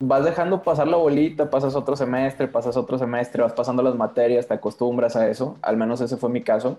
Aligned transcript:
vas 0.00 0.24
dejando 0.24 0.62
pasar 0.62 0.86
la 0.86 0.96
bolita, 0.96 1.50
pasas 1.50 1.74
otro 1.74 1.96
semestre, 1.96 2.46
pasas 2.46 2.76
otro 2.76 2.98
semestre, 2.98 3.42
vas 3.42 3.52
pasando 3.52 3.82
las 3.82 3.96
materias, 3.96 4.46
te 4.46 4.54
acostumbras 4.54 5.16
a 5.16 5.28
eso, 5.28 5.56
al 5.60 5.76
menos 5.76 6.00
ese 6.00 6.16
fue 6.16 6.30
mi 6.30 6.42
caso. 6.42 6.78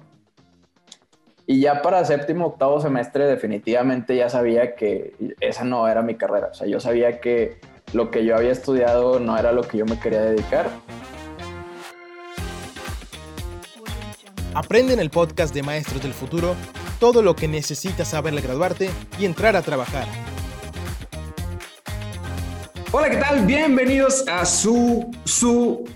Y 1.45 1.61
ya 1.61 1.82
para 1.82 2.05
séptimo, 2.05 2.45
octavo 2.45 2.79
semestre 2.79 3.25
definitivamente 3.25 4.16
ya 4.16 4.29
sabía 4.29 4.75
que 4.75 5.16
esa 5.42 5.63
no 5.63 5.87
era 5.87 6.01
mi 6.01 6.16
carrera, 6.16 6.50
o 6.51 6.53
sea, 6.53 6.67
yo 6.67 6.79
sabía 6.79 7.19
que 7.19 7.59
lo 7.92 8.11
que 8.11 8.23
yo 8.23 8.38
había 8.38 8.52
estudiado 8.52 9.20
no 9.20 9.38
era 9.38 9.51
lo 9.51 9.63
que 9.63 9.79
yo 9.79 9.86
me 9.86 9.99
quería 9.99 10.21
dedicar. 10.21 10.70
Aprende 14.54 14.93
en 14.93 14.99
el 14.99 15.09
podcast 15.09 15.54
de 15.54 15.63
Maestros 15.63 16.01
del 16.01 16.13
Futuro 16.13 16.55
todo 16.99 17.21
lo 17.21 17.36
que 17.36 17.47
necesitas 17.47 18.09
saber 18.09 18.33
al 18.33 18.41
graduarte 18.41 18.89
y 19.20 19.25
entrar 19.25 19.55
a 19.55 19.61
trabajar. 19.61 20.05
Hola, 22.91 23.11
¿qué 23.11 23.17
tal? 23.17 23.45
Bienvenidos 23.45 24.27
a 24.27 24.43
su, 24.45 25.11
su 25.23 25.87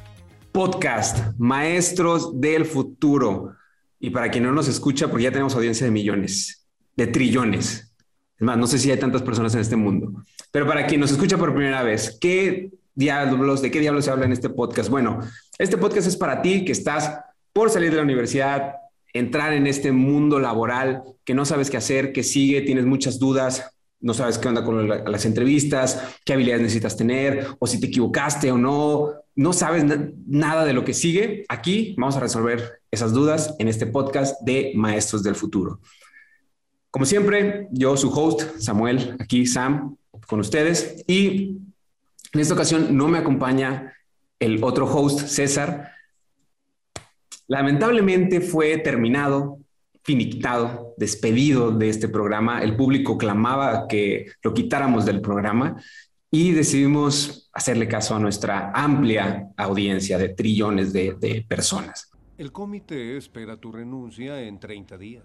podcast, 0.51 1.33
Maestros 1.39 2.39
del 2.39 2.65
Futuro. 2.65 3.55
Y 3.99 4.11
para 4.11 4.29
quien 4.29 4.43
no 4.43 4.51
nos 4.51 4.67
escucha, 4.67 5.07
porque 5.07 5.23
ya 5.23 5.31
tenemos 5.31 5.55
audiencia 5.55 5.87
de 5.87 5.91
millones, 5.91 6.67
de 6.95 7.07
trillones. 7.07 7.95
Es 8.37 8.41
más, 8.41 8.59
no 8.59 8.67
sé 8.67 8.77
si 8.77 8.91
hay 8.91 8.99
tantas 8.99 9.23
personas 9.23 9.55
en 9.55 9.61
este 9.61 9.75
mundo. 9.75 10.23
Pero 10.51 10.67
para 10.67 10.85
quien 10.85 11.01
nos 11.01 11.11
escucha 11.11 11.35
por 11.35 11.55
primera 11.55 11.81
vez, 11.81 12.15
¿qué 12.21 12.69
diablos, 12.93 13.63
de 13.63 13.71
qué 13.71 13.79
diablos 13.79 14.05
se 14.05 14.11
habla 14.11 14.25
en 14.25 14.33
este 14.33 14.51
podcast? 14.51 14.91
Bueno, 14.91 15.19
este 15.57 15.77
podcast 15.77 16.05
es 16.05 16.15
para 16.15 16.43
ti 16.43 16.63
que 16.63 16.73
estás 16.73 17.21
por 17.53 17.71
salir 17.71 17.89
de 17.89 17.97
la 17.97 18.03
universidad, 18.03 18.75
entrar 19.13 19.53
en 19.53 19.65
este 19.65 19.91
mundo 19.91 20.39
laboral, 20.39 21.01
que 21.25 21.33
no 21.33 21.43
sabes 21.45 21.71
qué 21.71 21.77
hacer, 21.77 22.13
que 22.13 22.21
sigue, 22.21 22.61
tienes 22.61 22.85
muchas 22.85 23.17
dudas, 23.17 23.72
no 24.03 24.13
sabes 24.13 24.37
qué 24.37 24.49
onda 24.49 24.63
con 24.63 24.87
las 24.87 25.25
entrevistas, 25.25 26.17
qué 26.25 26.33
habilidades 26.33 26.61
necesitas 26.61 26.97
tener, 26.97 27.47
o 27.57 27.65
si 27.65 27.79
te 27.79 27.87
equivocaste 27.87 28.51
o 28.51 28.57
no, 28.57 29.13
no 29.35 29.53
sabes 29.53 29.85
nada 30.27 30.65
de 30.65 30.73
lo 30.73 30.83
que 30.83 30.93
sigue, 30.93 31.45
aquí 31.47 31.95
vamos 31.97 32.17
a 32.17 32.19
resolver 32.19 32.81
esas 32.91 33.13
dudas 33.13 33.55
en 33.59 33.69
este 33.69 33.87
podcast 33.87 34.39
de 34.41 34.73
Maestros 34.75 35.23
del 35.23 35.35
Futuro. 35.35 35.79
Como 36.91 37.05
siempre, 37.05 37.69
yo, 37.71 37.95
su 37.95 38.09
host, 38.09 38.59
Samuel, 38.59 39.15
aquí 39.19 39.45
Sam, 39.45 39.95
con 40.27 40.41
ustedes, 40.41 41.03
y 41.07 41.57
en 42.33 42.39
esta 42.39 42.55
ocasión 42.55 42.97
no 42.97 43.07
me 43.07 43.19
acompaña 43.19 43.93
el 44.37 44.61
otro 44.63 44.85
host, 44.85 45.27
César. 45.27 45.93
Lamentablemente 47.47 48.41
fue 48.41 48.77
terminado 48.79 49.59
finiquitado, 50.03 50.93
despedido 50.97 51.71
de 51.71 51.89
este 51.89 52.09
programa. 52.09 52.61
El 52.61 52.75
público 52.75 53.17
clamaba 53.17 53.87
que 53.87 54.27
lo 54.41 54.53
quitáramos 54.53 55.05
del 55.05 55.21
programa 55.21 55.81
y 56.29 56.51
decidimos 56.51 57.49
hacerle 57.53 57.87
caso 57.87 58.15
a 58.15 58.19
nuestra 58.19 58.71
amplia 58.73 59.49
audiencia 59.55 60.17
de 60.17 60.29
trillones 60.29 60.91
de, 60.91 61.45
personas. 61.47 62.11
El 62.37 62.51
comité 62.51 63.17
espera 63.17 63.55
tu 63.57 63.71
renuncia 63.71 64.41
en 64.41 64.59
30 64.59 64.97
días. 64.97 65.23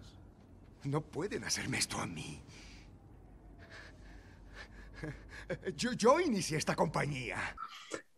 No 0.84 1.00
pueden 1.00 1.44
hacerme 1.44 1.78
esto 1.78 1.98
a 1.98 2.06
mí. 2.06 2.40
Yo, 5.78 5.92
yo 5.92 6.20
inicié 6.20 6.58
esta 6.58 6.76
compañía. 6.76 7.38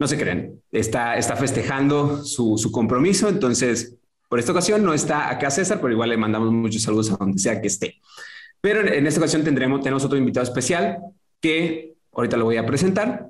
No 0.01 0.09
se 0.09 0.19
creen, 0.19 0.61
está, 0.73 1.17
está 1.17 1.37
festejando 1.37 2.25
su, 2.25 2.59
su 2.59 2.73
compromiso, 2.73 3.29
entonces 3.29 4.00
por 4.31 4.39
esta 4.39 4.53
ocasión 4.53 4.85
no 4.85 4.95
está 4.95 5.29
acá 5.29 5.51
César, 5.51 5.81
pero 5.81 5.93
igual 5.93 6.11
le 6.11 6.17
mandamos 6.17 6.53
muchos 6.53 6.83
saludos 6.83 7.11
a 7.11 7.17
donde 7.17 7.41
sea 7.41 7.61
que 7.61 7.67
esté. 7.67 8.01
Pero 8.61 8.87
en 8.87 9.05
esta 9.09 9.19
ocasión 9.19 9.43
tendremos, 9.43 9.81
tenemos 9.81 10.05
otro 10.05 10.17
invitado 10.17 10.45
especial 10.45 10.99
que 11.41 11.95
ahorita 12.13 12.37
lo 12.37 12.45
voy 12.45 12.57
a 12.57 12.65
presentar. 12.65 13.27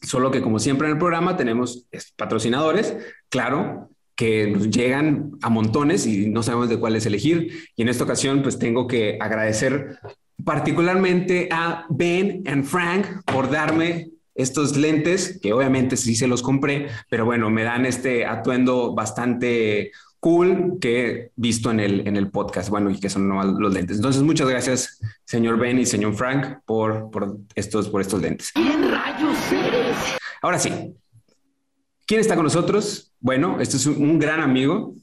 Solo 0.00 0.30
que 0.30 0.40
como 0.40 0.60
siempre 0.60 0.86
en 0.86 0.92
el 0.92 0.98
programa 1.00 1.36
tenemos 1.36 1.88
patrocinadores, 2.14 2.96
claro, 3.28 3.90
que 4.14 4.46
nos 4.46 4.70
llegan 4.70 5.32
a 5.42 5.50
montones 5.50 6.06
y 6.06 6.28
no 6.30 6.44
sabemos 6.44 6.68
de 6.68 6.78
cuáles 6.78 7.04
elegir. 7.04 7.68
Y 7.74 7.82
en 7.82 7.88
esta 7.88 8.04
ocasión 8.04 8.40
pues 8.44 8.56
tengo 8.56 8.86
que 8.86 9.18
agradecer 9.20 9.98
particularmente 10.44 11.48
a 11.50 11.86
Ben 11.90 12.44
y 12.46 12.62
Frank 12.62 13.04
por 13.24 13.50
darme 13.50 14.12
estos 14.38 14.76
lentes, 14.76 15.40
que 15.42 15.52
obviamente 15.52 15.96
sí 15.96 16.14
se 16.14 16.28
los 16.28 16.42
compré, 16.42 16.86
pero 17.10 17.24
bueno, 17.24 17.50
me 17.50 17.64
dan 17.64 17.84
este 17.84 18.24
atuendo 18.24 18.94
bastante 18.94 19.90
cool 20.20 20.78
que 20.80 21.32
visto 21.34 21.72
en 21.72 21.80
el, 21.80 22.06
en 22.06 22.16
el 22.16 22.30
podcast, 22.30 22.70
bueno, 22.70 22.88
y 22.88 23.00
que 23.00 23.10
son 23.10 23.28
los 23.28 23.74
lentes. 23.74 23.96
Entonces, 23.96 24.22
muchas 24.22 24.48
gracias, 24.48 25.00
señor 25.24 25.58
Ben 25.58 25.80
y 25.80 25.86
señor 25.86 26.14
Frank, 26.14 26.60
por, 26.64 27.10
por, 27.10 27.36
estos, 27.56 27.88
por 27.88 28.00
estos 28.00 28.22
lentes. 28.22 28.52
¿Quién 28.52 28.88
rayos 28.88 29.52
eres? 29.52 29.96
Ahora 30.40 30.60
sí, 30.60 30.94
¿quién 32.06 32.20
está 32.20 32.36
con 32.36 32.44
nosotros? 32.44 33.12
Bueno, 33.18 33.58
este 33.60 33.76
es 33.76 33.86
un, 33.86 34.00
un 34.00 34.18
gran 34.20 34.40
amigo, 34.40 34.94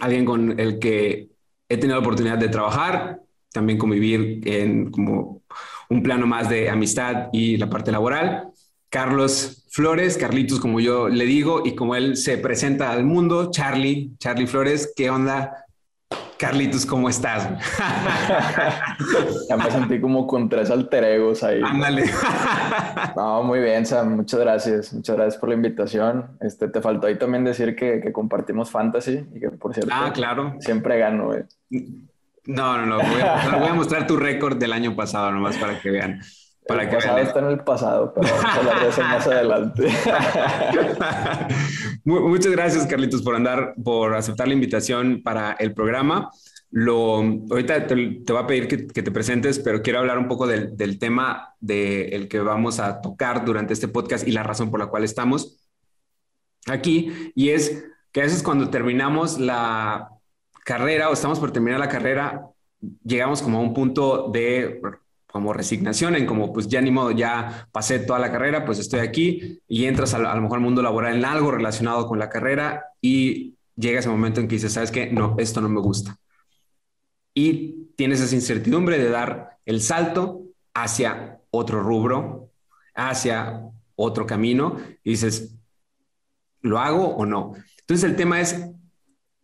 alguien 0.00 0.24
con 0.24 0.58
el 0.58 0.80
que 0.80 1.28
he 1.68 1.76
tenido 1.76 1.94
la 1.94 2.00
oportunidad 2.00 2.38
de 2.38 2.48
trabajar, 2.48 3.20
también 3.52 3.78
convivir 3.78 4.40
en 4.44 4.90
como 4.90 5.42
un 5.90 6.02
plano 6.02 6.26
más 6.26 6.48
de 6.48 6.68
amistad 6.68 7.28
y 7.32 7.56
la 7.56 7.68
parte 7.68 7.92
laboral. 7.92 8.48
Carlos 8.88 9.66
Flores, 9.70 10.16
Carlitos, 10.16 10.60
como 10.60 10.80
yo 10.80 11.08
le 11.08 11.26
digo, 11.26 11.62
y 11.64 11.74
como 11.74 11.96
él 11.96 12.16
se 12.16 12.38
presenta 12.38 12.92
al 12.92 13.04
mundo, 13.04 13.50
Charlie, 13.50 14.12
Charlie 14.18 14.46
Flores, 14.46 14.92
¿qué 14.96 15.10
onda? 15.10 15.66
Carlitos, 16.38 16.84
¿cómo 16.84 17.08
estás? 17.08 17.48
ya 19.48 19.56
me 19.56 19.70
sentí 19.70 20.00
como 20.00 20.26
con 20.26 20.48
tres 20.48 20.70
alter 20.70 21.04
egos 21.04 21.42
ahí. 21.42 21.60
Ándale. 21.64 22.04
no, 23.16 23.42
muy 23.42 23.60
bien, 23.60 23.86
Sam. 23.86 24.16
Muchas 24.16 24.40
gracias. 24.40 24.92
Muchas 24.92 25.16
gracias 25.16 25.38
por 25.38 25.48
la 25.48 25.54
invitación. 25.54 26.36
Este, 26.40 26.68
te 26.68 26.82
faltó 26.82 27.06
ahí 27.06 27.18
también 27.18 27.44
decir 27.44 27.74
que, 27.74 28.00
que 28.00 28.12
compartimos 28.12 28.70
fantasy 28.70 29.26
y 29.34 29.40
que, 29.40 29.50
por 29.50 29.72
cierto, 29.72 29.92
ah, 29.94 30.12
claro. 30.12 30.56
siempre 30.60 30.98
gano. 30.98 31.26
Güey. 31.26 31.44
No, 32.46 32.78
no, 32.78 32.86
no. 32.86 32.98
Voy 32.98 33.68
a, 33.68 33.74
mostrar, 33.74 34.06
tu 34.06 34.16
récord 34.16 34.56
del 34.56 34.72
año 34.72 34.94
pasado 34.94 35.32
nomás 35.32 35.56
para 35.56 35.80
que 35.80 35.90
vean. 35.90 36.20
Para 36.66 36.82
el 36.82 36.88
que 36.88 36.96
pasado 36.96 37.18
está 37.18 37.38
en 37.38 37.46
el 37.46 37.60
pasado, 37.60 38.12
pero 38.14 38.28
a 38.28 38.80
de 38.80 38.88
eso 38.88 39.02
más 39.02 39.26
adelante. 39.26 39.84
Muchas 42.04 42.52
gracias, 42.52 42.86
Carlitos, 42.86 43.22
por 43.22 43.36
andar, 43.36 43.74
por 43.82 44.14
aceptar 44.14 44.48
la 44.48 44.54
invitación 44.54 45.22
para 45.22 45.52
el 45.52 45.74
programa. 45.74 46.30
Lo, 46.70 47.18
ahorita 47.50 47.86
te, 47.86 47.94
voy 47.94 48.42
a 48.42 48.46
pedir 48.46 48.66
que, 48.66 49.02
te 49.02 49.10
presentes, 49.12 49.60
pero 49.60 49.80
quiero 49.80 50.00
hablar 50.00 50.18
un 50.18 50.26
poco 50.26 50.46
del, 50.46 50.76
del 50.76 50.98
tema 50.98 51.54
del 51.60 52.28
que 52.28 52.40
vamos 52.40 52.80
a 52.80 53.00
tocar 53.00 53.44
durante 53.44 53.72
este 53.72 53.86
podcast 53.86 54.26
y 54.26 54.32
la 54.32 54.42
razón 54.42 54.70
por 54.70 54.80
la 54.80 54.86
cual 54.86 55.04
estamos 55.04 55.70
aquí. 56.66 57.32
Y 57.36 57.50
es 57.50 57.84
que 58.10 58.20
a 58.20 58.24
veces 58.24 58.42
cuando 58.42 58.70
terminamos 58.70 59.38
la, 59.38 60.15
carrera 60.66 61.08
o 61.08 61.12
estamos 61.12 61.38
por 61.38 61.52
terminar 61.52 61.78
la 61.78 61.88
carrera, 61.88 62.50
llegamos 63.04 63.40
como 63.40 63.58
a 63.58 63.60
un 63.60 63.72
punto 63.72 64.28
de 64.32 64.80
como 65.28 65.52
resignación 65.52 66.16
en 66.16 66.26
como 66.26 66.52
pues 66.52 66.66
ya 66.66 66.80
ni 66.80 66.90
modo, 66.90 67.12
ya 67.12 67.68
pasé 67.70 68.00
toda 68.00 68.18
la 68.18 68.32
carrera, 68.32 68.64
pues 68.64 68.80
estoy 68.80 68.98
aquí 68.98 69.60
y 69.68 69.84
entras 69.84 70.12
a, 70.14 70.18
lo 70.18 70.42
mejor 70.42 70.56
al 70.58 70.64
mundo 70.64 70.82
laboral 70.82 71.14
en 71.14 71.24
algo 71.24 71.52
relacionado 71.52 72.08
con 72.08 72.18
la 72.18 72.28
carrera 72.28 72.84
y 73.00 73.54
llega 73.76 74.00
ese 74.00 74.08
momento 74.08 74.40
en 74.40 74.48
que 74.48 74.56
dices, 74.56 74.72
sabes 74.72 74.90
que 74.90 75.06
no, 75.06 75.36
esto 75.38 75.60
no 75.60 75.68
me 75.68 75.80
gusta. 75.80 76.18
Y 77.32 77.92
tienes 77.94 78.20
esa 78.20 78.34
incertidumbre 78.34 78.98
de 78.98 79.08
dar 79.08 79.58
el 79.66 79.80
salto 79.80 80.42
hacia 80.74 81.38
otro 81.52 81.80
rubro, 81.80 82.50
hacia 82.92 83.62
otro 83.94 84.26
camino 84.26 84.78
y 85.04 85.10
dices, 85.10 85.54
¿lo 86.60 86.80
hago 86.80 87.14
o 87.14 87.24
no? 87.24 87.54
Entonces 87.82 88.10
el 88.10 88.16
tema 88.16 88.40
es, 88.40 88.68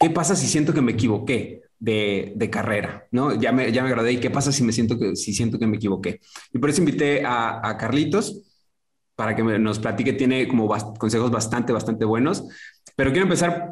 ¿qué 0.02 0.10
pasa 0.10 0.34
si 0.34 0.48
siento 0.48 0.74
que 0.74 0.82
me 0.82 0.92
equivoqué 0.92 1.62
de, 1.78 2.48
carrera? 2.50 3.06
¿no? 3.12 3.34
Ya 3.40 3.52
me, 3.52 3.70
ya 3.70 3.84
me 3.84 3.90
gradué 3.90 4.12
y 4.14 4.20
qué 4.20 4.30
pasa 4.30 4.50
si 4.50 4.64
me 4.64 4.72
siento 4.72 4.98
que, 4.98 5.14
si 5.14 5.32
siento 5.32 5.60
que 5.60 5.66
me 5.68 5.76
equivoqué. 5.76 6.20
Y 6.52 6.58
por 6.58 6.70
eso 6.70 6.80
invité 6.80 7.22
a, 7.24 7.76
Carlitos 7.78 8.42
para 9.14 9.36
que 9.36 9.44
nos 9.44 9.78
platique, 9.78 10.12
tiene 10.14 10.48
como 10.48 10.68
consejos 10.98 11.30
bastante, 11.30 11.72
bastante 11.72 12.04
buenos, 12.04 12.44
pero 12.96 13.12
quiero 13.12 13.26
empezar 13.26 13.70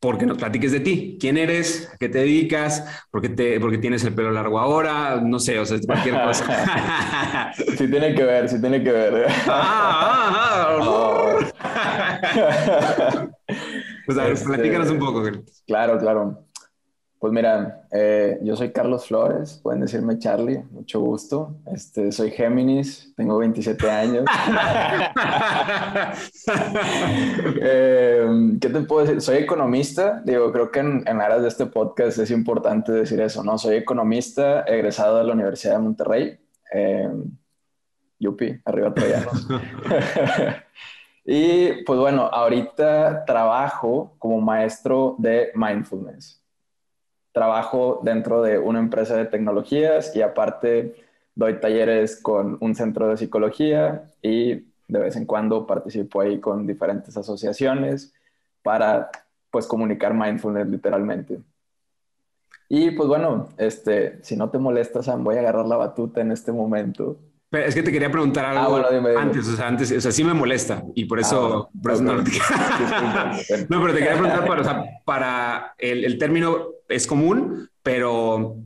porque 0.00 0.26
nos 0.26 0.38
platiques 0.38 0.72
de 0.72 0.80
ti. 0.80 1.18
¿Quién 1.20 1.36
eres? 1.36 1.88
¿A 1.94 1.98
qué 1.98 2.08
te 2.08 2.18
dedicas? 2.18 3.04
¿Por 3.10 3.20
qué, 3.20 3.28
te, 3.28 3.60
porque 3.60 3.78
tienes 3.78 4.02
el 4.02 4.14
pelo 4.14 4.32
largo 4.32 4.58
ahora? 4.58 5.20
No 5.22 5.38
sé, 5.38 5.58
o 5.60 5.66
sea, 5.66 5.78
cualquier 5.86 6.20
cosa. 6.22 7.52
sí 7.78 7.86
tiene 7.86 8.14
que 8.14 8.24
ver, 8.24 8.48
sí 8.48 8.60
tiene 8.60 8.82
que 8.82 8.90
ver. 8.90 9.26
ah, 9.46 10.32
ah, 10.34 11.38
ah. 11.62 13.28
Pues 14.10 14.18
a 14.18 14.24
ver, 14.24 14.32
este, 14.32 14.48
platícanos 14.48 14.90
un 14.90 14.98
poco. 14.98 15.22
Claro, 15.68 15.96
claro. 15.96 16.44
Pues 17.20 17.32
mira, 17.32 17.86
eh, 17.92 18.40
yo 18.42 18.56
soy 18.56 18.72
Carlos 18.72 19.06
Flores, 19.06 19.60
pueden 19.62 19.82
decirme 19.82 20.18
Charlie, 20.18 20.64
mucho 20.72 20.98
gusto. 20.98 21.54
Este, 21.72 22.10
soy 22.10 22.32
Géminis, 22.32 23.14
tengo 23.16 23.38
27 23.38 23.88
años. 23.88 24.24
Eh, 27.62 28.26
¿Qué 28.60 28.68
te 28.68 28.80
puedo 28.80 29.04
decir? 29.04 29.20
Soy 29.20 29.36
economista, 29.36 30.22
digo, 30.24 30.50
creo 30.50 30.70
que 30.70 30.80
en, 30.80 31.04
en 31.06 31.20
aras 31.20 31.42
de 31.42 31.48
este 31.48 31.66
podcast 31.66 32.18
es 32.18 32.30
importante 32.30 32.90
decir 32.90 33.20
eso, 33.20 33.44
¿no? 33.44 33.58
Soy 33.58 33.76
economista, 33.76 34.62
egresado 34.62 35.18
de 35.18 35.24
la 35.24 35.34
Universidad 35.34 35.74
de 35.74 35.78
Monterrey. 35.78 36.38
Eh, 36.72 37.08
yupi, 38.18 38.60
arriba 38.64 38.92
troyanos. 38.92 39.46
y 41.32 41.84
pues 41.84 41.96
bueno, 41.96 42.22
ahorita 42.22 43.24
trabajo 43.24 44.16
como 44.18 44.40
maestro 44.40 45.14
de 45.16 45.52
mindfulness. 45.54 46.42
Trabajo 47.30 48.00
dentro 48.02 48.42
de 48.42 48.58
una 48.58 48.80
empresa 48.80 49.14
de 49.16 49.26
tecnologías 49.26 50.16
y 50.16 50.22
aparte 50.22 50.96
doy 51.36 51.60
talleres 51.60 52.20
con 52.20 52.58
un 52.60 52.74
centro 52.74 53.06
de 53.06 53.16
psicología 53.16 54.10
y 54.20 54.54
de 54.88 54.98
vez 54.98 55.14
en 55.14 55.24
cuando 55.24 55.68
participo 55.68 56.20
ahí 56.20 56.40
con 56.40 56.66
diferentes 56.66 57.16
asociaciones 57.16 58.12
para 58.64 59.08
pues 59.52 59.68
comunicar 59.68 60.12
mindfulness 60.12 60.66
literalmente. 60.66 61.38
Y 62.68 62.90
pues 62.90 63.08
bueno, 63.08 63.50
este, 63.56 64.18
si 64.24 64.36
no 64.36 64.50
te 64.50 64.58
molesta, 64.58 65.00
Sam, 65.00 65.22
voy 65.22 65.36
a 65.36 65.38
agarrar 65.38 65.66
la 65.66 65.76
batuta 65.76 66.22
en 66.22 66.32
este 66.32 66.50
momento. 66.50 67.18
Pero 67.50 67.66
es 67.66 67.74
que 67.74 67.82
te 67.82 67.90
quería 67.90 68.10
preguntar 68.10 68.44
Ah, 68.44 68.50
algo 68.52 68.72
bueno, 68.72 68.90
dime, 68.90 69.10
dime. 69.10 69.22
antes, 69.22 69.48
o 69.48 69.56
sea, 69.56 69.66
antes, 69.68 69.90
o 69.90 70.00
sea, 70.00 70.12
sí 70.12 70.22
me 70.22 70.34
molesta 70.34 70.84
y 70.94 71.04
por 71.06 71.18
eso, 71.18 71.68
Ah, 71.68 71.78
por 71.82 71.92
eso 71.92 72.02
no, 72.02 72.22
te- 72.22 72.30
pero 73.68 73.92
te 73.92 73.98
quería 73.98 74.12
preguntar 74.12 74.46
para, 74.46 74.60
o 74.60 74.64
sea, 74.64 74.84
para 75.04 75.74
el, 75.78 76.04
el 76.04 76.16
término 76.18 76.68
es 76.88 77.06
común, 77.06 77.68
pero 77.82 78.56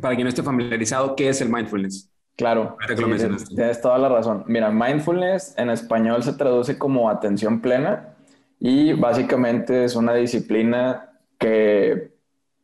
para 0.00 0.14
quien 0.14 0.24
no 0.24 0.30
esté 0.30 0.42
familiarizado, 0.42 1.14
¿qué 1.14 1.28
es 1.28 1.40
el 1.40 1.48
mindfulness? 1.50 2.10
Claro, 2.36 2.76
que 2.86 2.96
sí, 2.96 3.54
tienes 3.54 3.80
toda 3.80 3.98
la 3.98 4.08
razón. 4.08 4.44
Mira, 4.46 4.70
mindfulness 4.70 5.54
en 5.58 5.70
español 5.70 6.22
se 6.22 6.32
traduce 6.32 6.78
como 6.78 7.10
atención 7.10 7.60
plena 7.60 8.16
y 8.58 8.94
básicamente 8.94 9.84
es 9.84 9.94
una 9.96 10.14
disciplina 10.14 11.10
que 11.38 12.12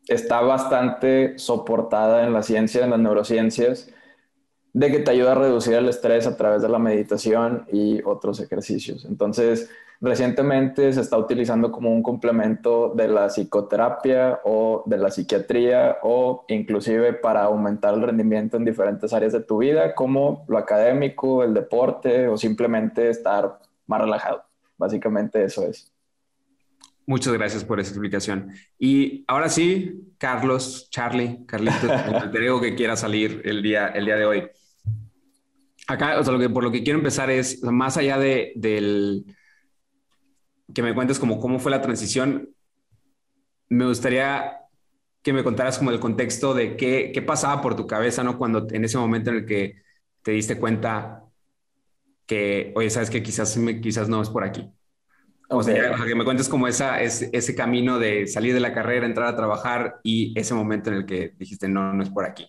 está 0.08 0.40
bastante 0.40 1.38
soportada 1.38 2.24
en 2.24 2.32
la 2.32 2.42
ciencia, 2.42 2.84
en 2.84 2.90
las 2.90 2.98
neurociencias, 2.98 3.90
de 4.72 4.90
que 4.90 5.00
te 5.00 5.10
ayuda 5.10 5.32
a 5.32 5.36
reducir 5.36 5.74
el 5.74 5.88
estrés 5.88 6.26
a 6.26 6.36
través 6.36 6.62
de 6.62 6.68
la 6.68 6.78
meditación 6.78 7.64
y 7.72 8.02
otros 8.04 8.40
ejercicios. 8.40 9.04
Entonces, 9.04 9.70
recientemente 10.00 10.92
se 10.92 11.00
está 11.00 11.18
utilizando 11.18 11.72
como 11.72 11.92
un 11.92 12.02
complemento 12.02 12.92
de 12.94 13.08
la 13.08 13.28
psicoterapia 13.28 14.40
o 14.44 14.82
de 14.86 14.98
la 14.98 15.10
psiquiatría 15.10 15.98
o 16.02 16.44
inclusive 16.48 17.14
para 17.14 17.44
aumentar 17.44 17.94
el 17.94 18.02
rendimiento 18.02 18.56
en 18.56 18.64
diferentes 18.64 19.12
áreas 19.12 19.32
de 19.32 19.40
tu 19.40 19.58
vida, 19.58 19.94
como 19.94 20.44
lo 20.48 20.58
académico, 20.58 21.42
el 21.42 21.54
deporte 21.54 22.28
o 22.28 22.36
simplemente 22.36 23.10
estar 23.10 23.58
más 23.86 24.00
relajado. 24.00 24.44
Básicamente 24.76 25.42
eso 25.42 25.66
es. 25.66 25.90
Muchas 27.08 27.32
gracias 27.32 27.64
por 27.64 27.80
esa 27.80 27.88
explicación. 27.88 28.52
Y 28.78 29.24
ahora 29.28 29.48
sí, 29.48 30.12
Carlos, 30.18 30.90
Charlie, 30.90 31.46
Carlitos, 31.46 31.84
alter 31.90 32.42
ego 32.42 32.60
que 32.60 32.74
quiera 32.74 32.96
salir 32.96 33.40
el 33.46 33.62
día, 33.62 33.86
el 33.88 34.04
día 34.04 34.16
de 34.16 34.26
hoy. 34.26 34.50
Acá, 35.86 36.20
o 36.20 36.22
sea, 36.22 36.34
lo 36.34 36.38
que, 36.38 36.50
por 36.50 36.62
lo 36.62 36.70
que 36.70 36.82
quiero 36.82 36.98
empezar 36.98 37.30
es, 37.30 37.62
más 37.62 37.96
allá 37.96 38.18
de, 38.18 38.52
del 38.56 39.24
que 40.74 40.82
me 40.82 40.94
cuentes 40.94 41.18
como 41.18 41.40
cómo 41.40 41.58
fue 41.58 41.70
la 41.70 41.80
transición, 41.80 42.50
me 43.70 43.86
gustaría 43.86 44.58
que 45.22 45.32
me 45.32 45.42
contaras 45.42 45.78
como 45.78 45.90
el 45.90 46.00
contexto 46.00 46.52
de 46.52 46.76
qué, 46.76 47.10
qué 47.14 47.22
pasaba 47.22 47.62
por 47.62 47.74
tu 47.74 47.86
cabeza, 47.86 48.22
¿no? 48.22 48.36
Cuando 48.36 48.66
en 48.70 48.84
ese 48.84 48.98
momento 48.98 49.30
en 49.30 49.36
el 49.36 49.46
que 49.46 49.80
te 50.20 50.32
diste 50.32 50.58
cuenta 50.58 51.24
que, 52.26 52.70
oye, 52.76 52.90
sabes 52.90 53.08
que 53.08 53.22
quizás, 53.22 53.58
quizás 53.80 54.10
no 54.10 54.20
es 54.20 54.28
por 54.28 54.44
aquí. 54.44 54.70
O 55.50 55.62
sea, 55.62 55.74
Ok. 55.74 55.76
ya, 55.76 55.92
o 55.92 55.96
sea, 55.96 56.06
que 56.06 56.14
me 56.14 56.24
cuentes 56.24 56.48
como 56.48 56.68
esa, 56.68 57.00
ese, 57.02 57.30
ese 57.32 57.54
camino 57.54 57.98
de 57.98 58.26
salir 58.26 58.54
de 58.54 58.60
la 58.60 58.74
carrera, 58.74 59.06
entrar 59.06 59.28
a 59.28 59.36
trabajar 59.36 60.00
y 60.02 60.38
ese 60.38 60.54
momento 60.54 60.90
en 60.90 60.96
el 60.96 61.06
que 61.06 61.34
dijiste, 61.38 61.68
no, 61.68 61.92
no 61.92 62.02
es 62.02 62.10
por 62.10 62.24
aquí. 62.26 62.46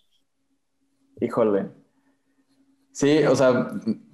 Híjole. 1.21 1.69
Sí, 2.91 3.23
o 3.25 3.35
sea, 3.35 3.67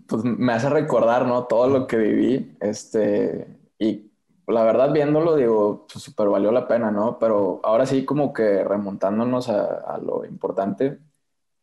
pues 0.07 0.23
me 0.23 0.53
hace 0.53 0.69
recordar, 0.69 1.25
¿no? 1.27 1.45
Todo 1.45 1.67
lo 1.69 1.87
que 1.87 1.97
viví, 1.97 2.55
este, 2.59 3.47
y 3.79 4.11
la 4.47 4.63
verdad 4.63 4.91
viéndolo, 4.93 5.35
digo, 5.35 5.87
pues 5.91 6.03
súper 6.03 6.27
valió 6.29 6.51
la 6.51 6.67
pena, 6.67 6.91
¿no? 6.91 7.17
Pero 7.19 7.61
ahora 7.63 7.85
sí, 7.85 8.05
como 8.05 8.31
que 8.33 8.63
remontándonos 8.63 9.49
a, 9.49 9.95
a 9.95 9.97
lo 9.97 10.25
importante, 10.25 10.99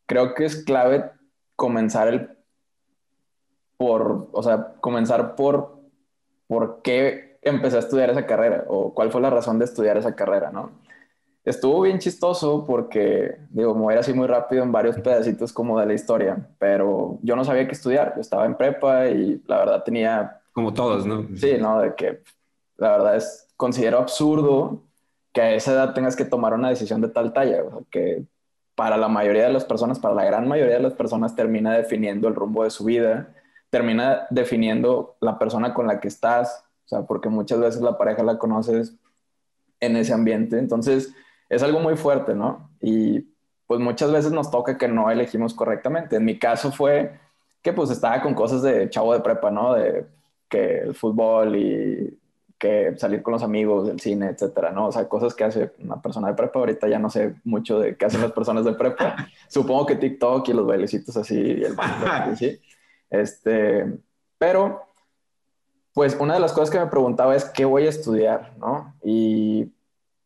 creo 0.06 0.34
que 0.34 0.46
es 0.46 0.64
clave 0.64 1.12
comenzar 1.56 2.08
el 2.08 2.30
por, 3.76 4.28
o 4.32 4.42
sea, 4.42 4.74
comenzar 4.80 5.34
por 5.34 5.81
por 6.52 6.82
qué 6.82 7.38
empecé 7.40 7.76
a 7.76 7.78
estudiar 7.78 8.10
esa 8.10 8.26
carrera 8.26 8.64
o 8.68 8.92
cuál 8.92 9.10
fue 9.10 9.22
la 9.22 9.30
razón 9.30 9.58
de 9.58 9.64
estudiar 9.64 9.96
esa 9.96 10.14
carrera, 10.14 10.50
¿no? 10.52 10.70
Estuvo 11.46 11.80
bien 11.80 11.98
chistoso 11.98 12.66
porque, 12.66 13.38
digo, 13.48 13.90
ir 13.90 13.96
así 13.96 14.12
muy 14.12 14.26
rápido 14.26 14.62
en 14.62 14.70
varios 14.70 15.00
pedacitos 15.00 15.50
como 15.50 15.80
de 15.80 15.86
la 15.86 15.94
historia, 15.94 16.46
pero 16.58 17.18
yo 17.22 17.36
no 17.36 17.44
sabía 17.46 17.66
qué 17.66 17.72
estudiar, 17.72 18.12
yo 18.16 18.20
estaba 18.20 18.44
en 18.44 18.54
prepa 18.54 19.08
y 19.08 19.42
la 19.46 19.60
verdad 19.60 19.82
tenía, 19.82 20.42
Como 20.52 20.74
todos, 20.74 21.06
¿no? 21.06 21.26
sí, 21.36 21.56
¿no? 21.58 21.80
De 21.80 21.94
que 21.94 22.20
la 22.76 22.90
verdad 22.90 23.16
es, 23.16 23.48
considero 23.56 23.96
absurdo 23.96 24.82
que 25.32 25.40
a 25.40 25.54
esa 25.54 25.72
edad 25.72 25.94
tengas 25.94 26.16
que 26.16 26.26
tomar 26.26 26.52
una 26.52 26.68
decisión 26.68 27.00
de 27.00 27.08
tal 27.08 27.32
talla, 27.32 27.64
o 27.64 27.70
sea, 27.70 27.80
que 27.90 28.24
para 28.74 28.98
la 28.98 29.08
mayoría 29.08 29.44
de 29.44 29.54
las 29.54 29.64
personas, 29.64 29.98
para 29.98 30.14
la 30.14 30.26
gran 30.26 30.46
mayoría 30.46 30.76
de 30.76 30.82
las 30.82 30.92
personas 30.92 31.34
termina 31.34 31.72
definiendo 31.72 32.28
el 32.28 32.34
rumbo 32.34 32.62
de 32.62 32.68
su 32.68 32.84
vida, 32.84 33.32
termina 33.72 34.26
definiendo 34.28 35.16
la 35.20 35.38
persona 35.38 35.72
con 35.72 35.86
la 35.86 35.98
que 35.98 36.08
estás, 36.08 36.62
o 36.84 36.88
sea, 36.88 37.02
porque 37.06 37.30
muchas 37.30 37.58
veces 37.58 37.80
la 37.80 37.96
pareja 37.96 38.22
la 38.22 38.38
conoces 38.38 38.94
en 39.80 39.96
ese 39.96 40.12
ambiente, 40.12 40.58
entonces 40.58 41.14
es 41.48 41.62
algo 41.62 41.80
muy 41.80 41.96
fuerte, 41.96 42.34
¿no? 42.34 42.68
Y 42.82 43.20
pues 43.66 43.80
muchas 43.80 44.12
veces 44.12 44.30
nos 44.30 44.50
toca 44.50 44.76
que 44.76 44.88
no 44.88 45.10
elegimos 45.10 45.54
correctamente. 45.54 46.16
En 46.16 46.26
mi 46.26 46.38
caso 46.38 46.70
fue 46.70 47.18
que 47.62 47.72
pues 47.72 47.88
estaba 47.88 48.20
con 48.20 48.34
cosas 48.34 48.60
de 48.60 48.90
chavo 48.90 49.14
de 49.14 49.20
prepa, 49.20 49.50
¿no? 49.50 49.72
De 49.72 50.04
que 50.50 50.80
el 50.80 50.94
fútbol 50.94 51.56
y 51.56 52.18
que 52.58 52.94
salir 52.98 53.22
con 53.22 53.32
los 53.32 53.42
amigos, 53.42 53.88
el 53.88 54.00
cine, 54.00 54.26
etcétera, 54.26 54.70
¿no? 54.70 54.88
O 54.88 54.92
sea, 54.92 55.08
cosas 55.08 55.34
que 55.34 55.44
hace 55.44 55.72
una 55.78 56.02
persona 56.02 56.28
de 56.28 56.34
prepa. 56.34 56.58
Ahorita 56.58 56.88
ya 56.88 56.98
no 56.98 57.08
sé 57.08 57.36
mucho 57.42 57.80
de 57.80 57.96
qué 57.96 58.04
hacen 58.04 58.20
las 58.20 58.32
personas 58.32 58.66
de 58.66 58.74
prepa. 58.74 59.16
Supongo 59.48 59.86
que 59.86 59.96
TikTok 59.96 60.46
y 60.50 60.52
los 60.52 60.66
bailecitos 60.66 61.16
así, 61.16 61.40
y 61.40 61.64
el 61.64 61.74
y 62.32 62.36
sí. 62.36 62.60
Este, 63.12 63.98
pero, 64.38 64.82
pues 65.92 66.16
una 66.18 66.34
de 66.34 66.40
las 66.40 66.52
cosas 66.52 66.70
que 66.70 66.80
me 66.80 66.86
preguntaba 66.86 67.36
es 67.36 67.44
qué 67.44 67.64
voy 67.64 67.86
a 67.86 67.90
estudiar, 67.90 68.54
¿no? 68.58 68.94
Y 69.04 69.70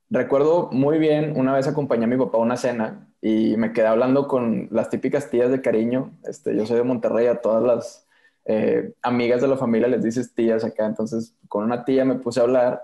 recuerdo 0.08 0.70
muy 0.72 0.98
bien, 0.98 1.34
una 1.36 1.52
vez 1.52 1.66
acompañé 1.66 2.04
a 2.04 2.08
mi 2.08 2.16
papá 2.16 2.38
a 2.38 2.40
una 2.40 2.56
cena 2.56 3.08
y 3.20 3.56
me 3.56 3.72
quedé 3.72 3.88
hablando 3.88 4.28
con 4.28 4.68
las 4.70 4.88
típicas 4.88 5.28
tías 5.28 5.50
de 5.50 5.60
cariño. 5.60 6.12
Este, 6.24 6.56
yo 6.56 6.64
soy 6.64 6.76
de 6.76 6.84
Monterrey, 6.84 7.26
a 7.26 7.40
todas 7.40 7.62
las 7.64 8.06
eh, 8.44 8.94
amigas 9.02 9.40
de 9.40 9.48
la 9.48 9.56
familia 9.56 9.88
les 9.88 10.04
dices 10.04 10.32
tías 10.32 10.64
acá. 10.64 10.86
Entonces, 10.86 11.34
con 11.48 11.64
una 11.64 11.84
tía 11.84 12.04
me 12.04 12.14
puse 12.14 12.38
a 12.38 12.44
hablar 12.44 12.82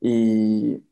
y, 0.00 0.82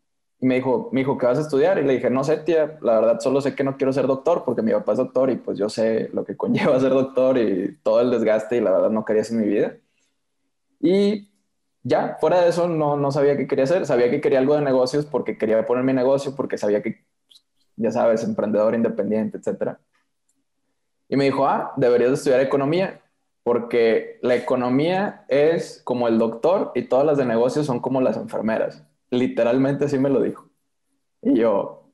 y 0.42 0.46
me 0.46 0.56
dijo, 0.56 0.88
mi 0.90 1.02
hijo, 1.02 1.16
¿qué 1.16 1.26
vas 1.26 1.38
a 1.38 1.42
estudiar? 1.42 1.78
Y 1.78 1.84
le 1.84 1.92
dije, 1.94 2.10
no 2.10 2.24
sé, 2.24 2.36
tía, 2.38 2.76
la 2.82 2.98
verdad 2.98 3.20
solo 3.20 3.40
sé 3.40 3.54
que 3.54 3.62
no 3.62 3.76
quiero 3.76 3.92
ser 3.92 4.08
doctor 4.08 4.42
porque 4.44 4.60
mi 4.60 4.72
papá 4.72 4.90
es 4.90 4.98
doctor 4.98 5.30
y 5.30 5.36
pues 5.36 5.56
yo 5.56 5.68
sé 5.68 6.10
lo 6.12 6.24
que 6.24 6.36
conlleva 6.36 6.80
ser 6.80 6.90
doctor 6.90 7.38
y 7.38 7.78
todo 7.84 8.00
el 8.00 8.10
desgaste 8.10 8.56
y 8.56 8.60
la 8.60 8.72
verdad 8.72 8.90
no 8.90 9.04
quería 9.04 9.22
hacer 9.22 9.36
mi 9.38 9.46
vida. 9.46 9.76
Y 10.80 11.30
ya, 11.84 12.16
fuera 12.20 12.40
de 12.42 12.48
eso, 12.48 12.66
no, 12.66 12.96
no 12.96 13.12
sabía 13.12 13.36
qué 13.36 13.46
quería 13.46 13.62
hacer. 13.62 13.86
Sabía 13.86 14.10
que 14.10 14.20
quería 14.20 14.40
algo 14.40 14.56
de 14.56 14.62
negocios 14.62 15.06
porque 15.06 15.38
quería 15.38 15.64
poner 15.64 15.84
mi 15.84 15.92
negocio, 15.92 16.34
porque 16.34 16.58
sabía 16.58 16.82
que, 16.82 17.04
ya 17.76 17.92
sabes, 17.92 18.24
emprendedor 18.24 18.74
independiente, 18.74 19.38
etc. 19.38 19.76
Y 21.08 21.16
me 21.16 21.24
dijo, 21.26 21.46
ah, 21.46 21.72
deberías 21.76 22.10
de 22.10 22.16
estudiar 22.16 22.40
economía, 22.40 23.00
porque 23.44 24.18
la 24.22 24.34
economía 24.34 25.24
es 25.28 25.80
como 25.84 26.08
el 26.08 26.18
doctor 26.18 26.72
y 26.74 26.82
todas 26.82 27.06
las 27.06 27.16
de 27.16 27.26
negocios 27.26 27.64
son 27.64 27.78
como 27.78 28.00
las 28.00 28.16
enfermeras. 28.16 28.84
Literalmente 29.12 29.84
así 29.84 29.98
me 29.98 30.08
lo 30.08 30.22
dijo. 30.22 30.48
Y 31.20 31.36
yo, 31.38 31.92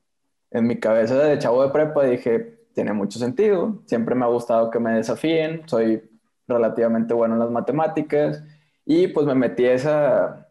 en 0.51 0.65
mi 0.67 0.79
cabeza 0.79 1.15
de 1.15 1.37
chavo 1.37 1.61
de 1.63 1.69
prepa, 1.69 2.05
dije, 2.05 2.61
tiene 2.73 2.93
mucho 2.93 3.19
sentido. 3.19 3.81
Siempre 3.85 4.15
me 4.15 4.23
ha 4.23 4.29
gustado 4.29 4.71
que 4.71 4.79
me 4.79 4.93
desafíen. 4.93 5.63
Soy 5.67 6.01
relativamente 6.47 7.13
bueno 7.13 7.35
en 7.35 7.41
las 7.41 7.51
matemáticas. 7.51 8.41
Y 8.85 9.09
pues 9.09 9.27
me 9.27 9.35
metí 9.35 9.65
esa 9.65 10.47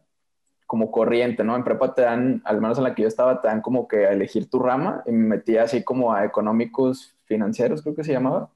como 0.67 0.91
corriente, 0.91 1.43
¿no? 1.43 1.57
En 1.57 1.65
prepa 1.65 1.95
te 1.95 2.03
dan, 2.03 2.43
al 2.45 2.61
menos 2.61 2.77
en 2.77 2.85
la 2.85 2.95
que 2.95 3.01
yo 3.01 3.09
estaba, 3.09 3.41
te 3.41 3.49
dan 3.49 3.63
como 3.63 3.89
que 3.89 4.07
a 4.07 4.13
elegir 4.13 4.51
tu 4.51 4.59
rama 4.59 5.03
y 5.07 5.13
me 5.13 5.37
metí 5.37 5.57
así 5.57 5.83
como 5.83 6.13
a 6.13 6.27
económicos 6.27 7.17
financieros, 7.25 7.81
creo 7.81 7.95
que 7.95 8.05
se 8.05 8.13
llamaba. 8.13 8.51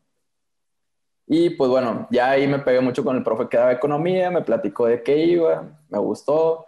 Y 1.27 1.51
pues 1.51 1.71
bueno, 1.71 2.07
ya 2.11 2.29
ahí 2.29 2.47
me 2.47 2.59
pegué 2.59 2.83
mucho 2.83 3.03
con 3.03 3.17
el 3.17 3.23
profe 3.23 3.49
que 3.49 3.57
daba 3.57 3.73
economía, 3.73 4.31
me 4.31 4.43
platicó 4.43 4.85
de 4.85 5.03
qué 5.03 5.25
iba, 5.25 5.65
me 5.89 5.99
gustó. 5.99 6.67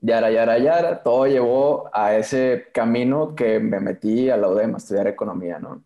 Yara, 0.00 0.30
yara, 0.30 0.58
yara, 0.58 1.02
todo 1.02 1.26
llevó 1.26 1.90
a 1.92 2.14
ese 2.16 2.66
camino 2.72 3.34
que 3.34 3.58
me 3.60 3.80
metí 3.80 4.30
a 4.30 4.36
la 4.36 4.48
UDEM 4.48 4.74
a 4.74 4.78
estudiar 4.78 5.06
economía, 5.06 5.58
¿no? 5.58 5.82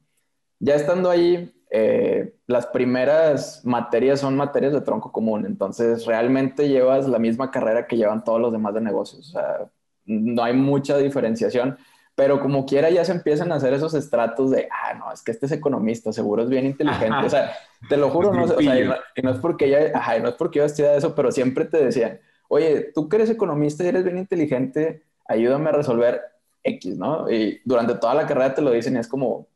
Ya 0.59 0.75
estando 0.75 1.09
ahí, 1.09 1.55
eh, 1.71 2.35
las 2.47 2.67
primeras 2.67 3.64
materias 3.64 4.21
son 4.21 4.37
materias 4.37 4.73
de 4.73 4.81
tronco 4.81 5.12
común, 5.12 5.47
entonces 5.47 6.05
realmente 6.07 6.69
llevas 6.69 7.09
la 7.09 7.19
misma 7.19 7.50
carrera 7.50 7.87
que 7.87 7.97
llevan 7.97 8.25
todos 8.25 8.40
los 8.40 8.52
demás 8.52 8.75
de 8.75 8.81
negocios, 8.81 9.29
o 9.29 9.33
sea, 9.33 9.71
no 10.05 10.43
hay 10.43 10.55
mucha 10.55 10.99
diferenciación, 10.99 11.79
pero 12.21 12.40
como 12.40 12.67
quiera 12.67 12.90
ya 12.90 13.05
se 13.05 13.12
empiezan 13.12 13.52
a 13.52 13.55
hacer 13.55 13.73
esos 13.73 13.95
estratos 13.95 14.50
de, 14.50 14.69
ah, 14.71 14.95
no, 14.95 15.12
es 15.12 15.23
que 15.23 15.31
este 15.31 15.47
es 15.47 15.52
economista, 15.52 16.12
seguro 16.12 16.43
es 16.43 16.50
bien 16.50 16.67
inteligente. 16.67 17.25
O 17.25 17.31
sea, 17.31 17.52
te 17.88 17.97
lo 17.97 18.11
juro, 18.11 18.35
no, 18.35 18.45
o 18.45 18.47
sea, 18.47 18.79
y 18.79 19.23
no, 19.23 19.31
es 19.31 19.38
porque 19.38 19.67
ella, 19.67 19.93
ajá, 19.95 20.19
no 20.19 20.29
es 20.29 20.35
porque 20.35 20.59
yo 20.59 20.67
estudiado 20.67 20.99
eso, 20.99 21.14
pero 21.14 21.33
siempre 21.33 21.64
te 21.64 21.83
decían, 21.83 22.21
oye, 22.50 22.90
tú 22.92 23.09
que 23.09 23.16
eres 23.16 23.30
economista 23.30 23.83
y 23.85 23.88
eres 23.88 24.04
bien 24.04 24.19
inteligente, 24.19 25.04
ayúdame 25.26 25.71
a 25.71 25.73
resolver 25.73 26.21
X, 26.64 26.99
¿no? 26.99 27.30
Y 27.30 27.61
durante 27.64 27.95
toda 27.95 28.14
la 28.14 28.26
carrera 28.26 28.54
te 28.54 28.61
lo 28.61 28.73
dicen 28.73 28.97
y 28.97 28.99
es 28.99 29.07
como, 29.07 29.47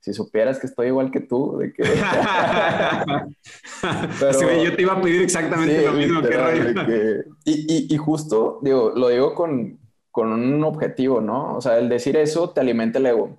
si 0.00 0.12
supieras 0.12 0.58
que 0.58 0.66
estoy 0.66 0.88
igual 0.88 1.12
que 1.12 1.20
tú, 1.20 1.58
de 1.58 1.72
que... 1.72 1.84
pero, 4.20 4.64
yo 4.64 4.74
te 4.74 4.82
iba 4.82 4.94
a 4.94 5.00
pedir 5.00 5.22
exactamente 5.22 5.86
lo 5.86 5.92
mismo 5.92 6.20
que, 6.22 7.22
y, 7.44 7.94
y, 7.94 7.96
justo, 7.96 8.58
digo, 8.62 8.92
lo 8.96 9.08
digo 9.08 9.32
con, 9.34 9.78
con 10.10 10.32
un 10.32 10.64
objetivo, 10.64 11.20
¿no? 11.20 11.56
O 11.56 11.60
sea, 11.60 11.78
el 11.78 11.88
decir 11.88 12.16
eso 12.16 12.50
te 12.50 12.60
alimenta 12.60 12.98
el 12.98 13.06
ego. 13.06 13.38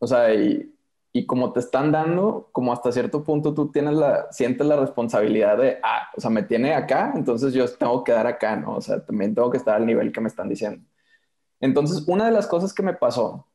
O 0.00 0.08
sea, 0.08 0.34
y, 0.34 0.74
y 1.12 1.26
como 1.26 1.52
te 1.52 1.60
están 1.60 1.90
dando, 1.90 2.48
como 2.52 2.72
hasta 2.72 2.92
cierto 2.92 3.24
punto 3.24 3.54
tú 3.54 3.70
tienes 3.70 3.94
la, 3.94 4.30
sientes 4.30 4.66
la 4.66 4.76
responsabilidad 4.76 5.56
de, 5.58 5.78
ah, 5.82 6.08
o 6.16 6.20
sea, 6.20 6.30
me 6.30 6.42
tiene 6.42 6.74
acá, 6.74 7.12
entonces 7.14 7.54
yo 7.54 7.66
tengo 7.76 8.04
que 8.04 8.12
dar 8.12 8.26
acá, 8.26 8.56
¿no? 8.56 8.76
O 8.76 8.80
sea, 8.80 9.04
también 9.04 9.34
tengo 9.34 9.50
que 9.50 9.56
estar 9.56 9.76
al 9.76 9.86
nivel 9.86 10.12
que 10.12 10.20
me 10.20 10.28
están 10.28 10.48
diciendo. 10.48 10.84
Entonces, 11.60 12.04
una 12.06 12.26
de 12.26 12.32
las 12.32 12.46
cosas 12.46 12.72
que 12.72 12.82
me 12.82 12.94
pasó 12.94 13.46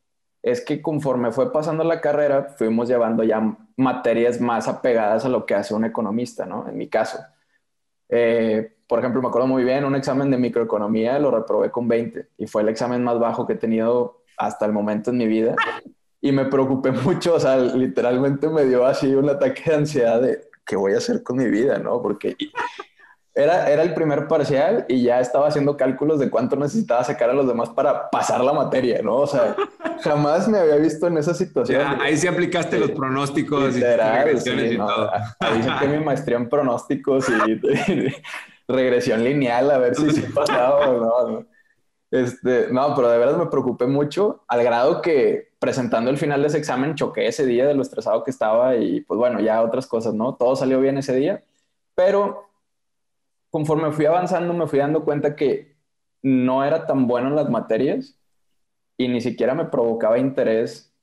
es 0.41 0.60
que 0.63 0.81
conforme 0.81 1.31
fue 1.31 1.51
pasando 1.53 1.83
la 1.83 2.01
carrera, 2.01 2.50
fuimos 2.57 2.89
llevando 2.89 3.24
ya 3.24 3.57
materias 3.77 4.41
más 4.41 4.67
apegadas 4.67 5.24
a 5.24 5.29
lo 5.29 5.45
que 5.45 5.55
hace 5.55 5.74
un 5.74 5.86
economista, 5.86 6.45
¿no? 6.45 6.67
En 6.67 6.77
mi 6.77 6.89
caso. 6.89 7.19
Eh, 8.10 8.75
por 8.88 9.00
ejemplo, 9.00 9.22
me 9.22 9.29
acuerdo 9.29 9.48
muy 9.48 9.63
bien, 9.63 9.86
un 9.86 9.95
examen 9.95 10.29
de 10.29 10.38
microeconomía 10.38 11.17
lo 11.17 11.31
reprobé 11.31 11.72
con 11.72 11.88
20 11.88 12.27
y 12.38 12.48
fue 12.48 12.62
el 12.62 12.69
examen 12.69 13.03
más 13.03 13.17
bajo 13.19 13.48
que 13.48 13.53
he 13.53 13.57
tenido 13.57 14.22
hasta 14.38 14.65
el 14.65 14.74
momento 14.74 15.12
en 15.12 15.17
mi 15.17 15.27
vida. 15.27 15.55
Y 16.24 16.32
me 16.32 16.46
preocupé 16.46 16.92
mucho, 17.06 17.36
o 17.36 17.39
sea, 17.39 17.58
literalmente 17.58 18.48
me 18.48 18.63
dio 18.63 18.86
así 18.86 19.13
un 19.13 19.30
ataque 19.30 19.63
de 19.65 19.75
ansiedad 19.75 20.22
de 20.22 20.42
qué 20.65 20.77
voy 20.77 20.94
a 20.94 20.98
hacer 20.98 21.22
con 21.22 21.36
mi 21.36 21.50
vida, 21.50 21.77
¿no? 21.80 22.01
Porque 22.01 22.38
era, 23.36 23.70
era 23.70 23.84
el 23.84 23.94
primer 23.94 24.30
parcial 24.30 24.86
y 24.88 25.03
ya 25.03 25.20
estaba 25.20 25.50
haciendo 25.50 25.75
cálculos 25.75 26.20
de 26.20 26.30
cuánto 26.30 26.56
necesitaba 26.56 27.03
sacar 27.03 27.30
a 27.30 27.34
los 27.34 27.46
demás 27.46 27.70
para 27.72 28.10
pasar 28.10 28.42
la 28.42 28.53
materia, 28.53 29.01
¿no? 29.01 29.18
O 29.18 29.27
sea, 29.27 29.53
jamás 30.01 30.48
me 30.48 30.60
había 30.60 30.77
visto 30.77 31.08
en 31.08 31.18
esa 31.18 31.34
situación. 31.34 31.82
ahí 32.00 32.15
sí 32.15 32.25
aplicaste 32.27 32.80
los 32.80 32.92
pronósticos 32.92 33.75
Literal, 33.75 34.30
y, 34.34 34.77
todo. 34.77 35.12
Ahí 35.42 35.62
saqué 35.62 35.88
mi 35.88 36.01
maestría 36.06 36.38
en 36.38 36.48
pronósticos 36.48 37.27
y, 37.27 37.60
regresión 38.65 39.25
lineal 39.25 39.72
a 39.72 39.77
ver 39.77 39.94
si 39.94 40.10
sí 40.12 40.22
pasaba 40.34 40.89
o 40.89 41.30
no. 41.30 41.46
Este, 42.12 42.68
no, 42.72 42.94
pero 42.96 43.10
de 43.10 43.18
verdad 43.18 43.38
me 43.38 43.48
preocupé 43.48 43.88
mucho 43.88 44.44
al 44.48 44.63
grado 44.63 45.01
que 45.01 45.52
presentando 45.63 46.12
el 46.12 46.17
final 46.17 46.41
de 46.41 46.50
ese 46.50 46.58
examen 46.58 46.93
choqué 46.93 47.25
ese 47.25 47.46
día 47.46 47.65
de 47.65 47.74
lo 47.74 47.84
estresado 47.84 48.22
que 48.25 48.32
estaba 48.32 48.75
y 48.75 49.00
pues 49.00 49.17
bueno, 49.17 49.39
ya 49.39 49.62
otras 49.62 49.88
cosas, 49.88 50.13
¿no? 50.13 50.36
Todo 50.36 50.58
salió 50.58 50.82
bien 50.82 50.98
ese 50.98 51.15
día, 51.15 51.41
pero 51.96 52.50
conforme 53.50 53.93
fui 53.93 54.05
avanzando 54.05 54.53
me 54.53 54.67
fui 54.67 54.79
dando 54.79 55.05
cuenta 55.05 55.38
que 55.38 55.77
no 56.22 56.65
era 56.65 56.86
tan 56.86 57.08
bueno 57.08 57.29
en 57.29 57.38
las 57.38 57.50
materias 57.50 58.20
y 58.98 59.08
ni 59.08 59.22
siquiera 59.22 59.55
me 59.55 59.63
provocaba 59.63 60.20
interés 60.20 60.93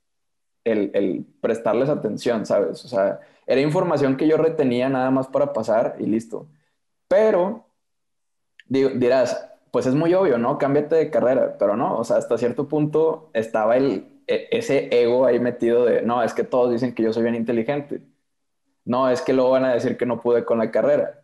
el, 0.65 1.25
prestarles 1.41 1.89
atención, 1.89 2.45
¿sabes? 2.45 2.85
O 2.85 2.89
sea, 2.89 3.19
era 3.47 3.63
información 3.63 4.19
que 4.19 4.29
yo 4.29 4.37
retenía 4.37 4.91
nada 4.91 5.11
más 5.11 5.27
para 5.29 5.55
pasar 5.55 5.97
y 5.99 6.05
listo. 6.05 6.49
Pero 7.09 7.65
dirás, 8.69 9.51
pues 9.71 9.87
es 9.87 9.95
muy 9.95 10.13
obvio, 10.13 10.37
¿no? 10.37 10.59
Cámbiate 10.59 10.97
de 10.97 11.11
carrera, 11.11 11.57
pero 11.59 11.79
no, 11.79 11.97
o 11.97 12.05
sea, 12.05 12.19
hasta 12.19 12.37
cierto 12.37 12.69
punto 12.69 13.31
estaba 13.33 13.79
el, 13.79 14.20
ese 14.51 14.89
ego 14.91 15.27
ahí 15.27 15.41
metido 15.41 15.85
de, 15.85 16.03
no, 16.03 16.23
es 16.23 16.35
que 16.35 16.45
todos 16.45 16.71
dicen 16.71 16.95
que 16.95 17.03
yo 17.03 17.13
soy 17.13 17.23
bien 17.23 17.35
inteligente. 17.35 18.03
No, 18.85 19.09
es 19.11 19.23
que 19.23 19.33
luego 19.33 19.51
van 19.51 19.65
a 19.65 19.75
decir 19.75 19.97
que 19.97 20.07
no 20.07 20.21
pude 20.21 20.45
con 20.45 20.59
la 20.59 20.71
carrera. 20.71 21.23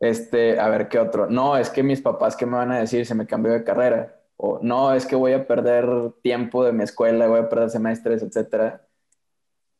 Este, 0.00 0.58
a 0.60 0.68
ver 0.68 0.88
qué 0.88 0.98
otro. 0.98 1.28
No, 1.28 1.56
es 1.56 1.70
que 1.70 1.82
mis 1.82 2.00
papás, 2.00 2.36
¿qué 2.36 2.46
me 2.46 2.56
van 2.56 2.72
a 2.72 2.80
decir? 2.80 3.06
Se 3.06 3.14
me 3.14 3.26
cambió 3.26 3.52
de 3.52 3.64
carrera. 3.64 4.20
O 4.36 4.60
no, 4.62 4.92
es 4.92 5.06
que 5.06 5.16
voy 5.16 5.32
a 5.32 5.46
perder 5.46 6.12
tiempo 6.22 6.64
de 6.64 6.72
mi 6.72 6.84
escuela, 6.84 7.26
voy 7.26 7.40
a 7.40 7.48
perder 7.48 7.70
semestres, 7.70 8.22
etc. 8.22 8.80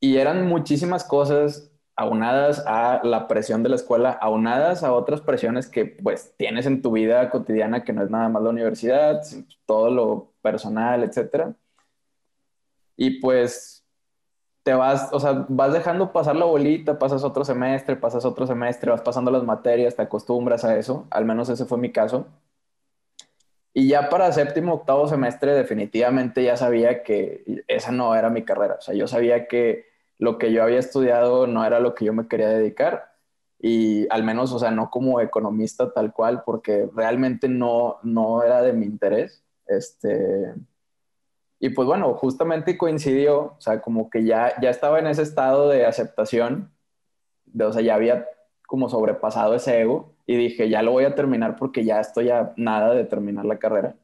Y 0.01 0.17
eran 0.17 0.47
muchísimas 0.47 1.05
cosas 1.05 1.73
aunadas 1.97 2.63
a 2.67 3.01
la 3.05 3.27
presión 3.27 3.63
de 3.63 3.71
la 3.71 3.77
escuela, 3.77 4.11
aunadas 4.13 4.85
a 4.85 4.93
otras 4.93 5.21
presiones 5.21 5.69
que 5.69 5.85
pues 5.85 6.35
tienes 6.37 6.67
en 6.67 6.81
tu 6.81 6.93
vida 6.93 7.29
cotidiana, 7.31 7.85
que 7.85 7.93
no 7.93 8.03
es 8.05 8.11
nada 8.11 8.29
más 8.29 8.43
la 8.43 8.51
universidad, 8.51 9.21
todo 9.67 9.91
lo 9.91 10.33
personal, 10.41 11.03
etc. 11.03 11.55
Y 12.99 13.21
pues 13.21 13.87
te 14.63 14.75
vas, 14.75 15.09
o 15.13 15.21
sea, 15.21 15.47
vas 15.49 15.73
dejando 15.73 16.13
pasar 16.13 16.37
la 16.37 16.45
bolita, 16.45 16.99
pasas 16.99 17.25
otro 17.25 17.45
semestre, 17.47 17.97
pasas 17.97 18.27
otro 18.27 18.47
semestre, 18.47 18.91
vas 18.91 19.01
pasando 19.01 19.31
las 19.31 19.45
materias, 19.45 19.97
te 19.97 20.03
acostumbras 20.03 20.65
a 20.65 20.77
eso, 20.77 21.07
al 21.11 21.25
menos 21.25 21.49
ese 21.49 21.65
fue 21.65 21.79
mi 21.79 21.91
caso. 21.91 22.27
Y 23.73 23.89
ya 23.89 24.11
para 24.11 24.31
séptimo, 24.33 24.75
octavo 24.75 25.09
semestre 25.09 25.55
definitivamente 25.55 26.45
ya 26.45 26.57
sabía 26.59 27.03
que 27.03 27.65
esa 27.69 27.93
no 27.93 28.15
era 28.15 28.29
mi 28.29 28.45
carrera, 28.45 28.75
o 28.79 28.83
sea, 28.83 28.95
yo 28.95 29.07
sabía 29.09 29.49
que 29.49 29.87
lo 30.19 30.37
que 30.37 30.53
yo 30.53 30.63
había 30.63 30.81
estudiado 30.81 31.47
no 31.47 31.65
era 31.65 31.81
lo 31.81 31.95
que 31.95 32.05
yo 32.05 32.13
me 32.13 32.29
quería 32.29 32.49
dedicar 32.51 33.09
y 33.59 34.07
al 34.11 34.23
menos, 34.23 34.53
o 34.53 34.59
sea, 34.59 34.71
no 34.71 34.91
como 34.91 35.21
economista 35.21 35.93
tal 35.93 36.13
cual, 36.13 36.43
porque 36.45 36.89
realmente 36.95 37.49
no, 37.49 37.99
no 38.03 38.43
era 38.43 38.63
de 38.63 38.73
mi 38.73 38.87
interés. 38.87 39.43
Este, 39.67 40.55
y 41.61 41.71
pues 41.71 41.87
bueno, 41.87 42.15
justamente 42.15 42.79
coincidió, 42.79 43.55
o 43.57 43.61
sea, 43.61 43.81
como 43.81 44.11
que 44.11 44.25
ya, 44.25 44.55
ya 44.61 44.71
estaba 44.71 44.99
en 45.01 45.09
ese 45.09 45.23
estado 45.23 45.69
de 45.69 45.87
aceptación, 45.87 46.71
de, 47.47 47.65
o 47.65 47.73
sea, 47.73 47.83
ya 47.83 47.95
había 47.95 48.29
como 48.67 48.89
sobrepasado 48.89 49.55
ese 49.55 49.81
ego 49.81 50.15
y 50.27 50.37
dije, 50.37 50.69
ya 50.69 50.83
lo 50.83 50.93
voy 50.93 51.05
a 51.05 51.15
terminar 51.15 51.57
porque 51.57 51.85
ya 51.85 52.01
estoy 52.01 52.31
a 52.31 52.53
nada 52.57 52.95
de 52.95 53.05
terminar 53.05 53.45
la 53.45 53.59
carrera. 53.59 53.97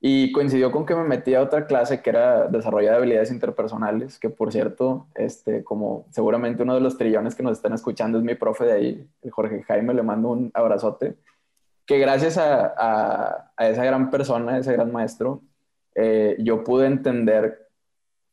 Y 0.00 0.32
coincidió 0.32 0.70
con 0.72 0.84
que 0.84 0.94
me 0.94 1.04
metí 1.04 1.34
a 1.34 1.42
otra 1.42 1.66
clase 1.66 2.02
que 2.02 2.10
era 2.10 2.48
desarrollo 2.48 2.90
de 2.90 2.96
habilidades 2.96 3.30
interpersonales, 3.30 4.18
que 4.18 4.30
por 4.30 4.52
cierto, 4.52 5.06
este, 5.14 5.64
como 5.64 6.06
seguramente 6.10 6.62
uno 6.62 6.74
de 6.74 6.80
los 6.80 6.98
trillones 6.98 7.34
que 7.34 7.42
nos 7.42 7.52
están 7.52 7.72
escuchando 7.72 8.18
es 8.18 8.24
mi 8.24 8.34
profe 8.34 8.64
de 8.64 8.72
ahí, 8.72 9.10
el 9.22 9.30
Jorge 9.30 9.62
Jaime, 9.62 9.94
le 9.94 10.02
mando 10.02 10.30
un 10.30 10.50
abrazote, 10.54 11.16
que 11.86 11.98
gracias 11.98 12.36
a, 12.38 13.52
a, 13.56 13.68
esa 13.68 13.84
gran 13.84 14.10
persona, 14.10 14.58
ese 14.58 14.72
gran 14.72 14.92
maestro, 14.92 15.42
eh, 15.96 16.36
yo 16.40 16.62
pude 16.62 16.86
entender 16.86 17.68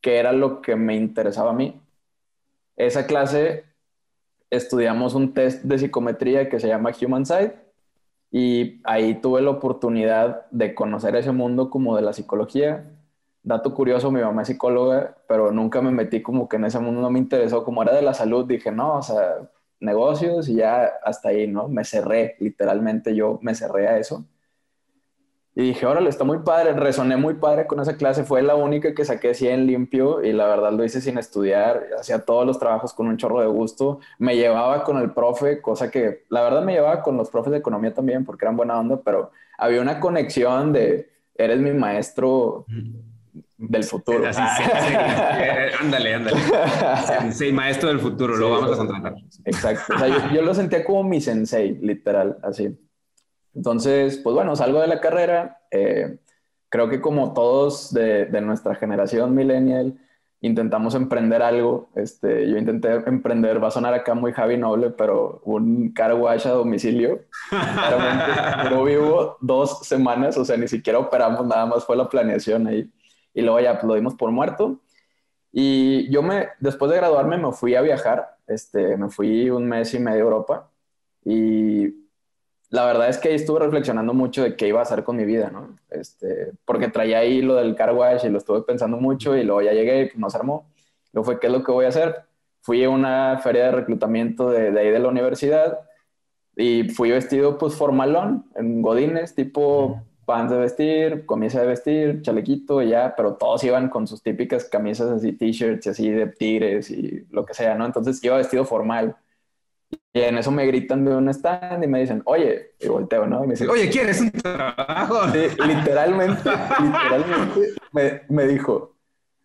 qué 0.01 0.17
era 0.17 0.33
lo 0.33 0.61
que 0.61 0.75
me 0.75 0.95
interesaba 0.95 1.51
a 1.51 1.53
mí. 1.53 1.81
Esa 2.75 3.07
clase 3.07 3.63
estudiamos 4.49 5.15
un 5.15 5.33
test 5.33 5.63
de 5.63 5.79
psicometría 5.79 6.49
que 6.49 6.59
se 6.59 6.67
llama 6.67 6.91
Human 7.01 7.25
Side 7.25 7.55
y 8.31 8.81
ahí 8.83 9.15
tuve 9.21 9.41
la 9.41 9.51
oportunidad 9.51 10.45
de 10.51 10.75
conocer 10.75 11.15
ese 11.15 11.31
mundo 11.31 11.69
como 11.69 11.95
de 11.95 12.01
la 12.01 12.13
psicología. 12.13 12.85
Dato 13.43 13.73
curioso, 13.73 14.11
mi 14.11 14.21
mamá 14.21 14.41
es 14.41 14.49
psicóloga, 14.49 15.17
pero 15.27 15.51
nunca 15.51 15.81
me 15.81 15.91
metí 15.91 16.21
como 16.21 16.49
que 16.49 16.57
en 16.57 16.65
ese 16.65 16.79
mundo 16.79 17.01
no 17.01 17.09
me 17.09 17.19
interesó. 17.19 17.63
Como 17.63 17.81
era 17.83 17.93
de 17.93 18.01
la 18.01 18.13
salud, 18.13 18.45
dije, 18.45 18.71
no, 18.71 18.97
o 18.97 19.01
sea, 19.01 19.49
negocios 19.79 20.49
y 20.49 20.55
ya 20.55 20.85
hasta 21.03 21.29
ahí, 21.29 21.47
¿no? 21.47 21.67
Me 21.69 21.83
cerré, 21.85 22.35
literalmente 22.39 23.15
yo 23.15 23.39
me 23.41 23.55
cerré 23.55 23.87
a 23.87 23.97
eso. 23.99 24.25
Y 25.55 25.61
dije, 25.61 25.85
órale, 25.85 26.09
está 26.09 26.23
muy 26.23 26.39
padre, 26.39 26.73
resoné 26.73 27.15
muy 27.15 27.35
padre 27.35 27.67
con 27.67 27.79
esa 27.79 27.95
clase, 27.95 28.23
fue 28.23 28.41
la 28.41 28.55
única 28.55 28.95
que 28.95 29.05
saqué 29.05 29.35
100 29.35 29.67
limpio 29.67 30.23
y 30.23 30.33
la 30.33 30.47
verdad 30.47 30.71
lo 30.71 30.83
hice 30.83 30.99
sin 30.99 31.19
estudiar, 31.19 31.89
hacía 31.99 32.25
todos 32.25 32.45
los 32.47 32.57
trabajos 32.57 32.91
con 32.91 33.07
un 33.07 33.17
chorro 33.17 33.39
de 33.39 33.45
gusto, 33.45 33.99
me 34.17 34.35
llevaba 34.35 34.83
con 34.83 34.97
el 34.97 35.11
profe, 35.11 35.61
cosa 35.61 35.91
que 35.91 36.23
la 36.29 36.41
verdad 36.41 36.63
me 36.63 36.73
llevaba 36.73 37.03
con 37.03 37.17
los 37.17 37.29
profes 37.29 37.51
de 37.51 37.59
economía 37.59 37.93
también 37.93 38.25
porque 38.25 38.45
eran 38.45 38.57
buena 38.57 38.79
onda, 38.79 38.99
pero 39.05 39.29
había 39.59 39.79
una 39.79 39.99
conexión 39.99 40.73
de, 40.73 41.11
eres 41.35 41.59
mi 41.59 41.71
maestro 41.71 42.65
del 43.59 43.83
futuro. 43.83 44.23
ándale, 45.79 46.15
ándale. 46.15 46.37
Sí, 47.31 47.51
maestro 47.51 47.89
del 47.89 47.99
futuro, 47.99 48.35
lo 48.35 48.49
vamos 48.49 48.71
a 48.73 48.77
contratar. 48.77 49.15
Exacto, 49.45 49.93
o 49.95 49.99
sea, 49.99 50.07
yo, 50.07 50.33
yo 50.33 50.41
lo 50.41 50.55
sentía 50.55 50.83
como 50.83 51.03
mi 51.03 51.21
sensei, 51.21 51.77
literal, 51.79 52.39
así. 52.41 52.75
Entonces, 53.55 54.17
pues 54.17 54.33
bueno, 54.33 54.55
salgo 54.55 54.81
de 54.81 54.87
la 54.87 54.99
carrera. 54.99 55.61
Eh, 55.71 56.17
creo 56.69 56.89
que 56.89 57.01
como 57.01 57.33
todos 57.33 57.93
de, 57.93 58.27
nuestra 58.41 58.75
generación 58.75 59.35
millennial, 59.35 59.99
intentamos 60.41 60.95
emprender 60.95 61.43
algo. 61.43 61.89
Este, 61.95 62.49
yo 62.49 62.57
intenté 62.57 62.93
emprender, 63.05 63.63
va 63.63 63.67
a 63.67 63.71
sonar 63.71 63.93
acá 63.93 64.15
muy 64.15 64.33
Javi 64.33 64.57
Noble, 64.57 64.89
pero 64.89 65.41
un 65.45 65.93
car 65.93 66.13
wash 66.15 66.47
a 66.47 66.51
domicilio. 66.51 67.21
no 68.71 68.83
vivo 68.85 69.37
dos 69.39 69.85
semanas, 69.85 70.37
o 70.37 70.45
sea, 70.45 70.57
ni 70.57 70.67
siquiera 70.67 70.99
operamos, 70.99 71.45
nada 71.45 71.65
más 71.65 71.85
fue 71.85 71.95
la 71.95 72.09
planeación 72.09 72.67
ahí. 72.67 72.91
Y 73.33 73.41
luego 73.41 73.59
ya 73.59 73.73
pues, 73.73 73.83
lo 73.85 73.95
dimos 73.95 74.15
por 74.15 74.31
muerto. 74.31 74.79
Y 75.51 76.09
yo 76.11 76.23
me, 76.23 76.49
después 76.59 76.89
de 76.89 76.97
graduarme, 76.97 77.37
me 77.37 77.51
fui 77.51 77.75
a 77.75 77.81
viajar. 77.81 78.37
Este, 78.47 78.97
me 78.97 79.09
fui 79.09 79.49
un 79.51 79.67
mes 79.67 79.93
y 79.93 79.99
medio 79.99 80.23
a 80.23 80.23
Europa. 80.23 80.71
Y 81.23 82.02
la 82.73 82.85
verdad 82.85 83.07
es 83.07 83.19
que 83.19 83.29
ahí 83.29 83.35
estuve 83.35 83.59
reflexionando 83.59 84.15
mucho 84.15 84.41
de 84.41 84.55
qué 84.55 84.67
iba 84.67 84.79
a 84.79 84.81
hacer 84.81 85.03
con 85.03 85.15
mi 85.15 85.25
vida, 85.25 85.51
¿no? 85.51 85.77
Este, 85.91 86.53
porque 86.65 86.87
traía 86.87 87.19
ahí 87.19 87.39
lo 87.39 87.53
del 87.53 87.75
car 87.75 87.93
wash 87.93 88.25
y 88.25 88.29
lo 88.29 88.39
estuve 88.39 88.63
pensando 88.63 88.97
mucho 88.97 89.37
y 89.37 89.43
luego 89.43 89.61
ya 89.61 89.73
llegué 89.73 90.01
y 90.01 90.05
pues 90.07 90.17
nos 90.17 90.33
armó. 90.33 90.65
Luego 91.11 91.23
fue, 91.23 91.39
¿qué 91.39 91.45
es 91.45 91.53
lo 91.53 91.63
que 91.63 91.71
voy 91.71 91.85
a 91.85 91.89
hacer? 91.89 92.23
Fui 92.61 92.83
a 92.83 92.89
una 92.89 93.37
feria 93.43 93.65
de 93.65 93.73
reclutamiento 93.73 94.49
de, 94.49 94.71
de 94.71 94.79
ahí 94.79 94.89
de 94.89 94.97
la 94.97 95.09
universidad 95.09 95.81
y 96.55 96.89
fui 96.89 97.11
vestido 97.11 97.59
pues 97.59 97.75
formalón, 97.75 98.45
en 98.55 98.81
godines, 98.81 99.35
tipo 99.35 100.01
pants 100.25 100.51
de 100.51 100.57
vestir, 100.57 101.27
camisa 101.27 101.61
de 101.61 101.67
vestir, 101.67 102.21
chalequito 102.23 102.81
y 102.81 102.89
ya, 102.89 103.13
pero 103.15 103.35
todos 103.35 103.63
iban 103.65 103.87
con 103.89 104.07
sus 104.07 104.23
típicas 104.23 104.65
camisas 104.65 105.11
así, 105.11 105.33
t-shirts 105.33 105.85
así 105.85 106.09
de 106.09 106.25
tigres 106.25 106.89
y 106.89 107.23
lo 107.29 107.45
que 107.45 107.53
sea, 107.53 107.75
¿no? 107.75 107.85
Entonces 107.85 108.23
iba 108.23 108.37
vestido 108.37 108.65
formal. 108.65 109.15
Y 110.13 110.21
en 110.21 110.37
eso 110.37 110.51
me 110.51 110.65
gritan 110.67 111.03
de 111.05 111.15
un 111.15 111.27
stand 111.29 111.83
y 111.83 111.87
me 111.87 111.99
dicen, 111.99 112.21
oye, 112.25 112.73
y 112.79 112.87
volteo, 112.87 113.25
¿no? 113.25 113.43
Y 113.43 113.47
me 113.47 113.53
dicen, 113.53 113.69
Oye, 113.69 113.89
¿quieres 113.89 114.21
un 114.21 114.31
trabajo? 114.31 115.27
Sí, 115.31 115.47
literalmente, 115.65 116.49
literalmente 116.81 117.73
me, 117.91 118.21
me 118.29 118.47
dijo, 118.47 118.95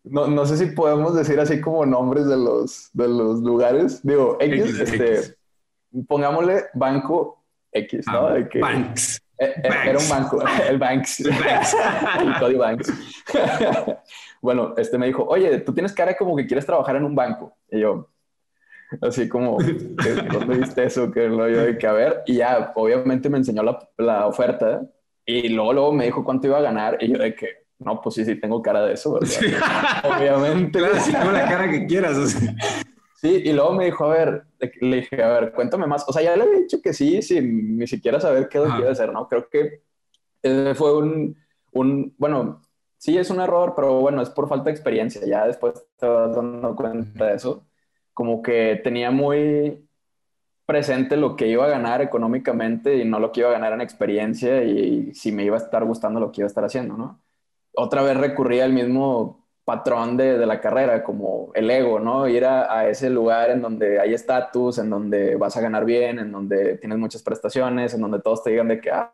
no, 0.04 0.26
no, 0.26 0.44
sé 0.46 0.56
si 0.58 0.66
podemos 0.72 1.14
decir 1.14 1.40
así 1.40 1.60
como 1.60 1.86
nombres 1.86 2.26
de 2.26 2.36
los, 2.36 2.90
de 2.92 3.08
los 3.08 3.40
lugares. 3.40 4.00
Digo, 4.06 4.36
X, 4.40 4.60
X, 4.64 4.80
este, 4.80 5.14
X. 5.14 5.36
pongámosle 6.06 6.64
Banco 6.74 7.42
X, 7.72 8.06
¿no? 8.06 8.26
Ah, 8.26 8.34
De 8.34 8.48
que- 8.48 8.60
Banks. 8.60 9.20
eh, 9.38 9.52
eh, 9.62 9.68
Banks. 9.68 9.86
Era 9.86 9.98
un 9.98 10.08
banco, 10.08 10.42
el 10.68 10.78
Banks. 10.78 11.22
Banks. 11.28 11.76
el 12.20 12.34
Cody 12.38 12.56
Banks. 12.56 12.92
bueno, 14.40 14.74
este 14.76 14.98
me 14.98 15.06
dijo, 15.06 15.24
oye, 15.24 15.60
tú 15.60 15.72
tienes 15.72 15.92
cara 15.92 16.16
como 16.16 16.36
que 16.36 16.46
quieres 16.46 16.66
trabajar 16.66 16.96
en 16.96 17.04
un 17.04 17.14
banco. 17.14 17.56
Y 17.70 17.80
yo, 17.80 18.08
así 19.02 19.28
como, 19.28 19.59
¿qué- 19.59 20.23
¿dónde 20.33 20.59
viste 20.59 20.85
eso? 20.85 21.11
Que 21.11 21.28
lo 21.28 21.49
yo 21.49 21.62
de 21.62 21.76
que 21.78 21.87
a 21.87 21.92
ver. 21.92 22.23
Y 22.26 22.37
ya, 22.37 22.73
obviamente 22.75 23.28
me 23.28 23.38
enseñó 23.38 23.62
la, 23.62 23.78
la 23.99 24.26
oferta 24.26 24.83
y 25.26 25.49
luego, 25.50 25.73
luego 25.73 25.92
me 25.92 26.07
dijo 26.07 26.25
cuánto 26.25 26.47
iba 26.47 26.59
a 26.59 26.62
ganar. 26.62 26.97
Y 27.00 27.12
yo 27.12 27.18
de 27.18 27.35
que, 27.35 27.49
no, 27.80 28.00
pues 28.00 28.14
sí, 28.16 28.25
sí, 28.25 28.37
tengo 28.40 28.61
cara 28.62 28.85
de 28.87 28.95
eso, 28.95 29.14
¿verdad? 29.14 29.28
Obviamente. 30.04 30.78
Claro, 30.78 30.95
sí, 31.00 31.12
con 31.12 31.33
la 31.33 31.49
cara 31.49 31.71
que 31.71 31.87
quieras. 31.87 32.16
o 32.16 32.26
sea. 32.26 32.54
Sí, 33.14 33.42
y 33.45 33.52
luego 33.52 33.73
me 33.73 33.87
dijo, 33.87 34.04
a 34.04 34.14
ver, 34.14 34.45
le 34.80 34.97
dije, 34.97 35.21
a 35.23 35.28
ver, 35.28 35.52
cuéntame 35.52 35.87
más. 35.87 36.04
O 36.09 36.12
sea, 36.12 36.23
ya 36.23 36.37
le 36.37 36.45
había 36.45 36.61
dicho 36.61 36.80
que 36.80 36.92
sí, 36.92 37.21
sin 37.21 37.76
ni 37.76 37.87
siquiera 37.87 38.21
saber 38.21 38.49
qué 38.49 38.59
es 38.59 38.64
lo 38.64 38.71
que 38.75 38.80
iba 38.80 38.88
a 38.88 38.92
hacer, 38.92 39.12
¿no? 39.12 39.26
Creo 39.28 39.49
que 39.49 39.83
ese 40.40 40.75
fue 40.76 40.97
un, 40.97 41.37
un, 41.73 42.14
bueno, 42.16 42.62
sí 42.97 43.18
es 43.18 43.28
un 43.30 43.40
error, 43.40 43.73
pero 43.75 44.00
bueno, 44.00 44.23
es 44.23 44.30
por 44.30 44.49
falta 44.49 44.66
de 44.66 44.71
experiencia. 44.71 45.21
Ya 45.26 45.47
después 45.47 45.75
te 45.99 46.07
vas 46.07 46.35
dando 46.35 46.76
cuenta 46.76 47.26
de 47.26 47.35
eso. 47.35 47.66
Como 48.18 48.42
que 48.42 48.80
tenía 48.82 49.12
muy 49.12 49.88
presente 50.66 51.16
lo 51.16 51.37
que 51.37 51.46
iba 51.46 51.66
a 51.66 51.68
ganar 51.68 52.02
económicamente 52.02 52.96
y 52.96 53.04
no 53.04 53.20
lo 53.20 53.30
que 53.30 53.40
iba 53.40 53.48
a 53.48 53.52
ganar 53.52 53.75
en 53.75 53.80
experiencia 53.80 54.64
y, 54.64 55.14
si 55.14 55.30
me 55.30 55.44
iba 55.44 55.54
a 55.54 55.60
estar 55.60 55.84
gustando 55.84 56.18
lo 56.18 56.32
que 56.32 56.40
iba 56.40 56.46
a 56.46 56.48
estar 56.48 56.64
haciendo, 56.64 56.96
¿no? 56.96 57.22
Otra 57.76 58.02
vez 58.02 58.16
recurría 58.16 58.64
al 58.64 58.72
mismo 58.72 59.46
patrón 59.64 60.16
de, 60.16 60.37
de 60.37 60.46
la 60.46 60.60
carrera, 60.60 61.04
como 61.04 61.52
el 61.54 61.70
ego, 61.70 62.00
¿no? 62.00 62.26
Ir 62.26 62.44
a, 62.44 62.76
a 62.76 62.88
ese 62.88 63.08
lugar 63.08 63.50
en 63.50 63.62
donde 63.62 64.00
hay 64.00 64.14
estatus, 64.14 64.78
en 64.78 64.90
donde 64.90 65.37
vas 65.37 65.56
a 65.56 65.60
ganar 65.60 65.84
bien, 65.84 66.18
en 66.18 66.32
donde 66.32 66.76
tienes 66.78 66.98
muchas 66.98 67.22
prestaciones, 67.22 67.94
en 67.94 68.00
donde 68.00 68.20
todos 68.20 68.42
te 68.42 68.50
digan 68.50 68.66
de 68.66 68.80
que 68.80 68.90
ah, 68.90 69.12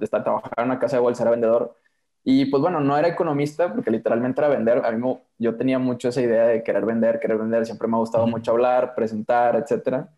está 0.00 0.24
trabajando 0.24 0.54
en 0.58 0.64
una 0.64 0.80
casa 0.80 0.96
de 0.96 1.02
bolsa, 1.02 1.22
era 1.22 1.30
vendedor. 1.30 1.76
Y 2.24 2.46
pues 2.46 2.60
bueno, 2.62 2.80
no 2.80 2.96
era 2.98 3.08
economista 3.08 3.72
porque 3.72 3.90
literalmente 3.90 4.40
era 4.40 4.48
vender. 4.48 4.84
A 4.84 4.90
mí 4.92 4.98
me- 4.98 5.20
yo 5.38 5.56
tenía 5.56 5.78
mucho 5.78 6.08
esa 6.10 6.20
idea 6.20 6.46
de 6.46 6.62
querer 6.62 6.84
vender, 6.84 7.18
querer 7.20 7.38
vender. 7.38 7.64
Siempre 7.66 7.88
me 7.88 7.96
ha 7.96 8.00
gustado 8.00 8.24
Ujú. 8.24 8.32
mucho 8.32 8.50
hablar, 8.52 8.94
presentar, 8.94 9.56
etcétera. 9.56 10.10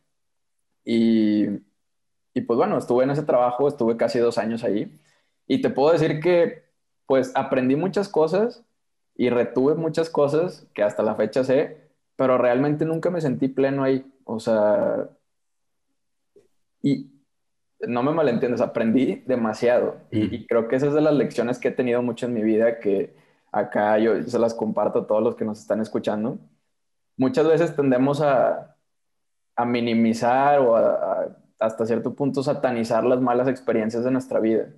Y, 0.84 1.46
y 2.34 2.40
pues 2.42 2.56
bueno, 2.56 2.78
estuve 2.78 3.04
en 3.04 3.10
ese 3.10 3.22
trabajo, 3.22 3.68
estuve 3.68 3.96
casi 3.96 4.18
dos 4.18 4.38
años 4.38 4.64
ahí. 4.64 4.98
Y 5.46 5.60
te 5.62 5.70
puedo 5.70 5.92
decir 5.92 6.20
que 6.20 6.64
pues 7.06 7.32
aprendí 7.34 7.76
muchas 7.76 8.08
cosas 8.08 8.64
y 9.16 9.30
retuve 9.30 9.74
muchas 9.74 10.10
cosas 10.10 10.66
que 10.74 10.82
hasta 10.82 11.02
la 11.02 11.14
fecha 11.14 11.44
sé, 11.44 11.90
pero 12.16 12.38
realmente 12.38 12.84
nunca 12.84 13.10
me 13.10 13.20
sentí 13.20 13.48
pleno 13.48 13.84
ahí. 13.84 14.10
O 14.24 14.40
sea, 14.40 15.08
y 16.82 17.10
no 17.86 18.02
me 18.02 18.12
malentiendes, 18.12 18.60
aprendí 18.60 19.22
demasiado. 19.26 19.96
Y, 20.10 20.46
creo 20.46 20.68
que 20.68 20.76
esas 20.76 20.90
es 20.90 20.94
de 20.94 21.00
las 21.00 21.14
lecciones 21.14 21.58
que 21.58 21.68
he 21.68 21.72
tenido 21.72 22.02
mucho 22.02 22.26
en 22.26 22.34
mi 22.34 22.42
vida 22.42 22.78
que 22.78 23.14
acá 23.50 23.98
yo 23.98 24.22
se 24.22 24.38
las 24.38 24.54
comparto 24.54 25.00
a 25.00 25.06
todos 25.06 25.22
los 25.22 25.36
que 25.36 25.44
nos 25.44 25.60
están 25.60 25.80
escuchando. 25.80 26.38
Muchas 27.16 27.46
veces 27.46 27.76
tendemos 27.76 28.20
a, 28.20 28.76
a 29.56 29.64
minimizar 29.64 30.60
o 30.60 30.76
a, 30.76 30.92
a, 30.92 31.36
hasta 31.58 31.86
cierto 31.86 32.14
punto 32.14 32.42
satanizar 32.42 33.04
las 33.04 33.20
malas 33.20 33.48
experiencias 33.48 34.04
de 34.04 34.10
nuestra 34.10 34.40
vida. 34.40 34.68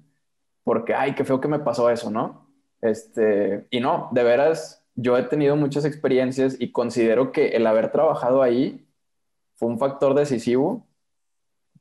Porque, 0.64 0.94
ay, 0.94 1.14
qué 1.14 1.24
feo 1.24 1.40
que 1.40 1.48
me 1.48 1.58
pasó 1.58 1.90
eso, 1.90 2.10
¿no? 2.10 2.48
Este, 2.80 3.66
y 3.70 3.80
no, 3.80 4.08
de 4.12 4.22
veras, 4.24 4.84
yo 4.94 5.16
he 5.16 5.22
tenido 5.24 5.56
muchas 5.56 5.84
experiencias 5.84 6.56
y 6.58 6.72
considero 6.72 7.32
que 7.32 7.48
el 7.48 7.66
haber 7.66 7.92
trabajado 7.92 8.42
ahí 8.42 8.86
fue 9.56 9.68
un 9.68 9.78
factor 9.78 10.14
decisivo 10.14 10.86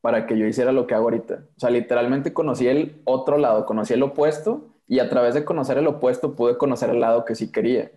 para 0.03 0.27
que 0.27 0.37
yo 0.37 0.45
hiciera 0.45 0.73
lo 0.73 0.85
que 0.85 0.95
hago 0.95 1.05
ahorita. 1.05 1.45
O 1.55 1.59
sea, 1.61 1.69
literalmente 1.69 2.33
conocí 2.33 2.67
el 2.67 3.01
otro 3.05 3.37
lado, 3.37 3.65
conocí 3.65 3.93
el 3.93 4.03
opuesto 4.03 4.75
y 4.85 4.99
a 4.99 5.09
través 5.09 5.33
de 5.33 5.45
conocer 5.45 5.77
el 5.77 5.87
opuesto 5.87 6.35
pude 6.35 6.57
conocer 6.57 6.89
el 6.89 6.99
lado 6.99 7.23
que 7.23 7.35
sí 7.35 7.53
quería. 7.53 7.89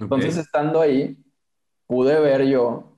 Entonces, 0.00 0.38
estando 0.38 0.80
ahí, 0.80 1.22
pude 1.86 2.18
ver 2.18 2.46
yo, 2.46 2.94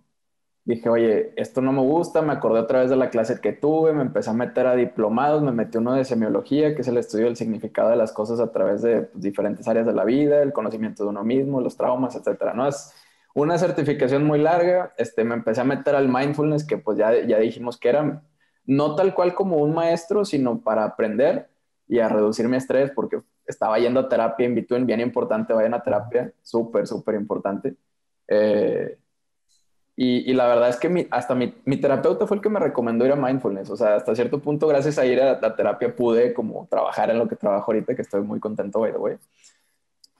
dije, 0.65 0.89
oye, 0.89 1.33
esto 1.35 1.61
no 1.61 1.73
me 1.73 1.81
gusta, 1.81 2.23
me 2.23 2.35
acordé 2.35 2.61
otra 2.61 2.83
vez 2.83 2.89
de 2.89 2.95
la 2.95 3.11
clase 3.11 3.41
que 3.41 3.53
tuve, 3.53 3.93
me 3.93 4.03
empecé 4.03 4.31
a 4.31 4.35
meter 4.35 4.69
a 4.69 4.77
diplomados, 4.77 5.43
me 5.43 5.51
metí 5.51 5.79
uno 5.79 5.95
de 5.95 6.05
semiología, 6.05 6.77
que 6.77 6.83
es 6.83 6.89
el 6.89 6.99
estudio 6.99 7.25
del 7.25 7.35
significado 7.35 7.91
de 7.91 7.97
las 7.97 8.13
cosas 8.13 8.39
a 8.39 8.53
través 8.53 8.81
de 8.81 9.03
pues, 9.03 9.25
diferentes 9.25 9.67
áreas 9.67 9.87
de 9.87 9.93
la 9.93 10.05
vida, 10.05 10.41
el 10.41 10.53
conocimiento 10.53 11.03
de 11.03 11.09
uno 11.09 11.25
mismo, 11.25 11.61
los 11.61 11.77
traumas, 11.77 12.15
etcétera, 12.15 12.55
¿no? 12.55 12.69
Es 12.69 12.95
una 13.35 13.59
certificación 13.59 14.23
muy 14.23 14.39
larga, 14.39 14.93
este, 14.99 15.25
me 15.25 15.35
empecé 15.35 15.63
a 15.63 15.65
meter 15.65 15.97
al 15.97 16.09
mindfulness, 16.09 16.65
que 16.65 16.79
pues 16.79 16.97
ya, 16.97 17.13
ya 17.27 17.39
dijimos 17.39 17.77
que 17.77 17.89
era 17.89 18.23
no 18.67 18.95
tal 18.95 19.15
cual 19.15 19.35
como 19.35 19.57
un 19.57 19.75
maestro, 19.75 20.25
sino 20.25 20.61
para 20.61 20.85
aprender 20.85 21.49
y 21.89 22.01
a 22.01 22.09
reducir 22.09 22.49
mi 22.49 22.57
estrés, 22.57 22.91
porque 22.91 23.21
estaba 23.47 23.79
yendo 23.79 24.01
a 24.01 24.09
terapia 24.09 24.47
in 24.47 24.55
between, 24.55 24.87
bien 24.87 25.01
importante, 25.01 25.53
vayan 25.53 25.75
a 25.75 25.83
terapia, 25.83 26.33
súper, 26.43 26.87
súper 26.87 27.15
importante. 27.15 27.77
Eh, 28.29 28.99
y, 29.95 30.31
y, 30.31 30.35
la 30.35 30.47
verdad 30.47 30.69
es 30.69 30.77
que 30.77 30.89
mi, 30.89 31.07
hasta 31.11 31.35
mi, 31.35 31.55
mi, 31.65 31.79
terapeuta 31.79 32.27
fue 32.27 32.37
el 32.37 32.43
que 32.43 32.51
me 32.51 32.61
recomendó 32.61 33.07
ir 33.07 33.13
a 33.13 33.17
mindfulness, 33.17 33.71
o 33.71 33.77
sea, 33.77 33.97
hasta 33.97 34.15
cierto 34.15 34.41
punto, 34.41 34.67
gracias 34.67 34.99
a 34.99 35.07
ir 35.07 35.23
a 35.23 35.41
la 35.41 35.57
terapia, 35.57 35.95
pude 35.95 36.35
como 36.35 36.67
trabajar 36.69 37.09
en 37.11 37.19
lo 37.19 37.29
que 37.29 37.37
trabajo 37.37 37.71
ahorita, 37.71 37.95
que 37.95 38.03
estoy 38.03 38.21
muy 38.21 38.39
contento, 38.41 38.81
by 38.81 38.93
the 38.93 38.99
way. 38.99 39.17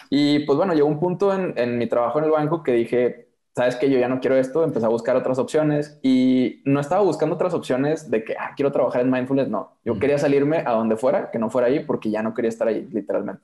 Y 0.09 0.41
pues 0.41 0.57
bueno, 0.57 0.73
llegó 0.73 0.87
un 0.87 1.01
punto 1.01 1.35
en, 1.35 1.53
en 1.59 1.77
mi 1.79 1.89
trabajo 1.89 2.19
en 2.21 2.27
el 2.27 2.31
banco 2.31 2.63
que 2.63 2.73
dije, 2.73 3.26
sabes 3.57 3.77
que 3.77 3.89
yo 3.89 3.99
ya 3.99 4.09
no 4.09 4.21
quiero 4.21 4.37
esto, 4.37 4.63
empecé 4.65 4.85
a 4.85 4.91
buscar 4.91 5.17
otras 5.17 5.39
opciones 5.39 5.99
y 6.03 6.61
no 6.67 6.79
estaba 6.79 7.03
buscando 7.03 7.37
otras 7.37 7.55
opciones 7.55 8.11
de 8.11 8.23
que 8.23 8.37
ah, 8.39 8.53
quiero 8.55 8.71
trabajar 8.71 9.01
en 9.01 9.11
mindfulness, 9.11 9.49
no, 9.49 9.79
yo 9.83 9.99
quería 9.99 10.19
salirme 10.19 10.59
a 10.59 10.73
donde 10.73 10.97
fuera, 10.97 11.31
que 11.31 11.39
no 11.39 11.49
fuera 11.49 11.69
ahí 11.69 11.81
porque 11.81 12.11
ya 12.11 12.23
no 12.23 12.35
quería 12.35 12.51
estar 12.51 12.69
ahí, 12.69 12.87
literalmente. 12.93 13.43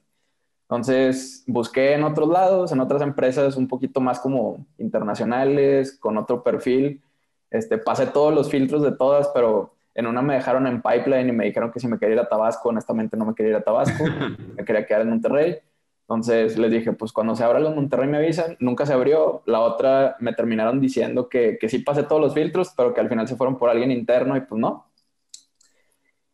Entonces 0.64 1.44
busqué 1.46 1.94
en 1.94 2.04
otros 2.04 2.28
lados, 2.28 2.72
en 2.72 2.80
otras 2.80 3.00
empresas 3.00 3.56
un 3.56 3.68
poquito 3.68 4.02
más 4.02 4.20
como 4.20 4.66
internacionales, 4.76 5.96
con 5.98 6.18
otro 6.18 6.42
perfil. 6.42 7.02
Este, 7.50 7.78
pasé 7.78 8.06
todos 8.06 8.34
los 8.34 8.50
filtros 8.50 8.82
de 8.82 8.92
todas, 8.92 9.28
pero 9.28 9.74
en 9.94 10.06
una 10.06 10.20
me 10.20 10.34
dejaron 10.34 10.66
en 10.66 10.82
pipeline 10.82 11.30
y 11.30 11.32
me 11.32 11.44
dijeron 11.46 11.72
que 11.72 11.80
si 11.80 11.88
me 11.88 11.98
quería 11.98 12.16
ir 12.16 12.20
a 12.20 12.28
Tabasco, 12.28 12.68
honestamente 12.68 13.16
no 13.16 13.24
me 13.24 13.34
quería 13.34 13.50
ir 13.50 13.56
a 13.56 13.62
Tabasco, 13.62 14.04
me 14.56 14.64
quería 14.64 14.84
quedar 14.84 15.02
en 15.02 15.10
Monterrey. 15.10 15.58
Entonces 16.02 16.58
les 16.58 16.70
dije, 16.70 16.92
pues 16.92 17.12
cuando 17.12 17.34
se 17.36 17.44
abra 17.44 17.60
la 17.60 17.70
Monterrey 17.70 18.08
me 18.08 18.18
avisan, 18.18 18.56
nunca 18.60 18.86
se 18.86 18.92
abrió. 18.92 19.42
La 19.46 19.60
otra 19.60 20.16
me 20.20 20.34
terminaron 20.34 20.80
diciendo 20.80 21.28
que, 21.28 21.58
que 21.60 21.68
sí 21.68 21.78
pasé 21.78 22.02
todos 22.02 22.20
los 22.20 22.34
filtros, 22.34 22.72
pero 22.76 22.92
que 22.92 23.00
al 23.00 23.08
final 23.08 23.28
se 23.28 23.36
fueron 23.36 23.56
por 23.56 23.70
alguien 23.70 23.90
interno 23.90 24.36
y 24.36 24.40
pues 24.42 24.60
no. 24.60 24.86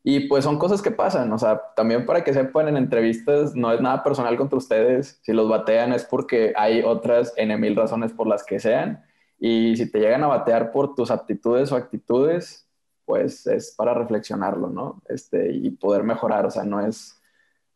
Y 0.03 0.21
pues 0.29 0.45
son 0.45 0.59
cosas 0.59 0.81
que 0.81 0.91
pasan, 0.91 1.31
o 1.33 1.39
sea, 1.39 1.61
también 1.77 2.07
para 2.07 2.25
que 2.25 2.33
sepan 2.33 2.69
en 2.69 2.77
entrevistas 2.79 3.55
no 3.55 3.73
es 3.73 3.81
nada 3.81 4.03
personal 4.03 4.37
contra 4.39 4.57
ustedes, 4.57 5.19
si 5.23 5.33
los 5.33 5.49
batean 5.51 5.93
es 5.93 6.05
porque 6.05 6.55
hay 6.57 6.81
otras 6.83 7.35
N 7.37 7.55
mil 7.59 7.77
razones 7.77 8.13
por 8.13 8.27
las 8.27 8.43
que 8.45 8.59
sean 8.59 9.05
y 9.39 9.77
si 9.77 9.91
te 9.91 10.01
llegan 10.01 10.25
a 10.25 10.29
batear 10.29 10.73
por 10.73 10.95
tus 10.95 11.11
aptitudes 11.11 11.73
o 11.73 11.77
actitudes, 11.77 12.67
pues 13.05 13.47
es 13.47 13.75
para 13.77 13.93
reflexionarlo, 13.95 14.69
¿no? 14.69 15.03
Este, 15.09 15.53
y 15.53 15.71
poder 15.73 16.05
mejorar, 16.05 16.47
o 16.47 16.51
sea, 16.51 16.65
no 16.65 16.81
es, 16.81 17.18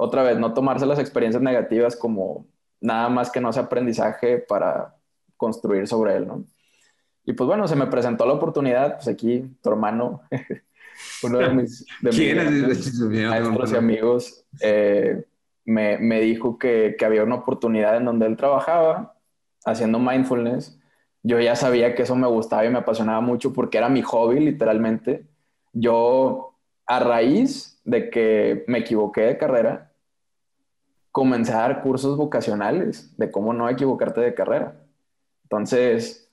otra 0.03 0.23
vez, 0.23 0.39
no 0.39 0.53
tomarse 0.55 0.87
las 0.87 0.99
experiencias 0.99 1.43
negativas 1.43 1.97
como 1.97 2.47
nada 2.81 3.09
más 3.09 3.31
que 3.31 3.41
no 3.41 3.53
sea 3.53 3.65
aprendizaje 3.65 4.39
para 4.39 4.97
construir 5.37 5.87
sobre 5.87 6.17
él, 6.17 6.27
¿no? 6.27 6.45
Y 7.25 7.35
pues 7.35 7.47
bueno, 7.47 7.69
se 7.69 7.77
me 7.77 7.87
presentó 7.87 8.27
la 8.27 8.33
oportunidad, 8.33 8.97
pues 8.97 9.09
aquí 9.09 9.57
tu 9.63 9.71
hermano 9.71 10.23
uno 11.23 11.39
de 11.39 11.49
mis, 11.55 11.87
de 12.01 12.11
mis 12.11 13.01
maestros 13.29 13.73
y 13.73 13.77
amigos 13.77 14.45
eh, 14.61 15.25
me, 15.65 15.99
me, 15.99 16.21
dijo 16.21 16.59
que, 16.59 16.97
que, 16.99 17.05
había 17.05 17.23
una 17.23 17.37
oportunidad 17.37 17.97
en 17.97 18.05
donde 18.05 18.27
él 18.27 18.37
trabajaba 18.37 19.15
haciendo 19.65 20.01
mindfulness. 20.01 20.79
Yo 21.23 21.39
ya 21.39 21.55
sabía 21.55 21.95
que 21.95 22.03
eso 22.03 22.17
me 22.17 22.27
gustaba 22.27 22.65
y 22.65 22.71
me 22.71 22.79
apasionaba 22.79 23.21
mucho 23.21 23.53
porque 23.53 23.79
era 23.79 23.89
mi 23.89 24.03
hobby, 24.03 24.41
literalmente. 24.41 25.25
Yo 25.73 26.59
a 26.87 26.99
raíz 26.99 27.81
de 27.85 28.11
que 28.11 28.65
me 28.67 28.79
equivoqué 28.79 29.23
de 29.23 29.39
carrera, 29.39 29.92
dar 31.47 31.83
cursos 31.83 32.17
vocacionales 32.17 33.17
de 33.19 33.31
cómo 33.31 33.53
no 33.53 33.69
equivocarte 33.69 34.21
de 34.21 34.35
carrera. 34.35 34.75
Entonces, 35.45 36.31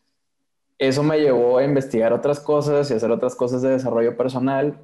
eso 0.77 1.03
me 1.03 1.19
llevó 1.19 1.57
a 1.57 1.63
investigar 1.63 2.13
otras 2.13 2.39
cosas 2.39 2.89
y 2.89 2.93
hacer 2.93 3.11
otras 3.11 3.35
cosas 3.35 3.61
de 3.61 3.69
desarrollo 3.69 4.15
personal. 4.15 4.77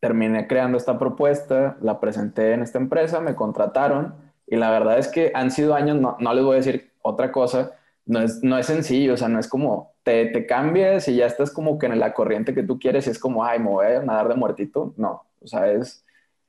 Terminé 0.00 0.46
creando 0.46 0.78
esta 0.78 0.98
propuesta, 0.98 1.76
la 1.80 2.00
presenté 2.00 2.52
en 2.52 2.62
esta 2.62 2.78
empresa, 2.78 3.20
me 3.20 3.34
contrataron 3.34 4.14
y 4.46 4.56
la 4.56 4.70
verdad 4.70 4.98
es 4.98 5.08
que 5.08 5.32
han 5.34 5.50
sido 5.50 5.74
años, 5.74 6.00
no, 6.00 6.16
no 6.20 6.34
les 6.34 6.44
voy 6.44 6.54
a 6.54 6.56
decir 6.56 6.92
otra 7.02 7.32
cosa, 7.32 7.72
no 8.06 8.20
es, 8.20 8.42
no 8.42 8.58
es 8.58 8.66
sencillo, 8.66 9.14
o 9.14 9.16
sea, 9.16 9.28
no 9.28 9.38
es 9.38 9.48
como 9.48 9.92
te, 10.02 10.26
te 10.26 10.46
cambias 10.46 11.08
y 11.08 11.16
ya 11.16 11.26
estás 11.26 11.50
como 11.50 11.78
que 11.78 11.86
en 11.86 11.98
la 11.98 12.12
corriente 12.12 12.54
que 12.54 12.62
tú 12.62 12.78
quieres 12.78 13.06
y 13.06 13.10
es 13.10 13.18
como, 13.18 13.44
ay, 13.44 13.58
me 13.58 13.68
voy 13.68 13.86
a 13.86 14.02
nadar 14.02 14.28
de 14.28 14.34
muertito. 14.34 14.94
No, 14.96 15.24
o 15.40 15.46
sea, 15.46 15.70
es, 15.70 16.04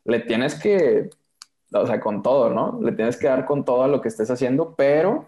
le 0.06 0.20
tienes 0.20 0.56
que, 0.56 1.10
o 1.74 1.88
sea, 1.88 2.00
con 2.00 2.22
todo, 2.22 2.50
¿no? 2.50 2.80
Le 2.82 2.92
tienes 2.92 3.18
que 3.18 3.28
dar 3.28 3.46
con 3.46 3.66
todo 3.66 3.84
a 3.84 3.88
lo 3.88 4.02
que 4.02 4.08
estés 4.08 4.30
haciendo, 4.30 4.76
pero 4.76 5.28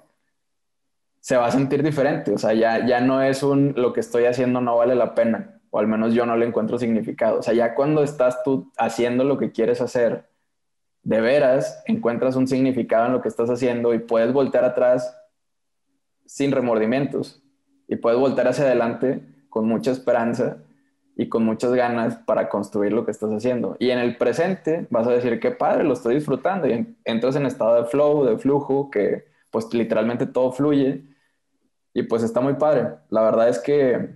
se 1.19 1.37
va 1.37 1.47
a 1.47 1.51
sentir 1.51 1.81
diferente, 1.81 2.31
o 2.33 2.37
sea, 2.37 2.53
ya, 2.53 2.85
ya 2.85 3.01
no 3.01 3.21
es 3.23 3.41
un, 3.41 3.73
lo 3.75 3.93
que 3.93 3.99
estoy 3.99 4.25
haciendo 4.25 4.61
no 4.61 4.77
vale 4.77 4.93
la 4.93 5.15
pena, 5.15 5.59
o 5.71 5.79
al 5.79 5.87
menos 5.87 6.13
yo 6.13 6.25
no 6.25 6.37
le 6.37 6.45
encuentro 6.45 6.77
significado. 6.77 7.39
O 7.39 7.41
sea, 7.41 7.53
ya 7.55 7.73
cuando 7.73 8.03
estás 8.03 8.43
tú 8.43 8.71
haciendo 8.77 9.23
lo 9.23 9.39
que 9.39 9.51
quieres 9.51 9.81
hacer, 9.81 10.29
de 11.01 11.21
veras 11.21 11.83
encuentras 11.85 12.35
un 12.35 12.47
significado 12.47 13.07
en 13.07 13.13
lo 13.13 13.21
que 13.21 13.27
estás 13.27 13.49
haciendo 13.49 13.93
y 13.93 13.99
puedes 13.99 14.33
voltear 14.33 14.65
atrás 14.65 15.17
sin 16.25 16.51
remordimientos 16.51 17.43
y 17.87 17.95
puedes 17.95 18.19
voltear 18.19 18.47
hacia 18.47 18.65
adelante 18.65 19.21
con 19.49 19.67
mucha 19.67 19.91
esperanza 19.91 20.57
y 21.15 21.29
con 21.29 21.45
muchas 21.45 21.73
ganas 21.73 22.17
para 22.17 22.49
construir 22.49 22.91
lo 22.91 23.05
que 23.05 23.11
estás 23.11 23.31
haciendo. 23.31 23.77
Y 23.79 23.91
en 23.91 23.99
el 23.99 24.17
presente 24.17 24.87
vas 24.89 25.07
a 25.07 25.11
decir, 25.11 25.39
qué 25.39 25.51
padre, 25.51 25.83
lo 25.83 25.93
estoy 25.93 26.15
disfrutando 26.15 26.67
y 26.67 26.95
entras 27.05 27.35
en 27.35 27.45
estado 27.45 27.81
de 27.81 27.85
flow, 27.85 28.25
de 28.25 28.37
flujo, 28.37 28.91
que 28.91 29.25
pues 29.49 29.73
literalmente 29.73 30.25
todo 30.25 30.51
fluye 30.51 31.03
y 31.93 32.03
pues 32.03 32.23
está 32.23 32.41
muy 32.41 32.55
padre. 32.55 32.89
La 33.09 33.21
verdad 33.21 33.47
es 33.47 33.59
que, 33.59 34.15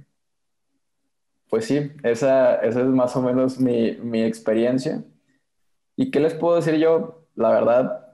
pues 1.49 1.65
sí, 1.65 1.91
esa, 2.03 2.55
esa 2.55 2.81
es 2.81 2.87
más 2.87 3.15
o 3.15 3.21
menos 3.21 3.59
mi, 3.59 3.97
mi 4.01 4.23
experiencia. 4.23 5.01
¿Y 5.95 6.11
qué 6.11 6.19
les 6.19 6.33
puedo 6.33 6.57
decir 6.57 6.75
yo? 6.75 7.25
La 7.35 7.49
verdad, 7.51 8.08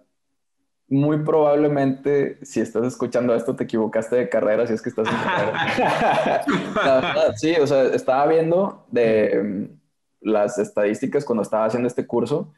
muy 0.88 1.24
probablemente 1.24 2.38
si 2.44 2.62
estás 2.62 2.86
escuchando 2.86 3.34
esto 3.34 3.56
te 3.56 3.64
equivocaste 3.64 4.16
de 4.16 4.30
carrera 4.30 4.68
si 4.68 4.74
es 4.74 4.82
que 4.82 4.90
estás 4.90 5.08
en 5.08 5.16
carrera. 5.16 6.46
La 6.76 6.96
verdad, 6.96 7.34
sí, 7.36 7.56
o 7.60 7.66
sea, 7.66 7.84
estaba 7.86 8.28
viendo 8.28 8.86
de 8.92 9.42
mm, 9.44 10.30
las 10.30 10.58
estadísticas 10.60 11.26
cuando 11.26 11.42
estaba 11.42 11.66
haciendo 11.66 11.88
este 11.88 12.06
curso 12.06 12.54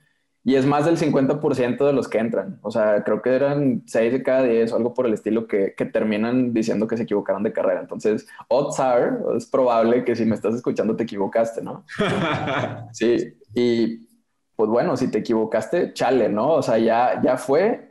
y 0.47 0.55
es 0.55 0.65
más 0.65 0.85
del 0.85 0.97
50% 0.97 1.85
de 1.85 1.91
los 1.91 2.07
que 2.07 2.19
entran. 2.19 2.59
O 2.61 2.71
sea, 2.71 3.03
creo 3.03 3.21
que 3.21 3.35
eran 3.35 3.83
6 3.85 4.13
de 4.13 4.23
cada 4.23 4.43
10 4.43 4.71
o 4.71 4.75
algo 4.77 4.93
por 4.93 5.05
el 5.05 5.13
estilo 5.13 5.45
que, 5.45 5.73
que 5.75 5.85
terminan 5.85 6.53
diciendo 6.53 6.87
que 6.87 6.95
se 6.95 7.03
equivocaron 7.03 7.43
de 7.43 7.51
carrera. 7.51 7.81
Entonces, 7.81 8.25
odds 8.47 8.79
are, 8.79 9.17
es 9.35 9.45
probable 9.45 10.05
que 10.05 10.15
si 10.15 10.23
me 10.23 10.35
estás 10.35 10.55
escuchando 10.55 10.95
te 10.95 11.03
equivocaste, 11.03 11.61
¿no? 11.61 11.83
Sí, 12.93 13.37
y 13.53 14.07
pues 14.55 14.69
bueno, 14.69 14.95
si 14.95 15.11
te 15.11 15.17
equivocaste, 15.17 15.93
chale, 15.93 16.29
¿no? 16.29 16.53
O 16.53 16.61
sea, 16.61 16.77
ya, 16.77 17.21
ya 17.21 17.35
fue, 17.35 17.86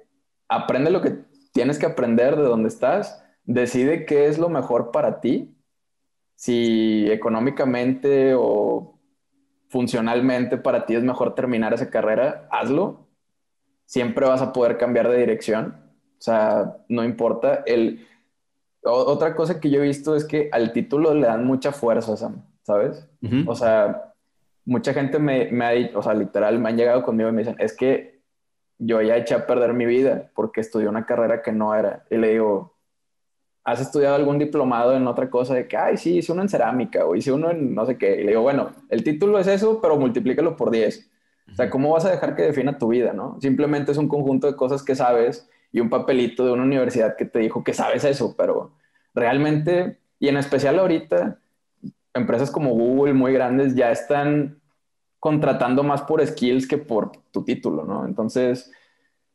aprende 0.48 0.90
lo 0.90 1.00
que 1.02 1.24
tienes 1.52 1.78
que 1.78 1.87
aprender 1.87 2.37
de 2.37 2.42
donde 2.42 2.68
estás, 2.68 3.24
decide 3.44 4.04
qué 4.06 4.26
es 4.26 4.38
lo 4.38 4.48
mejor 4.48 4.90
para 4.90 5.20
ti, 5.20 5.56
si 6.35 7.11
económicamente 7.11 8.35
o 8.37 9.00
funcionalmente 9.68 10.59
para 10.59 10.87
ti 10.87 10.94
es 10.94 11.02
mejor 11.02 11.35
terminar 11.35 11.74
esa 11.74 11.90
carrera, 11.90 12.46
hazlo. 12.50 13.09
Siempre 13.87 14.26
vas 14.26 14.42
a 14.42 14.52
poder 14.52 14.78
cambiar 14.78 15.09
de 15.09 15.18
dirección. 15.18 15.76
O 16.18 16.20
sea, 16.20 16.76
no 16.88 17.04
importa. 17.04 17.62
El, 17.66 18.06
otra 18.82 19.35
cosa 19.35 19.61
que 19.61 19.70
yo 19.70 19.80
he 19.80 19.87
visto 19.87 20.14
es 20.14 20.24
que 20.24 20.48
al 20.52 20.72
título 20.72 21.14
le 21.14 21.26
dan 21.26 21.44
mucha 21.44 21.72
fuerza, 21.72 22.16
Sam, 22.16 22.44
¿sabes? 22.62 23.09
O 23.46 23.54
sea, 23.54 24.12
mucha 24.64 24.92
gente 24.92 25.18
me, 25.18 25.50
me 25.50 25.64
ha 25.64 25.70
dicho, 25.70 25.98
o 25.98 26.02
sea, 26.02 26.14
literal, 26.14 26.59
me 26.59 26.68
han 26.68 26.76
llegado 26.76 27.02
conmigo 27.02 27.28
y 27.28 27.32
me 27.32 27.42
dicen, 27.42 27.56
es 27.59 27.76
que 27.76 28.15
yo 28.79 29.01
ya 29.03 29.17
eché 29.17 29.35
a 29.35 29.47
perder 29.47 29.73
mi 29.73 29.87
vida 29.87 30.31
porque 30.35 30.61
estudié 30.61 30.89
una 30.89 31.07
carrera 31.07 31.43
que 31.43 31.53
no 31.53 31.75
era. 31.75 32.05
Y 32.11 32.17
le 32.17 32.31
digo, 32.31 32.75
¿has 33.65 33.81
estudiado 33.81 34.15
algún 34.15 34.39
diplomado 34.39 34.95
en 34.95 35.07
otra 35.07 35.31
cosa? 35.31 35.55
De 35.55 35.67
que, 35.67 35.77
ay, 35.77 35.97
sí, 35.97 36.19
hice 36.19 36.33
uno 36.33 36.43
en 36.43 36.49
cerámica 36.49 37.05
o 37.07 37.15
hice 37.15 37.33
uno 37.33 37.51
en 37.51 37.75
no 37.75 37.87
sé 37.87 37.97
qué. 37.99 38.21
Y 38.21 38.25
le 38.25 38.31
digo, 38.31 38.43
bueno, 38.43 38.71
el 38.89 39.03
título 39.03 39.39
es 39.39 39.47
eso, 39.47 39.81
pero 39.81 39.97
multiplícalo 39.97 40.57
por 40.57 40.71
10. 40.71 41.11
O 41.51 41.55
sea, 41.55 41.71
¿cómo 41.71 41.93
vas 41.93 42.05
a 42.05 42.11
dejar 42.11 42.35
que 42.35 42.43
defina 42.43 42.79
tu 42.79 42.89
vida, 42.89 43.12
no? 43.12 43.39
Simplemente 43.41 43.93
es 43.93 43.99
un 43.99 44.09
conjunto 44.09 44.47
de 44.47 44.57
cosas 44.57 44.83
que 44.83 44.95
sabes 44.95 45.49
y 45.73 45.81
un 45.81 45.91
papelito 45.91 46.45
de 46.45 46.53
una 46.53 46.65
universidad 46.65 47.17
que 47.17 47.25
te 47.25 47.39
dijo 47.39 47.65
que 47.65 47.73
sabes 47.73 48.05
eso, 48.05 48.35
pero 48.37 48.73
realmente, 49.15 49.99
y 50.19 50.29
en 50.29 50.37
especial 50.37 50.79
ahorita, 50.79 51.39
empresas 52.15 52.51
como 52.51 52.71
Google 52.71 53.15
muy 53.15 53.33
grandes 53.33 53.75
ya 53.75 53.91
están 53.91 54.61
contratando 55.20 55.83
más 55.83 56.02
por 56.02 56.24
skills 56.24 56.66
que 56.66 56.79
por 56.79 57.12
tu 57.31 57.44
título, 57.44 57.85
¿no? 57.85 58.05
Entonces, 58.07 58.70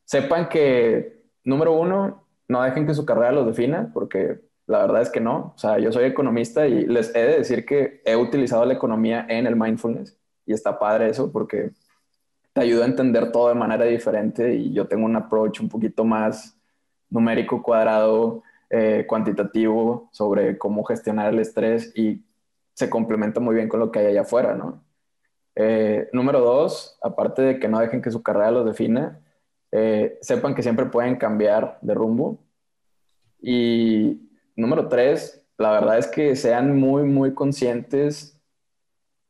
sepan 0.04 0.48
que, 0.48 1.22
número 1.44 1.72
uno, 1.72 2.24
no 2.48 2.62
dejen 2.62 2.86
que 2.86 2.94
su 2.94 3.04
carrera 3.04 3.32
los 3.32 3.46
defina, 3.46 3.90
porque 3.92 4.40
la 4.66 4.78
verdad 4.78 5.02
es 5.02 5.10
que 5.10 5.20
no. 5.20 5.52
O 5.54 5.58
sea, 5.58 5.78
yo 5.78 5.92
soy 5.92 6.04
economista 6.04 6.66
y 6.66 6.86
les 6.86 7.14
he 7.14 7.20
de 7.20 7.38
decir 7.38 7.66
que 7.66 8.00
he 8.04 8.16
utilizado 8.16 8.64
la 8.64 8.74
economía 8.74 9.26
en 9.28 9.46
el 9.46 9.56
mindfulness 9.56 10.16
y 10.46 10.52
está 10.52 10.78
padre 10.78 11.10
eso 11.10 11.30
porque 11.30 11.70
te 12.52 12.60
ayuda 12.60 12.84
a 12.84 12.88
entender 12.88 13.32
todo 13.32 13.48
de 13.48 13.54
manera 13.54 13.84
diferente 13.84 14.54
y 14.54 14.72
yo 14.72 14.86
tengo 14.86 15.06
un 15.06 15.16
approach 15.16 15.60
un 15.60 15.68
poquito 15.68 16.04
más 16.04 16.58
numérico, 17.08 17.62
cuadrado, 17.62 18.42
eh, 18.70 19.04
cuantitativo 19.06 20.08
sobre 20.12 20.58
cómo 20.58 20.84
gestionar 20.84 21.32
el 21.32 21.40
estrés 21.40 21.92
y 21.96 22.24
se 22.74 22.88
complementa 22.88 23.40
muy 23.40 23.54
bien 23.54 23.68
con 23.68 23.80
lo 23.80 23.90
que 23.90 24.00
hay 24.00 24.06
allá 24.06 24.22
afuera, 24.22 24.54
¿no? 24.54 24.82
Eh, 25.54 26.08
número 26.12 26.40
dos, 26.40 26.98
aparte 27.02 27.42
de 27.42 27.58
que 27.58 27.68
no 27.68 27.78
dejen 27.80 28.02
que 28.02 28.10
su 28.10 28.22
carrera 28.22 28.50
los 28.50 28.66
defina, 28.66 29.20
eh, 29.70 30.18
sepan 30.20 30.54
que 30.54 30.62
siempre 30.62 30.86
pueden 30.86 31.16
cambiar 31.16 31.78
de 31.82 31.94
rumbo. 31.94 32.38
Y 33.40 34.30
número 34.56 34.88
tres, 34.88 35.46
la 35.58 35.72
verdad 35.72 35.98
es 35.98 36.06
que 36.06 36.36
sean 36.36 36.78
muy, 36.78 37.04
muy 37.04 37.34
conscientes 37.34 38.40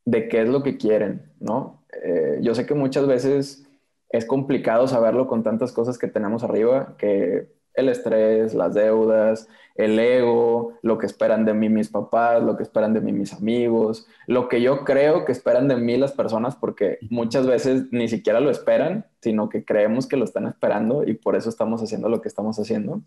de 0.04 0.28
qué 0.28 0.42
es 0.42 0.48
lo 0.48 0.62
que 0.62 0.76
quieren, 0.76 1.32
¿no? 1.40 1.84
Eh, 2.02 2.38
yo 2.42 2.54
sé 2.54 2.66
que 2.66 2.74
muchas 2.74 3.06
veces 3.06 3.66
es 4.08 4.26
complicado 4.26 4.86
saberlo 4.88 5.26
con 5.26 5.42
tantas 5.42 5.72
cosas 5.72 5.98
que 5.98 6.08
tenemos 6.08 6.42
arriba, 6.42 6.96
que 6.98 7.48
el 7.74 7.88
estrés, 7.88 8.54
las 8.54 8.74
deudas, 8.74 9.48
el 9.74 9.98
ego, 9.98 10.74
lo 10.82 10.98
que 10.98 11.06
esperan 11.06 11.44
de 11.44 11.54
mí 11.54 11.68
mis 11.68 11.88
papás, 11.88 12.42
lo 12.42 12.56
que 12.56 12.62
esperan 12.62 12.92
de 12.92 13.00
mí 13.00 13.12
mis 13.12 13.32
amigos, 13.32 14.06
lo 14.26 14.48
que 14.48 14.60
yo 14.60 14.84
creo 14.84 15.24
que 15.24 15.32
esperan 15.32 15.68
de 15.68 15.76
mí 15.76 15.96
las 15.96 16.12
personas, 16.12 16.56
porque 16.56 16.98
muchas 17.10 17.46
veces 17.46 17.84
ni 17.90 18.08
siquiera 18.08 18.40
lo 18.40 18.50
esperan, 18.50 19.06
sino 19.20 19.48
que 19.48 19.64
creemos 19.64 20.06
que 20.06 20.16
lo 20.16 20.24
están 20.24 20.46
esperando 20.46 21.04
y 21.06 21.14
por 21.14 21.36
eso 21.36 21.48
estamos 21.48 21.82
haciendo 21.82 22.08
lo 22.08 22.20
que 22.20 22.28
estamos 22.28 22.58
haciendo. 22.58 23.02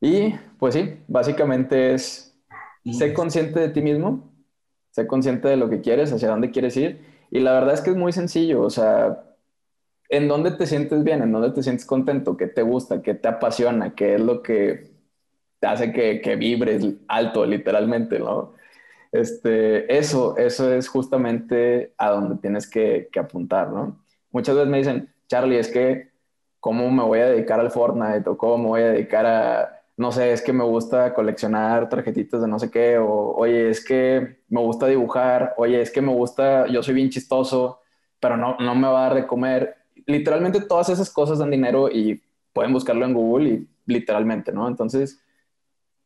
Y 0.00 0.34
pues 0.58 0.74
sí, 0.74 0.98
básicamente 1.08 1.94
es, 1.94 2.36
sé 2.92 3.14
consciente 3.14 3.60
de 3.60 3.68
ti 3.70 3.80
mismo, 3.80 4.32
sé 4.90 5.06
consciente 5.06 5.48
de 5.48 5.56
lo 5.56 5.70
que 5.70 5.80
quieres, 5.80 6.12
hacia 6.12 6.28
dónde 6.28 6.50
quieres 6.50 6.76
ir. 6.76 7.00
Y 7.30 7.40
la 7.40 7.52
verdad 7.52 7.74
es 7.74 7.80
que 7.80 7.90
es 7.90 7.96
muy 7.96 8.12
sencillo, 8.12 8.62
o 8.62 8.70
sea, 8.70 9.25
¿en 10.08 10.28
dónde 10.28 10.52
te 10.52 10.66
sientes 10.66 11.02
bien? 11.04 11.22
¿En 11.22 11.32
dónde 11.32 11.50
te 11.50 11.62
sientes 11.62 11.86
contento? 11.86 12.36
¿Qué 12.36 12.46
te 12.46 12.62
gusta? 12.62 13.02
¿Qué 13.02 13.14
te 13.14 13.28
apasiona? 13.28 13.94
¿Qué 13.94 14.14
es 14.14 14.20
lo 14.20 14.42
que 14.42 14.90
te 15.60 15.66
hace 15.66 15.92
que, 15.92 16.20
que 16.20 16.36
vibres 16.36 16.84
alto, 17.08 17.46
literalmente, 17.46 18.18
¿no? 18.18 18.54
Este, 19.12 19.96
eso, 19.96 20.36
eso 20.36 20.72
es 20.72 20.88
justamente 20.88 21.94
a 21.96 22.10
donde 22.10 22.36
tienes 22.36 22.68
que, 22.68 23.08
que, 23.12 23.20
apuntar, 23.20 23.70
¿no? 23.70 24.04
Muchas 24.30 24.54
veces 24.56 24.70
me 24.70 24.78
dicen, 24.78 25.14
Charlie, 25.28 25.58
es 25.58 25.68
que, 25.68 26.10
¿cómo 26.60 26.90
me 26.90 27.02
voy 27.02 27.20
a 27.20 27.26
dedicar 27.30 27.60
al 27.60 27.70
Fortnite? 27.70 28.28
¿O 28.28 28.36
cómo 28.36 28.58
me 28.58 28.68
voy 28.68 28.82
a 28.82 28.92
dedicar 28.92 29.26
a, 29.26 29.82
no 29.96 30.12
sé, 30.12 30.32
es 30.32 30.42
que 30.42 30.52
me 30.52 30.64
gusta 30.64 31.14
coleccionar 31.14 31.88
tarjetitas 31.88 32.42
de 32.42 32.48
no 32.48 32.58
sé 32.58 32.70
qué? 32.70 32.98
O, 32.98 33.34
oye, 33.36 33.70
es 33.70 33.84
que 33.84 34.40
me 34.48 34.60
gusta 34.60 34.86
dibujar. 34.86 35.54
Oye, 35.56 35.80
es 35.80 35.90
que 35.90 36.02
me 36.02 36.12
gusta, 36.12 36.66
yo 36.66 36.82
soy 36.82 36.94
bien 36.94 37.10
chistoso, 37.10 37.80
pero 38.20 38.36
no, 38.36 38.56
no 38.60 38.74
me 38.74 38.88
va 38.88 39.06
a 39.06 39.14
dar 39.14 39.26
comer 39.26 39.75
literalmente 40.06 40.60
todas 40.60 40.88
esas 40.88 41.10
cosas 41.10 41.38
dan 41.38 41.50
dinero 41.50 41.90
y 41.90 42.22
pueden 42.52 42.72
buscarlo 42.72 43.04
en 43.04 43.14
Google 43.14 43.48
y 43.50 43.68
literalmente, 43.86 44.52
¿no? 44.52 44.68
Entonces, 44.68 45.20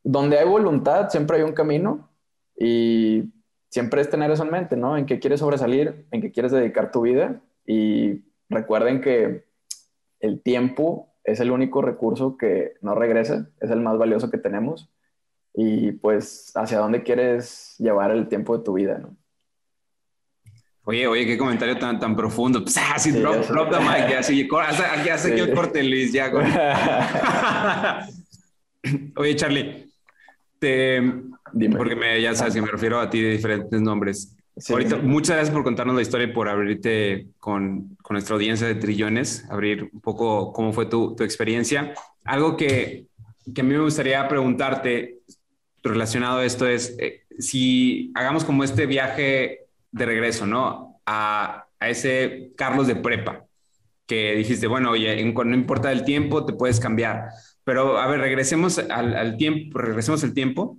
donde 0.03 0.39
hay 0.39 0.49
voluntad, 0.49 1.11
siempre 1.11 1.37
hay 1.37 1.43
un 1.43 1.53
camino 1.53 2.09
y 2.59 3.33
siempre 3.69 4.01
es 4.01 4.11
tener 4.11 4.31
eso 4.31 4.43
en 4.43 4.51
mente, 4.51 4.77
¿no? 4.77 4.97
En 4.97 5.07
qué 5.07 5.21
quieres 5.21 5.41
sobresalir, 5.41 6.07
en 6.11 6.21
qué 6.21 6.33
quieres 6.33 6.53
dedicar 6.53 6.91
tu 6.91 7.03
vida 7.03 7.41
y 7.67 8.23
recuerden 8.49 9.01
que 9.01 9.45
el 10.19 10.43
tiempo 10.43 11.15
es 11.25 11.41
el 11.41 11.51
único 11.51 11.83
recurso 11.83 12.37
que 12.37 12.75
no 12.81 12.95
regresa, 12.95 13.49
es 13.61 13.71
el 13.71 13.81
más 13.81 13.99
valioso 13.99 14.31
que 14.31 14.39
tenemos 14.39 14.91
y 15.55 15.93
pues 15.93 16.53
hacia 16.55 16.79
dónde 16.79 17.03
quieres 17.03 17.77
llevar 17.79 18.11
el 18.11 18.29
tiempo 18.29 18.57
de 18.57 18.65
tu 18.65 18.73
vida, 18.73 18.99
¿no? 18.99 19.17
Oye, 20.91 21.07
oye, 21.07 21.25
qué 21.25 21.39
comentario 21.39 21.79
tan, 21.79 22.01
tan 22.01 22.17
profundo. 22.17 22.65
Pues, 22.65 22.77
ah, 22.79 22.99
sí, 22.99 23.13
Sí, 23.13 23.21
drop, 23.21 23.47
drop 23.47 23.71
the 23.71 23.79
mic, 23.79 24.11
ya, 24.11 24.25
sí, 24.25 24.49
hasta- 24.61 25.01
aquí 25.01 25.09
hace 25.09 25.31
aquí 25.33 25.41
el 25.41 25.55
corte, 25.55 25.85
Luis, 25.85 26.13
ya. 26.13 26.33
con- 26.33 26.45
Oye, 29.17 29.37
Charlie, 29.37 29.89
te, 30.59 31.01
Dime. 31.53 31.77
porque 31.77 31.95
me, 31.95 32.21
ya 32.21 32.35
sabes 32.35 32.55
que 32.55 32.63
me 32.63 32.67
refiero 32.69 32.99
a 32.99 33.09
ti 33.09 33.21
de 33.21 33.31
diferentes 33.31 33.81
nombres. 33.81 34.37
Sí, 34.57 34.73
Ahorita, 34.73 34.97
sí. 34.97 35.03
muchas 35.03 35.37
gracias 35.37 35.55
por 35.55 35.63
contarnos 35.63 35.95
la 35.95 36.03
historia 36.03 36.27
y 36.27 36.33
por 36.33 36.49
abrirte 36.49 37.29
con, 37.39 37.97
con 38.03 38.15
nuestra 38.15 38.35
audiencia 38.35 38.67
de 38.67 38.75
trillones, 38.75 39.45
abrir 39.49 39.89
un 39.93 40.01
poco 40.01 40.53
cómo 40.53 40.73
fue 40.73 40.87
tu, 40.87 41.15
tu 41.15 41.23
experiencia. 41.23 41.95
Algo 42.25 42.57
que, 42.57 43.05
que 43.55 43.61
a 43.61 43.65
mí 43.65 43.75
me 43.75 43.79
gustaría 43.81 44.27
preguntarte 44.27 45.19
relacionado 45.85 46.39
a 46.41 46.45
esto 46.45 46.67
es 46.67 46.97
eh, 46.99 47.23
si 47.39 48.11
hagamos 48.17 48.45
como 48.45 48.65
este 48.65 48.87
viaje 48.87 49.61
de 49.93 50.07
regreso, 50.07 50.47
¿no? 50.47 51.01
A, 51.07 51.67
a 51.81 51.89
ese 51.89 52.53
Carlos 52.57 52.87
de 52.87 52.97
prepa, 52.97 53.47
que 54.07 54.35
dijiste, 54.37 54.67
bueno, 54.69 54.91
oye, 54.93 55.21
en- 55.21 55.35
no 55.35 55.55
importa 55.55 55.93
el 55.93 56.05
tiempo, 56.05 56.45
te 56.47 56.55
puedes 56.55 56.81
cambiar. 56.81 57.29
Pero, 57.65 57.99
a 57.99 58.07
ver, 58.09 58.21
regresemos 58.21 58.79
al, 58.79 59.15
al 59.17 59.37
tiempo, 59.37 59.79
regresemos 59.79 60.25
al 60.25 60.35
tiempo, 60.35 60.79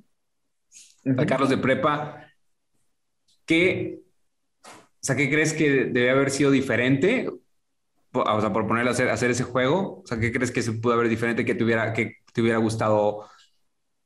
al 1.17 1.25
Carlos 1.25 1.49
de 1.49 1.57
prepa. 1.57 2.27
¿Qué, 3.45 4.01
o 4.65 4.99
sea, 5.01 5.15
¿qué 5.15 5.29
crees 5.29 5.53
que 5.53 5.85
debe 5.85 6.09
haber 6.11 6.31
sido 6.31 6.51
diferente? 6.51 7.29
O 8.13 8.41
sea, 8.41 8.53
por 8.53 8.67
ponerle 8.67 8.91
a 8.91 8.93
hacer, 8.93 9.09
a 9.09 9.13
hacer 9.13 9.31
ese 9.31 9.43
juego, 9.43 10.01
o 10.03 10.07
sea, 10.07 10.19
¿qué 10.19 10.31
crees 10.31 10.51
que 10.51 10.61
se 10.61 10.73
pudo 10.73 10.93
haber 10.93 11.09
diferente 11.09 11.45
que 11.45 11.55
te 11.55 11.63
hubiera, 11.63 11.93
que 11.93 12.17
te 12.33 12.41
hubiera 12.41 12.59
gustado 12.59 13.25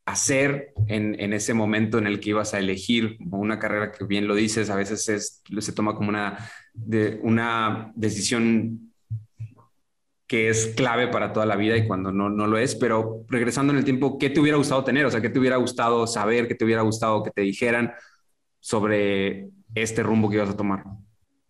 hacer 0.05 0.73
en, 0.87 1.33
ese 1.33 1.53
momento 1.53 1.97
en 1.97 2.05
el 2.05 2.19
que 2.19 2.29
ibas 2.29 2.53
a 2.53 2.59
elegir 2.59 3.17
una 3.31 3.57
carrera 3.57 3.91
que 3.91 4.05
bien 4.05 4.27
lo 4.27 4.35
dices, 4.35 4.69
a 4.69 4.75
veces 4.75 5.09
es, 5.09 5.43
se 5.59 5.71
toma 5.73 5.95
como 5.95 6.09
una, 6.09 6.37
de, 6.73 7.19
una 7.23 7.91
decisión 7.95 8.93
que 10.27 10.49
es 10.49 10.73
clave 10.75 11.07
para 11.07 11.33
toda 11.33 11.45
la 11.45 11.55
vida 11.55 11.75
y 11.75 11.87
cuando 11.87 12.11
no, 12.11 12.29
no 12.29 12.47
lo 12.47 12.57
es, 12.57 12.75
pero 12.75 13.25
regresando 13.29 13.73
en 13.73 13.79
el 13.79 13.85
tiempo, 13.85 14.17
¿qué 14.17 14.29
te 14.29 14.39
hubiera 14.39 14.57
gustado 14.57 14.83
tener? 14.83 15.05
O 15.05 15.11
sea, 15.11 15.21
¿qué 15.21 15.29
te 15.29 15.39
hubiera 15.39 15.57
gustado 15.57 16.05
saber? 16.07 16.47
¿Qué 16.47 16.55
te 16.55 16.65
hubiera 16.65 16.81
gustado 16.81 17.23
que 17.23 17.31
te 17.31 17.41
dijeran 17.41 17.93
sobre 18.59 19.49
este 19.73 20.03
rumbo 20.03 20.29
que 20.29 20.37
ibas 20.37 20.49
a 20.49 20.57
tomar? 20.57 20.83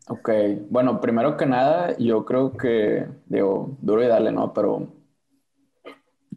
Ok, 0.08 0.30
bueno, 0.70 1.02
primero 1.02 1.36
que 1.36 1.46
nada, 1.46 1.98
yo 1.98 2.26
creo 2.26 2.56
que, 2.56 3.06
digo, 3.26 3.76
duro 3.82 4.04
y 4.04 4.08
dale, 4.08 4.32
¿no? 4.32 4.54
Pero 4.54 4.88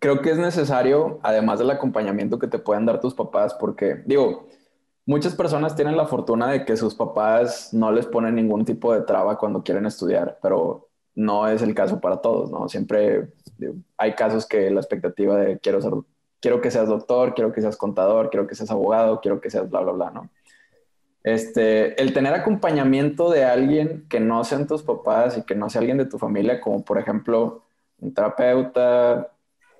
creo 0.01 0.21
que 0.21 0.31
es 0.31 0.39
necesario, 0.39 1.21
además 1.23 1.59
del 1.59 1.71
acompañamiento 1.71 2.39
que 2.39 2.49
te 2.49 2.59
pueden 2.59 2.87
dar 2.87 3.01
tus 3.01 3.15
papás, 3.15 3.55
porque, 3.55 4.03
digo, 4.07 4.47
muchas 5.07 5.35
personas 5.35 5.75
tienen 5.75 5.97
la 5.97 6.07
fortuna 6.07 6.51
de 6.51 6.65
que 6.65 6.77
sus 6.77 6.95
papás 6.95 7.73
no 7.73 7.93
les 7.93 8.07
ponen 8.07 8.35
ningún 8.35 8.65
tipo 8.65 8.93
de 8.93 9.03
traba 9.03 9.39
cuando 9.39 9.63
quieren 9.63 9.87
estudiar, 9.87 10.39
pero 10.43 10.89
no 11.15 11.49
es 11.49 11.63
el 11.63 11.75
caso 11.75 12.01
para 12.01 12.19
todos, 12.19 12.51
¿no? 12.51 12.69
Siempre 12.69 13.29
hay 13.97 14.15
casos 14.15 14.47
que 14.47 14.71
la 14.71 14.81
expectativa 14.81 15.37
de 15.37 15.59
quiero 15.59 15.81
ser, 15.81 15.93
quiero 16.41 16.61
que 16.61 16.71
seas 16.71 16.89
doctor, 16.89 17.35
quiero 17.35 17.53
que 17.53 17.61
seas 17.61 17.77
contador, 17.77 18.31
quiero 18.31 18.47
que 18.47 18.55
seas 18.55 18.71
abogado, 18.71 19.21
quiero 19.21 19.41
que 19.41 19.51
seas 19.51 19.69
bla, 19.69 19.81
bla, 19.81 19.93
bla, 19.93 20.11
¿no? 20.11 20.31
Este, 21.25 22.01
el 22.01 22.13
tener 22.15 22.33
acompañamiento 22.33 23.31
de 23.31 23.45
alguien 23.45 24.07
que 24.09 24.21
no 24.21 24.45
sean 24.45 24.67
tus 24.67 24.83
papás 24.83 25.37
y 25.37 25.43
que 25.43 25.57
no 25.57 25.69
sea 25.69 25.81
alguien 25.81 25.99
de 25.99 26.07
tu 26.07 26.19
familia, 26.19 26.61
como 26.61 26.85
por 26.85 26.99
ejemplo 26.99 27.63
un 27.99 28.15
terapeuta 28.15 29.33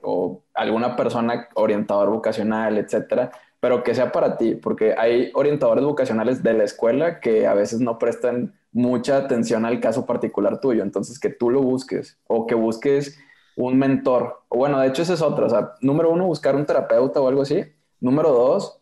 o 0.03 0.45
alguna 0.55 0.97
persona 0.97 1.49
orientador 1.55 2.11
vocacional, 2.11 2.79
etcétera, 2.79 3.31
pero 3.61 3.83
que 3.83 3.95
sea 3.95 4.13
para 4.13 4.37
ti, 4.37 4.55
porque 4.55 4.95
hay 4.97 5.31
orientadores 5.35 5.85
vocacionales 5.85 6.43
de 6.43 6.53
la 6.55 6.65
escuela 6.65 7.21
que 7.21 7.47
a 7.47 7.55
veces 7.55 7.81
no 7.81 7.99
prestan 7.99 8.55
mucha 8.73 9.17
atención 9.17 9.65
al 9.65 9.81
caso 9.81 10.07
particular 10.07 10.61
tuyo, 10.61 10.83
entonces 10.83 11.19
que 11.19 11.31
tú 11.31 11.51
lo 11.51 11.63
busques 11.63 12.19
o 12.29 12.47
que 12.47 12.55
busques 12.55 13.19
un 13.57 13.79
mentor. 13.79 14.43
O 14.49 14.59
bueno, 14.59 14.79
de 14.81 14.89
hecho 14.89 15.03
ese 15.03 15.15
es 15.15 15.23
otro, 15.23 15.47
o 15.47 15.51
sea, 15.51 15.73
número 15.81 16.11
uno, 16.11 16.27
buscar 16.27 16.55
un 16.55 16.67
terapeuta 16.67 17.21
o 17.21 17.29
algo 17.29 17.43
así. 17.43 17.65
Número 18.01 18.31
dos, 18.31 18.81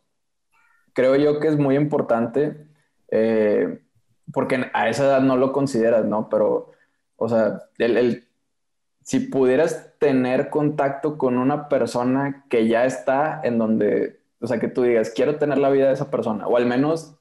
creo 0.92 1.16
yo 1.16 1.40
que 1.40 1.48
es 1.48 1.58
muy 1.58 1.76
importante, 1.76 2.66
eh, 3.10 3.80
porque 4.32 4.66
a 4.72 4.88
esa 4.88 5.04
edad 5.04 5.20
no 5.20 5.36
lo 5.36 5.52
consideras, 5.52 6.04
¿no? 6.04 6.28
Pero, 6.28 6.72
o 7.16 7.28
sea, 7.28 7.62
el, 7.78 7.96
el- 7.96 8.25
si 9.06 9.20
pudieras 9.20 9.94
tener 10.00 10.50
contacto 10.50 11.16
con 11.16 11.38
una 11.38 11.68
persona 11.68 12.44
que 12.50 12.66
ya 12.66 12.86
está 12.86 13.40
en 13.44 13.56
donde, 13.56 14.18
o 14.40 14.48
sea, 14.48 14.58
que 14.58 14.66
tú 14.66 14.82
digas, 14.82 15.12
quiero 15.14 15.38
tener 15.38 15.58
la 15.58 15.70
vida 15.70 15.86
de 15.86 15.92
esa 15.92 16.10
persona, 16.10 16.48
o 16.48 16.56
al 16.56 16.66
menos 16.66 17.14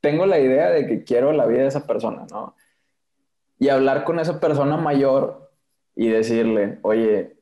tengo 0.00 0.24
la 0.24 0.38
idea 0.38 0.70
de 0.70 0.86
que 0.86 1.02
quiero 1.02 1.32
la 1.32 1.46
vida 1.46 1.62
de 1.62 1.66
esa 1.66 1.84
persona, 1.84 2.28
¿no? 2.30 2.54
Y 3.58 3.70
hablar 3.70 4.04
con 4.04 4.20
esa 4.20 4.38
persona 4.38 4.76
mayor 4.76 5.50
y 5.96 6.10
decirle, 6.10 6.78
oye, 6.82 7.34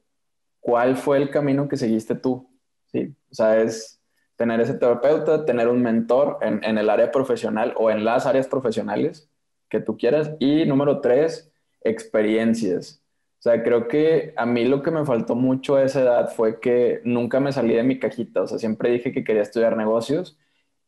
¿cuál 0.61 0.97
fue 0.97 1.19
el 1.19 1.29
camino 1.29 1.69
que 1.69 1.77
seguiste 1.77 2.15
tú? 2.15 2.49
Sí, 2.87 3.15
o 3.31 3.35
sea, 3.35 3.61
es 3.61 4.01
tener 4.37 4.63
ese 4.63 4.73
terapeuta, 4.73 5.45
tener 5.45 5.69
un 5.69 5.83
mentor 5.83 6.39
en, 6.41 6.65
en 6.65 6.79
el 6.79 6.89
área 6.89 7.11
profesional 7.11 7.75
o 7.77 7.91
en 7.91 8.03
las 8.03 8.25
áreas 8.25 8.49
profesionales 8.49 9.29
que 9.69 9.81
tú 9.81 9.99
quieras. 9.99 10.31
Y 10.39 10.65
número 10.65 11.03
tres, 11.03 11.53
experiencias. 11.83 13.04
Sea, 13.45 13.63
creo 13.63 13.89
que 13.89 14.33
a 14.39 14.47
mí 14.47 14.65
lo 14.65 14.83
que 14.83 14.91
me 14.91 15.05
faltó 15.05 15.35
mucho 15.37 15.77
a 15.77 15.83
esa 15.85 16.01
edad 16.01 16.31
fue 16.35 16.61
que 16.61 17.03
nunca 17.05 17.41
me 17.41 17.53
salí 17.53 17.75
de 17.75 17.83
mi 17.83 17.99
cajita. 17.99 18.41
O 18.41 18.47
sea, 18.47 18.59
siempre 18.59 18.91
dije 18.91 19.13
que 19.13 19.23
quería 19.23 19.43
estudiar 19.43 19.77
negocios 19.77 20.39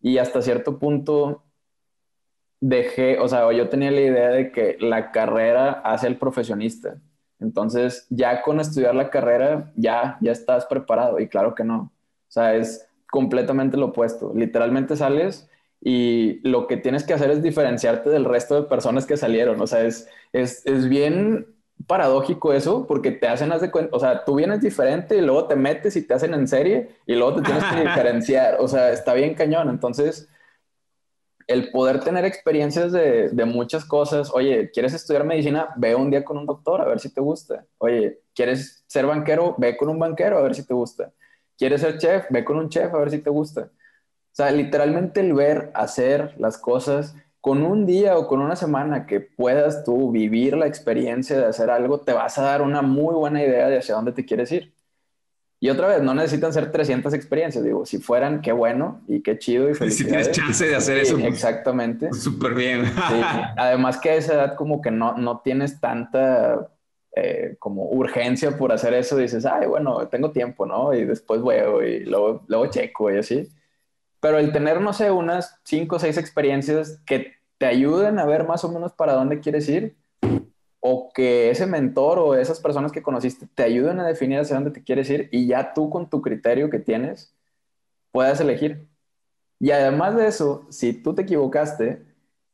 y 0.01 0.16
hasta 0.16 0.40
cierto 0.40 0.79
punto 0.79 1.45
dejé, 2.61 3.19
o 3.19 3.29
sea, 3.29 3.53
yo 3.53 3.69
tenía 3.69 3.90
la 3.90 4.01
idea 4.01 4.29
de 4.31 4.53
que 4.53 4.79
la 4.81 5.12
carrera 5.12 5.71
hace 5.85 6.07
el 6.07 6.16
profesionista. 6.16 6.99
Entonces, 7.40 8.07
ya 8.09 8.40
con 8.40 8.59
estudiar 8.59 8.95
la 8.95 9.11
carrera, 9.11 9.71
ya, 9.77 10.16
ya 10.23 10.33
estás 10.33 10.64
preparado. 10.64 11.21
Y 11.21 11.29
claro 11.29 11.55
que 11.55 11.64
no. 11.64 11.92
O 12.29 12.31
sea, 12.31 12.55
es 12.55 12.88
completamente 13.11 13.77
lo 13.77 13.88
opuesto. 13.88 14.33
Literalmente 14.35 14.97
sales 14.97 15.47
y 15.83 16.40
lo 16.49 16.66
que 16.69 16.79
tienes 16.79 17.05
que 17.05 17.12
hacer 17.12 17.31
es 17.31 17.42
diferenciarte 17.42 18.09
del 18.09 18.25
resto 18.25 18.55
de 18.55 18.66
personas 18.66 19.05
que 19.05 19.19
salieron. 19.19 19.61
O 19.61 19.66
sea, 19.66 19.85
es, 19.85 20.09
es, 20.33 20.64
es 20.64 20.88
bien 20.88 21.55
paradójico 21.87 22.53
eso 22.53 22.87
porque 22.87 23.11
te 23.11 23.29
hacen, 23.29 23.53
haz 23.53 23.61
de 23.61 23.71
cuenta, 23.71 23.95
o 23.97 24.01
sea, 24.01 24.25
tú 24.25 24.37
vienes 24.37 24.61
diferente 24.61 25.17
y 25.17 25.21
luego 25.21 25.47
te 25.47 25.57
metes 25.57 25.97
y 25.97 26.03
te 26.03 26.15
hacen 26.15 26.35
en 26.35 26.49
serie 26.49 26.97
y 27.07 27.15
luego 27.15 27.37
te 27.37 27.43
tienes 27.43 27.65
que 27.65 27.81
diferenciar. 27.89 28.57
O 28.61 28.69
sea, 28.69 28.93
está 28.93 29.15
bien 29.15 29.35
cañón. 29.35 29.69
Entonces, 29.69 30.29
el 31.47 31.71
poder 31.71 32.01
tener 32.01 32.25
experiencias 32.25 32.93
de, 32.93 33.29
de, 33.31 33.45
muchas 33.45 33.85
cosas. 33.85 34.31
Oye, 34.33 34.71
¿quieres 34.73 34.95
estudiar 34.95 35.25
medicina? 35.25 35.69
Ve 35.77 35.95
un 35.95 36.11
día 36.11 36.25
con 36.25 36.39
un 36.39 36.47
doctor 36.47 36.81
a 36.81 36.87
ver 36.87 36.99
si 36.99 37.12
te 37.12 37.21
gusta. 37.21 37.65
Oye, 37.79 38.21
¿quieres 38.35 38.85
ser 38.89 39.07
banquero? 39.07 39.55
Ve 39.59 39.77
con 39.77 39.89
un 39.89 39.99
banquero 39.99 40.39
a 40.39 40.43
ver 40.43 40.55
si 40.55 40.67
te 40.67 40.75
gusta. 40.75 41.12
¿Quieres 41.57 41.81
ser 41.81 41.99
chef? 41.99 42.27
Ve 42.31 42.45
con 42.45 42.57
un 42.57 42.69
chef 42.69 42.93
a 42.93 42.99
ver 42.99 43.11
si 43.11 43.19
te 43.19 43.31
gusta. 43.31 43.71
O 44.37 44.37
sea, 44.37 44.51
literalmente 44.51 45.21
el 45.21 45.33
ver, 45.33 45.71
hacer 45.75 46.35
las 46.39 46.59
cosas 46.59 47.15
con 47.47 47.63
un 47.63 47.87
día 47.87 48.19
o 48.19 48.27
con 48.27 48.41
una 48.41 48.57
semana 48.57 49.07
que 49.07 49.21
puedas 49.21 49.85
tú 49.85 50.11
vivir 50.11 50.57
la 50.57 50.67
experiencia 50.67 51.39
de 51.39 51.47
hacer 51.47 51.71
algo, 51.71 52.01
te 52.01 52.13
vas 52.13 52.37
a 52.39 52.43
dar 52.43 52.61
una 52.61 52.83
muy 52.83 53.15
buena 53.15 53.41
idea 53.41 53.69
de 53.69 53.79
hacia 53.79 53.95
dónde 53.95 54.11
te 54.11 54.25
quieres 54.25 54.51
ir. 54.51 54.75
Y 55.61 55.71
otra 55.71 55.87
vez, 55.87 56.03
no 56.03 56.13
necesitan 56.13 56.53
ser 56.53 56.73
300 56.73 57.15
experiencias, 57.15 57.63
digo, 57.63 57.87
si 57.87 57.99
fueran, 57.99 58.41
qué 58.41 58.51
bueno 58.51 59.01
y 59.07 59.23
qué 59.23 59.39
chido 59.39 59.71
y 59.71 59.75
felicidades. 59.75 60.27
Si 60.27 60.33
tienes 60.33 60.33
chance 60.33 60.67
de 60.67 60.75
hacer 60.75 61.07
sí, 61.07 61.15
eso. 61.15 61.25
Exactamente. 61.25 62.13
Súper 62.15 62.53
bien. 62.53 62.85
Sí. 62.85 63.21
Además 63.57 63.99
que 63.99 64.11
a 64.11 64.15
esa 64.17 64.35
edad 64.35 64.57
como 64.57 64.83
que 64.83 64.91
no, 64.91 65.17
no 65.17 65.39
tienes 65.39 65.79
tanta 65.79 66.73
eh, 67.15 67.55
como 67.61 67.85
urgencia 67.85 68.59
por 68.59 68.73
hacer 68.73 68.93
eso, 68.93 69.17
dices, 69.17 69.47
ay, 69.47 69.69
bueno, 69.69 70.09
tengo 70.09 70.33
tiempo, 70.33 70.67
¿no? 70.67 70.93
Y 70.93 71.05
después 71.05 71.41
vuelvo 71.41 71.81
y 71.85 72.01
luego, 72.07 72.43
luego 72.49 72.67
checo 72.67 73.13
y 73.13 73.19
así. 73.19 73.49
Pero 74.19 74.39
el 74.39 74.51
tener, 74.51 74.81
no 74.81 74.93
sé, 74.93 75.13
unas 75.13 75.61
5 75.63 75.95
o 75.95 75.99
6 76.01 76.17
experiencias 76.17 77.01
que 77.07 77.36
te 77.59 77.66
ayuden 77.66 78.19
a 78.19 78.27
ver 78.27 78.47
más 78.47 78.64
o 78.64 78.73
menos 78.73 78.92
para 78.92 79.14
dónde 79.14 79.40
quieres 79.40 79.69
ir, 79.69 79.97
o 80.81 81.11
que 81.12 81.51
ese 81.51 81.66
mentor 81.66 82.19
o 82.19 82.35
esas 82.35 82.61
personas 82.61 82.92
que 82.92 83.03
conociste 83.03 83.49
te 83.55 83.64
ayuden 83.64 83.99
a 83.99 84.07
definir 84.07 84.38
hacia 84.38 84.57
dónde 84.57 84.71
te 84.71 84.85
quieres 84.85 85.11
ir 85.11 85.29
y 85.33 85.47
ya 85.47 85.75
tú 85.75 85.90
con 85.90 86.09
tu 86.09 86.23
criterio 86.23 86.71
que 86.71 86.79
tienes 86.79 87.35
puedas 88.12 88.40
elegir. 88.40 88.87
Y 89.59 89.71
además 89.73 90.16
de 90.16 90.27
eso, 90.27 90.66
si 90.71 90.92
tú 90.92 91.14
te 91.14 91.23
equivocaste, 91.23 92.05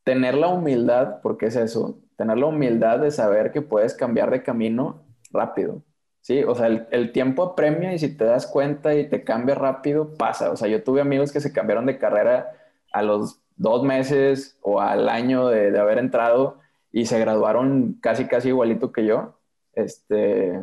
tener 0.04 0.34
la 0.34 0.48
humildad, 0.48 1.20
porque 1.22 1.46
es 1.46 1.56
eso, 1.56 1.98
tener 2.16 2.38
la 2.38 2.46
humildad 2.46 3.00
de 3.00 3.10
saber 3.10 3.52
que 3.52 3.62
puedes 3.62 3.94
cambiar 3.94 4.30
de 4.30 4.42
camino 4.42 5.04
rápido. 5.30 5.82
Sí, 6.20 6.42
o 6.44 6.54
sea, 6.54 6.68
el, 6.68 6.86
el, 6.92 7.12
tiempo 7.12 7.42
apremia 7.42 7.92
y 7.92 7.98
si 7.98 8.16
te 8.16 8.24
das 8.24 8.46
cuenta 8.46 8.94
y 8.94 9.08
te 9.08 9.24
cambia 9.24 9.56
rápido, 9.56 10.14
pasa. 10.14 10.52
O 10.52 10.56
sea, 10.56 10.68
yo 10.68 10.82
tuve 10.84 11.00
amigos 11.00 11.32
que 11.32 11.40
se 11.40 11.52
cambiaron 11.52 11.84
de 11.86 11.98
carrera 11.98 12.52
a 12.92 13.02
los 13.02 13.41
dos 13.56 13.82
meses 13.84 14.58
o 14.62 14.80
al 14.80 15.08
año 15.08 15.48
de, 15.48 15.78
haber 15.78 15.98
entrado 15.98 16.58
y 16.90 17.06
se 17.06 17.18
graduaron 17.18 17.98
casi, 18.00 18.26
casi 18.26 18.48
igualito 18.48 18.92
que 18.92 19.06
yo. 19.06 19.38
Este, 19.74 20.60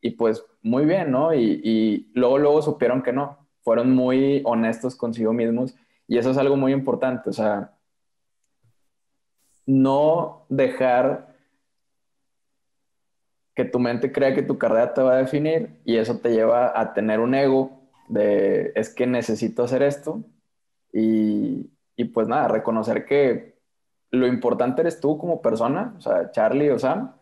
y 0.00 0.10
pues 0.12 0.44
muy 0.62 0.84
bien, 0.84 1.10
¿no? 1.10 1.34
Y, 1.34 1.60
y, 1.64 2.10
luego, 2.14 2.38
luego 2.38 2.62
supieron 2.62 3.02
que 3.02 3.12
no. 3.12 3.38
Fueron 3.62 3.94
muy 3.94 4.42
honestos 4.44 4.96
consigo 4.96 5.32
mismos 5.32 5.74
y 6.08 6.18
eso 6.18 6.30
es 6.30 6.38
algo 6.38 6.56
muy 6.56 6.72
importante. 6.72 7.30
O 7.30 7.32
sea, 7.32 7.72
no 9.66 10.46
dejar 10.48 11.36
que 13.54 13.64
tu 13.64 13.78
mente 13.78 14.12
crea 14.12 14.34
que 14.34 14.42
tu 14.42 14.58
carrera 14.58 14.94
te 14.94 15.02
va 15.02 15.14
a 15.14 15.18
definir 15.18 15.80
y 15.84 15.96
eso 15.96 16.18
te 16.18 16.30
lleva 16.30 16.78
a 16.78 16.94
tener 16.94 17.20
un 17.20 17.34
ego 17.34 17.82
de 18.08 18.72
es 18.74 18.94
que 18.94 19.06
necesito 19.06 19.64
hacer 19.64 19.82
esto 19.82 20.24
y, 20.92 21.70
y 21.96 22.04
pues 22.04 22.28
nada, 22.28 22.48
reconocer 22.48 23.04
que 23.04 23.56
lo 24.10 24.26
importante 24.26 24.82
eres 24.82 25.00
tú 25.00 25.18
como 25.18 25.42
persona, 25.42 25.94
o 25.98 26.00
sea, 26.00 26.30
Charlie 26.30 26.70
o 26.70 26.78
Sam, 26.78 27.12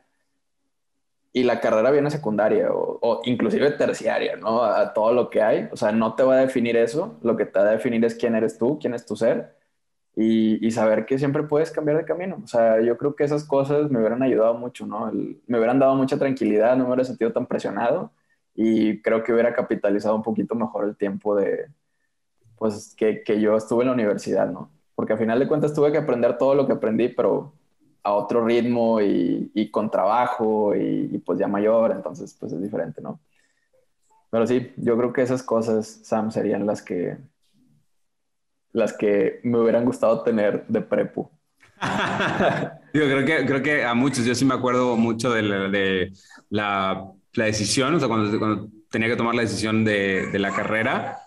y 1.32 1.44
la 1.44 1.60
carrera 1.60 1.90
viene 1.90 2.10
secundaria 2.10 2.68
o, 2.72 3.20
inclusive 3.24 3.70
terciaria, 3.72 4.36
¿no? 4.36 4.64
A 4.64 4.92
todo 4.92 5.12
lo 5.12 5.30
que 5.30 5.42
hay. 5.42 5.68
O 5.72 5.76
sea, 5.76 5.92
no 5.92 6.14
te 6.14 6.24
va 6.24 6.34
a 6.34 6.38
definir 6.38 6.76
eso, 6.76 7.18
lo 7.22 7.36
que 7.36 7.46
te 7.46 7.58
va 7.58 7.66
a 7.66 7.70
definir 7.70 8.04
es 8.04 8.16
quién 8.16 8.34
eres 8.34 8.58
tú, 8.58 8.78
quién 8.80 8.94
es 8.94 9.06
tu 9.06 9.16
ser 9.16 9.54
y, 10.16 10.70
saber 10.72 11.06
que 11.06 11.18
siempre 11.18 11.44
puedes 11.44 11.70
cambiar 11.70 11.98
de 11.98 12.04
camino. 12.04 12.40
O 12.44 12.46
sea, 12.46 12.80
yo 12.80 12.96
creo 12.98 13.14
que 13.14 13.24
esas 13.24 13.44
cosas 13.44 13.90
me 13.90 14.00
hubieran 14.00 14.22
ayudado 14.22 14.54
mucho, 14.54 14.86
¿no? 14.86 15.10
Me 15.46 15.58
hubieran 15.58 15.78
dado 15.78 15.94
mucha 15.94 16.18
tranquilidad, 16.18 16.76
no 16.76 16.84
me 16.84 16.90
hubiera 16.90 17.04
sentido 17.04 17.32
tan 17.32 17.46
presionado 17.46 18.12
y 18.54 19.00
creo 19.02 19.22
que 19.22 19.32
hubiera 19.32 19.54
capitalizado 19.54 20.16
un 20.16 20.22
poquito 20.22 20.54
mejor 20.54 20.84
el 20.84 20.96
tiempo 20.96 21.36
de, 21.36 21.68
pues, 22.60 22.94
que, 22.94 23.22
que 23.24 23.40
yo 23.40 23.56
estuve 23.56 23.84
en 23.84 23.88
la 23.88 23.94
universidad, 23.94 24.46
¿no? 24.50 24.70
Porque 24.94 25.14
al 25.14 25.18
final 25.18 25.38
de 25.38 25.48
cuentas 25.48 25.72
tuve 25.72 25.90
que 25.90 25.96
aprender 25.96 26.36
todo 26.36 26.54
lo 26.54 26.66
que 26.66 26.74
aprendí, 26.74 27.08
pero 27.08 27.54
a 28.02 28.12
otro 28.12 28.44
ritmo 28.44 29.00
y, 29.00 29.50
y 29.54 29.70
con 29.70 29.90
trabajo 29.90 30.76
y, 30.76 31.08
y, 31.10 31.18
pues 31.20 31.38
ya 31.38 31.48
mayor, 31.48 31.90
entonces 31.90 32.36
pues 32.38 32.52
es 32.52 32.60
diferente, 32.60 33.00
¿no? 33.00 33.18
Pero 34.30 34.46
sí, 34.46 34.74
yo 34.76 34.94
creo 34.98 35.10
que 35.10 35.22
esas 35.22 35.42
cosas, 35.42 36.00
Sam, 36.02 36.30
serían 36.30 36.66
las 36.66 36.82
que, 36.82 37.16
las 38.72 38.92
que 38.92 39.40
me 39.42 39.58
hubieran 39.58 39.86
gustado 39.86 40.22
tener 40.22 40.66
de 40.66 40.82
prepu. 40.82 41.30
yo 42.92 43.04
creo 43.04 43.24
que, 43.24 43.46
creo 43.46 43.62
que 43.62 43.84
a 43.86 43.94
muchos, 43.94 44.26
yo 44.26 44.34
sí 44.34 44.44
me 44.44 44.54
acuerdo 44.54 44.98
mucho 44.98 45.32
de 45.32 45.42
la, 45.42 45.68
de 45.70 46.12
la, 46.50 47.10
la 47.32 47.44
decisión, 47.46 47.94
o 47.94 47.98
sea, 47.98 48.08
cuando, 48.08 48.38
cuando, 48.38 48.68
tenía 48.90 49.08
que 49.08 49.16
tomar 49.16 49.34
la 49.34 49.42
decisión 49.42 49.82
de, 49.82 50.26
de 50.30 50.38
la 50.38 50.50
carrera, 50.50 51.22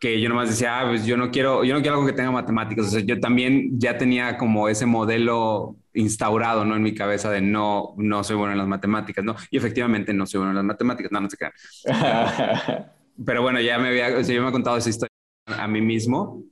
que 0.00 0.20
yo 0.20 0.28
nomás 0.28 0.50
decía, 0.50 0.80
ah, 0.80 0.88
pues 0.88 1.06
yo 1.06 1.16
no 1.16 1.30
quiero, 1.30 1.64
yo 1.64 1.74
no 1.74 1.80
quiero 1.80 1.96
algo 1.96 2.06
que 2.06 2.12
tenga 2.12 2.30
matemáticas. 2.30 2.86
O 2.86 2.90
sea, 2.90 3.00
yo 3.00 3.18
también 3.20 3.78
ya 3.78 3.96
tenía 3.96 4.36
como 4.36 4.68
ese 4.68 4.86
modelo 4.86 5.76
instaurado, 5.94 6.64
¿no? 6.64 6.76
En 6.76 6.82
mi 6.82 6.94
cabeza 6.94 7.30
de 7.30 7.40
no, 7.40 7.94
no 7.96 8.22
soy 8.22 8.36
bueno 8.36 8.52
en 8.52 8.58
las 8.58 8.66
matemáticas, 8.66 9.24
¿no? 9.24 9.34
Y 9.50 9.56
efectivamente 9.56 10.12
no 10.12 10.26
soy 10.26 10.38
bueno 10.38 10.50
en 10.50 10.56
las 10.56 10.64
matemáticas, 10.64 11.10
no, 11.12 11.20
no 11.20 11.30
se 11.30 11.36
crean. 11.36 11.52
Pero 13.24 13.42
bueno, 13.42 13.60
ya 13.60 13.78
me 13.78 13.88
había, 13.88 14.18
o 14.18 14.22
sea, 14.22 14.34
yo 14.34 14.42
me 14.42 14.48
he 14.48 14.52
contado 14.52 14.76
esa 14.76 14.90
historia 14.90 15.12
a 15.46 15.66
mí 15.66 15.80
mismo. 15.80 16.42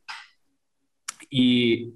Y, 1.28 1.92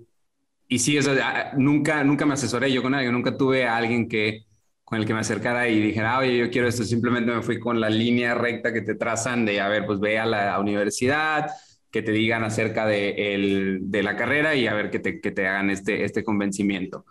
y 0.68 0.78
sí, 0.78 0.98
o 0.98 1.02
sea, 1.02 1.52
nunca, 1.56 2.04
nunca 2.04 2.26
me 2.26 2.34
asesoré 2.34 2.70
yo 2.70 2.82
con 2.82 2.94
alguien, 2.94 3.12
nunca 3.12 3.36
tuve 3.36 3.66
a 3.66 3.76
alguien 3.76 4.08
que, 4.08 4.47
con 4.88 4.98
el 4.98 5.04
que 5.04 5.12
me 5.12 5.20
acercara 5.20 5.68
y 5.68 5.80
dijera, 5.82 6.18
oye, 6.18 6.38
yo 6.38 6.50
quiero 6.50 6.66
esto, 6.66 6.82
simplemente 6.82 7.30
me 7.30 7.42
fui 7.42 7.60
con 7.60 7.78
la 7.78 7.90
línea 7.90 8.34
recta 8.34 8.72
que 8.72 8.80
te 8.80 8.94
trazan 8.94 9.44
de, 9.44 9.60
a 9.60 9.68
ver, 9.68 9.84
pues 9.84 10.00
ve 10.00 10.18
a 10.18 10.24
la 10.24 10.58
universidad, 10.58 11.50
que 11.90 12.00
te 12.00 12.10
digan 12.10 12.42
acerca 12.42 12.86
de, 12.86 13.34
el, 13.34 13.80
de 13.82 14.02
la 14.02 14.16
carrera 14.16 14.54
y 14.54 14.66
a 14.66 14.72
ver 14.72 14.88
que 14.88 14.98
te, 14.98 15.20
que 15.20 15.30
te 15.30 15.46
hagan 15.46 15.68
este, 15.68 16.04
este 16.04 16.24
convencimiento. 16.24 17.04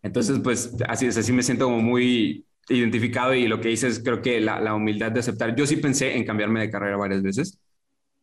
Entonces, 0.00 0.38
pues 0.44 0.76
así 0.86 1.06
es, 1.06 1.16
así 1.16 1.32
me 1.32 1.42
siento 1.42 1.64
como 1.64 1.80
muy 1.80 2.46
identificado 2.68 3.34
y 3.34 3.48
lo 3.48 3.60
que 3.60 3.72
hice 3.72 3.88
es 3.88 3.98
creo 3.98 4.22
que 4.22 4.40
la, 4.40 4.60
la 4.60 4.72
humildad 4.72 5.10
de 5.10 5.18
aceptar. 5.18 5.56
Yo 5.56 5.66
sí 5.66 5.78
pensé 5.78 6.16
en 6.16 6.24
cambiarme 6.24 6.60
de 6.60 6.70
carrera 6.70 6.96
varias 6.96 7.22
veces 7.22 7.58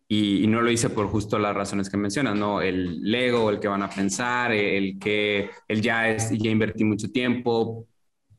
y, 0.08 0.48
no 0.48 0.62
lo 0.62 0.72
hice 0.72 0.90
por 0.90 1.08
justo 1.08 1.38
las 1.38 1.54
razones 1.54 1.90
que 1.90 1.98
mencionas, 1.98 2.38
¿no? 2.38 2.62
El 2.62 3.14
ego, 3.14 3.50
el 3.50 3.60
que 3.60 3.68
van 3.68 3.84
a 3.84 3.90
pensar, 3.90 4.54
el 4.54 4.98
que 5.00 5.50
el 5.68 5.82
ya, 5.82 6.10
es, 6.10 6.30
ya 6.32 6.50
invertí 6.50 6.86
mucho 6.86 7.10
tiempo, 7.12 7.88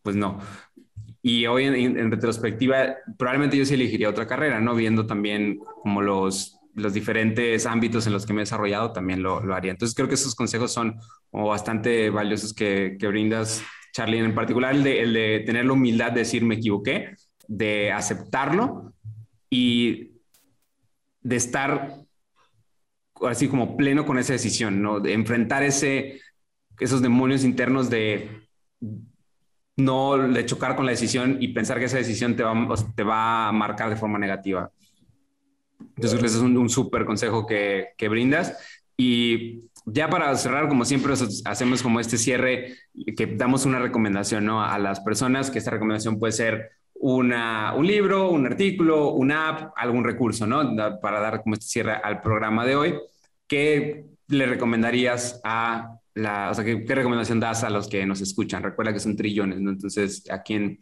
pues 0.02 0.16
no. 0.16 0.40
Y 1.22 1.46
hoy 1.46 1.64
en, 1.64 1.98
en, 1.98 2.10
retrospectiva, 2.10 2.96
probablemente 3.16 3.56
yo 3.56 3.64
sí 3.64 3.74
elegiría 3.74 4.08
otra 4.08 4.26
carrera, 4.26 4.60
¿no? 4.60 4.74
Viendo 4.74 5.06
también 5.06 5.58
como 5.82 6.02
los, 6.02 6.58
los 6.74 6.92
diferentes 6.92 7.64
ámbitos 7.66 8.06
en 8.06 8.12
los 8.12 8.26
que 8.26 8.32
me 8.32 8.40
he 8.40 8.44
desarrollado, 8.44 8.92
también 8.92 9.22
lo, 9.22 9.40
lo 9.40 9.54
haría. 9.54 9.70
Entonces 9.70 9.94
creo 9.94 10.08
que 10.08 10.14
esos 10.14 10.34
consejos 10.34 10.72
son 10.72 10.98
como 11.30 11.46
bastante 11.46 12.10
valiosos 12.10 12.52
que, 12.52 12.96
que 12.98 13.06
brindas, 13.06 13.62
Charlie, 13.92 14.18
en 14.18 14.34
particular 14.34 14.74
el 14.74 14.82
de, 14.82 15.02
el 15.02 15.12
de 15.12 15.42
tener 15.46 15.64
la 15.64 15.74
humildad 15.74 16.12
de 16.12 16.20
decir 16.20 16.44
me 16.44 16.56
equivoqué, 16.56 17.14
de 17.46 17.92
aceptarlo 17.92 18.92
y 19.48 20.12
de 21.20 21.36
estar 21.36 21.94
así 23.28 23.48
como 23.48 23.76
pleno 23.76 24.04
con 24.04 24.18
esa 24.18 24.32
decisión, 24.32 24.82
¿no? 24.82 24.98
De 24.98 25.12
enfrentar 25.12 25.62
ese, 25.62 26.20
esos 26.80 27.02
demonios 27.02 27.44
internos 27.44 27.90
de 27.90 28.42
no 29.76 30.18
de 30.18 30.46
chocar 30.46 30.76
con 30.76 30.84
la 30.84 30.92
decisión 30.92 31.38
y 31.40 31.48
pensar 31.48 31.78
que 31.78 31.86
esa 31.86 31.96
decisión 31.96 32.36
te 32.36 32.42
va, 32.42 32.54
te 32.94 33.02
va 33.02 33.48
a 33.48 33.52
marcar 33.52 33.90
de 33.90 33.96
forma 33.96 34.18
negativa. 34.18 34.70
Entonces, 35.96 36.22
ese 36.22 36.36
es 36.36 36.42
un, 36.42 36.56
un 36.56 36.68
súper 36.68 37.04
consejo 37.04 37.46
que, 37.46 37.88
que, 37.96 38.08
brindas. 38.08 38.56
Y 38.96 39.62
ya 39.86 40.08
para 40.08 40.34
cerrar, 40.36 40.68
como 40.68 40.84
siempre, 40.84 41.14
hacemos 41.44 41.82
como 41.82 42.00
este 42.00 42.18
cierre, 42.18 42.76
que 43.16 43.26
damos 43.26 43.66
una 43.66 43.78
recomendación 43.78 44.44
¿no? 44.44 44.62
a 44.62 44.78
las 44.78 45.00
personas, 45.00 45.50
que 45.50 45.58
esta 45.58 45.70
recomendación 45.70 46.18
puede 46.18 46.32
ser 46.32 46.70
una, 46.94 47.74
un 47.74 47.86
libro, 47.86 48.30
un 48.30 48.46
artículo, 48.46 49.10
una 49.10 49.48
app, 49.48 49.72
algún 49.76 50.04
recurso, 50.04 50.46
¿no? 50.46 50.76
Para 51.00 51.18
dar 51.18 51.42
como 51.42 51.54
este 51.54 51.66
cierre 51.66 51.92
al 51.94 52.20
programa 52.20 52.64
de 52.64 52.76
hoy. 52.76 52.94
¿Qué 53.48 54.04
le 54.28 54.46
recomendarías 54.46 55.40
a 55.42 55.98
la, 56.14 56.50
o 56.50 56.54
sea, 56.54 56.64
¿qué, 56.64 56.84
¿qué, 56.84 56.94
recomendación 56.94 57.40
das 57.40 57.64
a 57.64 57.70
los 57.70 57.88
que 57.88 58.04
nos 58.06 58.20
escuchan? 58.20 58.62
Recuerda 58.62 58.92
que 58.92 59.00
son 59.00 59.16
trillones, 59.16 59.60
¿no? 59.60 59.70
Entonces, 59.70 60.24
¿a 60.30 60.42
quién, 60.42 60.80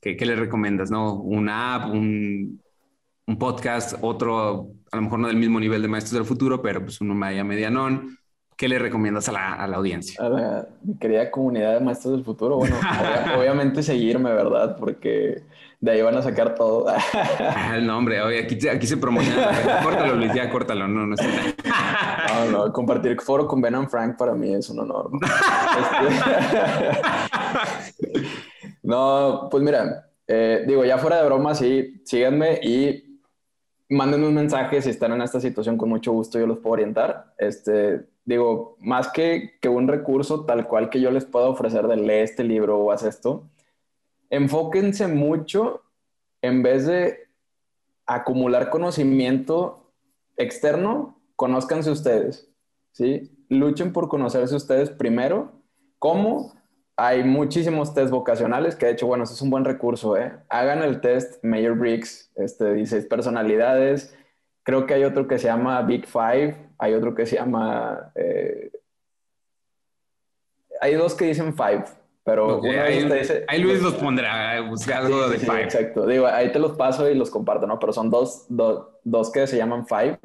qué, 0.00 0.16
qué 0.16 0.26
le 0.26 0.36
recomiendas, 0.36 0.90
no? 0.90 1.14
¿Una 1.14 1.74
app, 1.74 1.92
un, 1.92 2.60
un, 3.26 3.38
podcast, 3.38 3.96
otro, 4.00 4.70
a 4.92 4.96
lo 4.96 5.02
mejor 5.02 5.18
no 5.18 5.28
del 5.28 5.36
mismo 5.36 5.58
nivel 5.58 5.82
de 5.82 5.88
Maestros 5.88 6.14
del 6.14 6.24
Futuro, 6.24 6.62
pero 6.62 6.82
pues 6.82 7.00
uno 7.00 7.14
media 7.14 7.44
medianón? 7.44 8.18
¿Qué 8.56 8.68
le 8.68 8.78
recomiendas 8.78 9.28
a 9.28 9.32
la, 9.32 9.54
a 9.54 9.66
la 9.66 9.76
audiencia? 9.78 10.24
A 10.24 10.28
la, 10.28 10.68
mi 10.82 10.96
querida 10.96 11.28
comunidad 11.30 11.74
de 11.74 11.80
Maestros 11.84 12.14
del 12.14 12.24
Futuro, 12.24 12.56
bueno, 12.56 12.76
obviamente 13.36 13.82
seguirme, 13.82 14.32
¿verdad? 14.32 14.76
Porque 14.78 15.42
de 15.84 15.90
ahí 15.90 16.00
van 16.00 16.16
a 16.16 16.22
sacar 16.22 16.54
todo. 16.54 16.86
ah, 17.40 17.78
no, 17.80 17.98
hombre, 17.98 18.22
oye, 18.22 18.44
aquí, 18.44 18.66
aquí 18.66 18.86
se 18.86 18.96
promociona. 18.96 19.50
córtalo, 19.82 20.14
Luis, 20.14 20.32
ya 20.32 20.48
córtalo, 20.48 20.88
no, 20.88 21.06
no. 21.06 21.14
No, 21.14 22.50
no, 22.50 22.72
compartir 22.72 23.20
foro 23.20 23.46
con 23.46 23.60
Ben 23.60 23.74
and 23.74 23.90
Frank 23.90 24.16
para 24.16 24.32
mí 24.34 24.54
es 24.54 24.70
un 24.70 24.80
honor. 24.80 25.10
¿no? 25.12 25.20
Este... 27.98 28.16
no, 28.82 29.48
pues 29.50 29.62
mira, 29.62 30.08
eh, 30.26 30.64
digo, 30.66 30.86
ya 30.86 30.96
fuera 30.96 31.18
de 31.18 31.26
broma, 31.26 31.54
sí, 31.54 32.00
síganme 32.06 32.60
y 32.62 33.20
mándenme 33.90 34.28
un 34.28 34.34
mensaje 34.34 34.80
si 34.80 34.88
están 34.88 35.12
en 35.12 35.20
esta 35.20 35.38
situación, 35.38 35.76
con 35.76 35.90
mucho 35.90 36.12
gusto 36.12 36.38
yo 36.38 36.46
los 36.46 36.60
puedo 36.60 36.72
orientar. 36.72 37.34
Este, 37.36 38.06
digo, 38.24 38.78
más 38.80 39.08
que, 39.08 39.58
que 39.60 39.68
un 39.68 39.86
recurso 39.86 40.46
tal 40.46 40.66
cual 40.66 40.88
que 40.88 41.02
yo 41.02 41.10
les 41.10 41.26
pueda 41.26 41.46
ofrecer 41.46 41.86
de 41.88 41.98
leer 41.98 42.24
este 42.24 42.42
libro 42.42 42.78
o 42.78 42.90
haz 42.90 43.02
esto, 43.02 43.50
enfóquense 44.34 45.06
mucho 45.06 45.82
en 46.42 46.62
vez 46.62 46.86
de 46.86 47.28
acumular 48.04 48.68
conocimiento 48.68 49.92
externo, 50.36 51.20
conózcanse 51.36 51.90
ustedes, 51.90 52.48
¿sí? 52.90 53.30
Luchen 53.48 53.92
por 53.92 54.08
conocerse 54.08 54.56
ustedes 54.56 54.90
primero. 54.90 55.52
¿Cómo? 55.98 56.52
Hay 56.96 57.22
muchísimos 57.24 57.94
test 57.94 58.10
vocacionales, 58.10 58.74
que 58.74 58.86
de 58.86 58.92
hecho, 58.92 59.06
bueno, 59.06 59.24
eso 59.24 59.34
es 59.34 59.42
un 59.42 59.50
buen 59.50 59.64
recurso, 59.64 60.16
¿eh? 60.16 60.32
Hagan 60.48 60.82
el 60.82 61.00
test 61.00 61.42
Mayor 61.44 61.78
Briggs, 61.78 62.30
este, 62.34 62.74
16 62.74 63.06
personalidades. 63.06 64.16
Creo 64.64 64.86
que 64.86 64.94
hay 64.94 65.04
otro 65.04 65.28
que 65.28 65.38
se 65.38 65.46
llama 65.46 65.80
Big 65.82 66.06
Five, 66.06 66.56
hay 66.78 66.94
otro 66.94 67.14
que 67.14 67.26
se 67.26 67.36
llama... 67.36 68.12
Eh... 68.16 68.70
Hay 70.80 70.94
dos 70.94 71.14
que 71.14 71.26
dicen 71.26 71.54
Five, 71.54 71.84
pero 72.24 72.56
okay, 72.56 72.76
ahí, 72.76 73.04
dice, 73.04 73.44
ahí, 73.46 73.62
Luis 73.62 73.82
los 73.82 73.94
pondrá, 74.02 74.58
buscar 74.62 75.04
algo 75.04 75.26
sí, 75.26 75.32
de 75.32 75.38
sí, 75.40 75.46
Five. 75.46 75.62
exacto. 75.62 76.06
Digo, 76.06 76.26
ahí 76.26 76.50
te 76.50 76.58
los 76.58 76.72
paso 76.72 77.08
y 77.08 77.14
los 77.14 77.30
comparto, 77.30 77.66
¿no? 77.66 77.78
Pero 77.78 77.92
son 77.92 78.08
dos, 78.08 78.46
do, 78.48 78.98
dos 79.04 79.30
que 79.30 79.46
se 79.46 79.58
llaman 79.58 79.86
Five, 79.86 80.18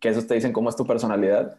que 0.00 0.08
esos 0.08 0.26
te 0.26 0.34
dicen 0.34 0.52
cómo 0.52 0.68
es 0.68 0.74
tu 0.74 0.84
personalidad. 0.84 1.56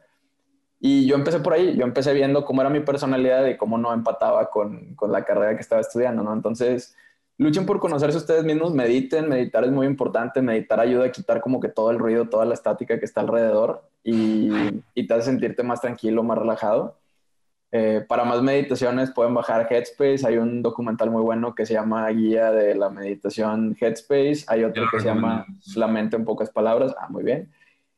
Y 0.82 1.06
yo 1.08 1.16
empecé 1.16 1.40
por 1.40 1.54
ahí, 1.54 1.78
yo 1.78 1.86
empecé 1.86 2.14
viendo 2.14 2.44
cómo 2.44 2.60
era 2.60 2.70
mi 2.70 2.82
personalidad 2.82 3.46
y 3.46 3.56
cómo 3.56 3.78
no 3.78 3.94
empataba 3.94 4.50
con, 4.50 4.96
con 4.96 5.14
la 5.14 5.24
carrera 5.24 5.56
que 5.56 5.62
estaba 5.62 5.80
estudiando, 5.80 6.24
¿no? 6.24 6.34
Entonces, 6.34 6.94
luchen 7.38 7.66
por 7.66 7.80
conocerse 7.80 8.18
ustedes 8.18 8.44
mismos, 8.44 8.74
mediten, 8.74 9.30
meditar 9.30 9.64
es 9.64 9.72
muy 9.72 9.88
importante, 9.88 10.42
meditar 10.42 10.82
ayuda 10.82 11.06
a 11.06 11.12
quitar 11.12 11.40
como 11.40 11.62
que 11.62 11.70
todo 11.70 11.90
el 11.90 12.00
ruido, 12.00 12.28
toda 12.28 12.44
la 12.44 12.54
estática 12.54 13.00
que 13.00 13.06
está 13.06 13.22
alrededor 13.22 13.82
y, 14.04 14.52
y 14.94 15.08
te 15.08 15.14
hace 15.14 15.28
sentirte 15.28 15.64
más 15.64 15.80
tranquilo, 15.80 16.22
más 16.22 16.38
relajado. 16.38 16.98
Eh, 17.76 18.06
para 18.08 18.24
más 18.24 18.44
meditaciones 18.44 19.10
pueden 19.10 19.34
bajar 19.34 19.68
Headspace. 19.68 20.28
Hay 20.28 20.38
un 20.38 20.62
documental 20.62 21.10
muy 21.10 21.24
bueno 21.24 21.56
que 21.56 21.66
se 21.66 21.74
llama 21.74 22.08
Guía 22.10 22.52
de 22.52 22.76
la 22.76 22.92
Meditación 22.92 23.76
Headspace. 23.82 24.46
Hay 24.46 24.64
otro 24.64 24.84
que 24.92 25.00
se 25.00 25.08
llama 25.08 25.48
La 25.76 25.88
mente 25.88 26.16
en 26.16 26.24
pocas 26.24 26.52
palabras. 26.52 26.94
Ah, 27.00 27.08
muy 27.10 27.24
bien. 27.24 27.52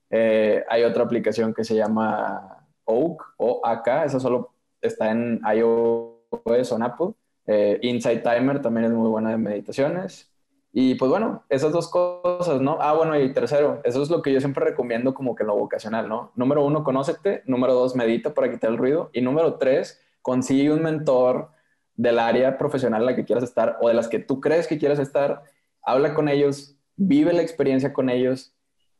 Eh, 0.09 0.63
hay 0.69 0.83
otra 0.83 1.03
aplicación 1.03 1.53
que 1.53 1.65
se 1.65 1.75
llama 1.75 2.65
Oak 2.85 3.21
o 3.35 3.59
AK. 3.65 4.05
Esa 4.05 4.21
solo 4.21 4.53
está 4.79 5.11
en 5.11 5.41
iOS 5.53 6.71
o 6.71 6.75
en 6.77 6.81
Apple. 6.81 7.07
Eh, 7.45 7.77
Insight 7.81 8.23
Timer 8.23 8.61
también 8.61 8.85
es 8.85 8.93
muy 8.93 9.09
buena 9.09 9.31
de 9.31 9.37
meditaciones. 9.37 10.31
Y 10.77 10.95
pues 10.95 11.09
bueno, 11.09 11.45
esas 11.47 11.71
dos 11.71 11.87
cosas, 11.87 12.59
¿no? 12.59 12.79
Ah, 12.81 12.91
bueno, 12.91 13.17
y 13.17 13.31
tercero, 13.31 13.79
eso 13.85 14.03
es 14.03 14.09
lo 14.09 14.21
que 14.21 14.33
yo 14.33 14.41
siempre 14.41 14.65
recomiendo 14.65 15.13
como 15.13 15.33
que 15.33 15.45
lo 15.45 15.55
vocacional, 15.55 16.09
¿no? 16.09 16.33
Número 16.35 16.65
uno, 16.65 16.83
conócete. 16.83 17.43
Número 17.45 17.73
dos, 17.73 17.95
medita 17.95 18.33
para 18.33 18.51
quitar 18.51 18.71
el 18.71 18.77
ruido. 18.77 19.09
Y 19.13 19.21
número 19.21 19.55
tres, 19.55 20.01
consigue 20.21 20.73
un 20.73 20.83
mentor 20.83 21.47
del 21.95 22.19
área 22.19 22.57
profesional 22.57 23.03
en 23.03 23.05
la 23.05 23.15
que 23.15 23.23
quieras 23.23 23.45
estar 23.45 23.77
o 23.79 23.87
de 23.87 23.93
las 23.93 24.09
que 24.09 24.19
tú 24.19 24.41
crees 24.41 24.67
que 24.67 24.77
quieres 24.77 24.99
estar. 24.99 25.43
Habla 25.81 26.13
con 26.13 26.27
ellos, 26.27 26.75
vive 26.97 27.31
la 27.31 27.41
experiencia 27.41 27.93
con 27.93 28.09
ellos 28.09 28.53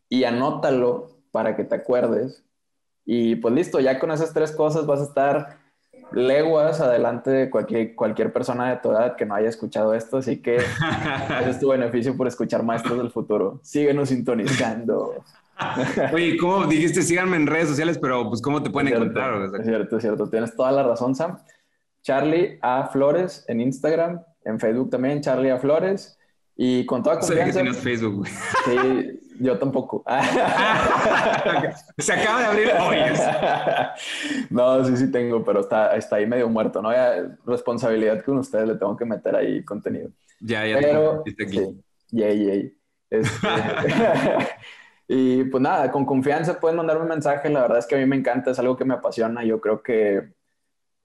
y 0.08 0.24
anótalo 0.24 1.20
para 1.32 1.58
que 1.58 1.66
te 1.66 1.76
acuerdes. 1.76 2.46
Y 3.04 3.36
pues 3.36 3.54
listo, 3.54 3.82
ya 3.82 4.00
con 4.00 4.12
esas 4.12 4.34
tres 4.34 4.54
cosas 4.54 4.86
vas 4.86 5.02
a 5.02 5.04
estar 5.04 5.60
leguas 6.12 6.82
adelante 6.82 7.30
de 7.30 7.50
cualquier, 7.50 7.96
cualquier 7.96 8.32
persona 8.32 8.70
de 8.70 8.78
tu 8.78 8.92
edad 8.92 9.16
que 9.16 9.26
no 9.26 9.36
haya 9.36 9.50
escuchado 9.50 9.94
esto, 9.94 10.18
así 10.18 10.42
que 10.42 10.58
ese 10.58 11.50
es 11.50 11.60
tu 11.60 11.70
beneficio 11.70 12.16
por 12.16 12.28
escuchar 12.28 12.64
Maestros 12.64 12.98
del 12.98 13.12
Futuro. 13.12 13.60
Síguenos 13.64 14.10
sintonizando. 14.10 15.24
Oye, 16.14 16.38
¿cómo 16.38 16.66
dijiste? 16.66 17.02
Síganme 17.02 17.38
en 17.38 17.48
redes 17.48 17.70
sociales, 17.70 17.98
pero 17.98 18.30
pues 18.30 18.42
¿cómo 18.42 18.62
te 18.62 18.70
pueden 18.70 18.94
encontrar? 18.94 19.56
Es 19.60 19.66
cierto, 19.66 19.98
es 19.98 20.02
cierto. 20.02 20.30
Tienes 20.30 20.56
toda 20.56 20.72
la 20.72 20.84
razón, 20.84 21.16
Sam. 21.16 21.38
Charlie 22.02 22.60
A. 22.62 22.90
Flores 22.92 23.46
en 23.48 23.62
Instagram, 23.62 24.22
en 24.44 24.60
Facebook 24.60 24.90
también, 24.90 25.22
Charlie 25.22 25.50
A. 25.50 25.58
Flores. 25.58 26.18
Y 26.58 26.86
con 26.86 27.04
toda 27.04 27.20
confianza. 27.20 27.64
No 27.64 27.74
Facebook. 27.74 28.28
Sí, 28.66 29.20
yo 29.40 29.58
tampoco. 29.58 30.04
Se 31.98 32.14
acaba 32.14 32.40
de 32.40 32.46
abrir 32.46 32.72
hoy. 32.80 32.98
no, 34.50 34.84
sí, 34.86 34.98
sí 34.98 35.12
tengo, 35.12 35.44
pero 35.44 35.62
está, 35.62 35.96
está 35.96 36.18
ahí 36.18 36.26
medio 36.26 36.50
muerto, 36.50 36.82
¿no? 36.82 36.92
Ya, 36.92 37.36
responsabilidad 37.46 38.24
con 38.24 38.38
ustedes, 38.38 38.68
le 38.68 38.76
tengo 38.76 38.96
que 38.96 39.06
meter 39.06 39.36
ahí 39.36 39.64
contenido. 39.64 40.10
Ya, 40.40 40.66
ya. 40.66 40.78
Pero, 40.80 41.22
aquí. 41.22 41.48
Sí, 41.48 41.84
yay, 42.12 42.46
yay. 42.46 42.78
Este, 43.10 43.48
y 45.08 45.44
pues 45.46 45.62
nada, 45.62 45.92
con 45.92 46.06
confianza 46.06 46.60
pueden 46.60 46.78
mandarme 46.78 47.04
un 47.04 47.10
mensaje. 47.10 47.50
La 47.50 47.62
verdad 47.62 47.80
es 47.80 47.86
que 47.86 47.96
a 47.96 47.98
mí 47.98 48.06
me 48.06 48.16
encanta, 48.16 48.52
es 48.52 48.60
algo 48.60 48.78
que 48.78 48.86
me 48.86 48.94
apasiona. 48.94 49.44
Yo 49.44 49.60
creo 49.60 49.82
que 49.82 50.35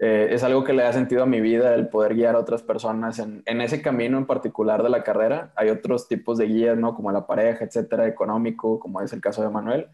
eh, 0.03 0.29
es 0.31 0.43
algo 0.43 0.65
que 0.65 0.73
le 0.73 0.83
da 0.83 0.95
sentido 0.95 1.23
a 1.23 1.27
mi 1.27 1.43
vida, 1.43 1.75
el 1.75 1.89
poder 1.89 2.15
guiar 2.15 2.35
a 2.35 2.39
otras 2.39 2.63
personas 2.63 3.19
en, 3.19 3.43
en, 3.45 3.61
ese 3.61 3.83
camino 3.83 4.17
en 4.17 4.25
particular 4.25 4.83
de 4.83 4.89
la 4.89 5.05
carrera. 5.05 5.53
Hay 5.57 5.69
otros 5.69 6.09
tipos 6.09 6.39
de 6.39 6.47
guías, 6.47 6.79
¿no? 6.79 6.95
Como 6.95 7.13
la 7.13 7.27
pareja, 7.27 7.67
etcétera, 7.67 8.07
económico, 8.07 8.81
como 8.81 9.03
es 9.03 9.13
el 9.13 9.21
caso 9.21 9.43
de 9.43 9.51
Manuel. 9.51 9.89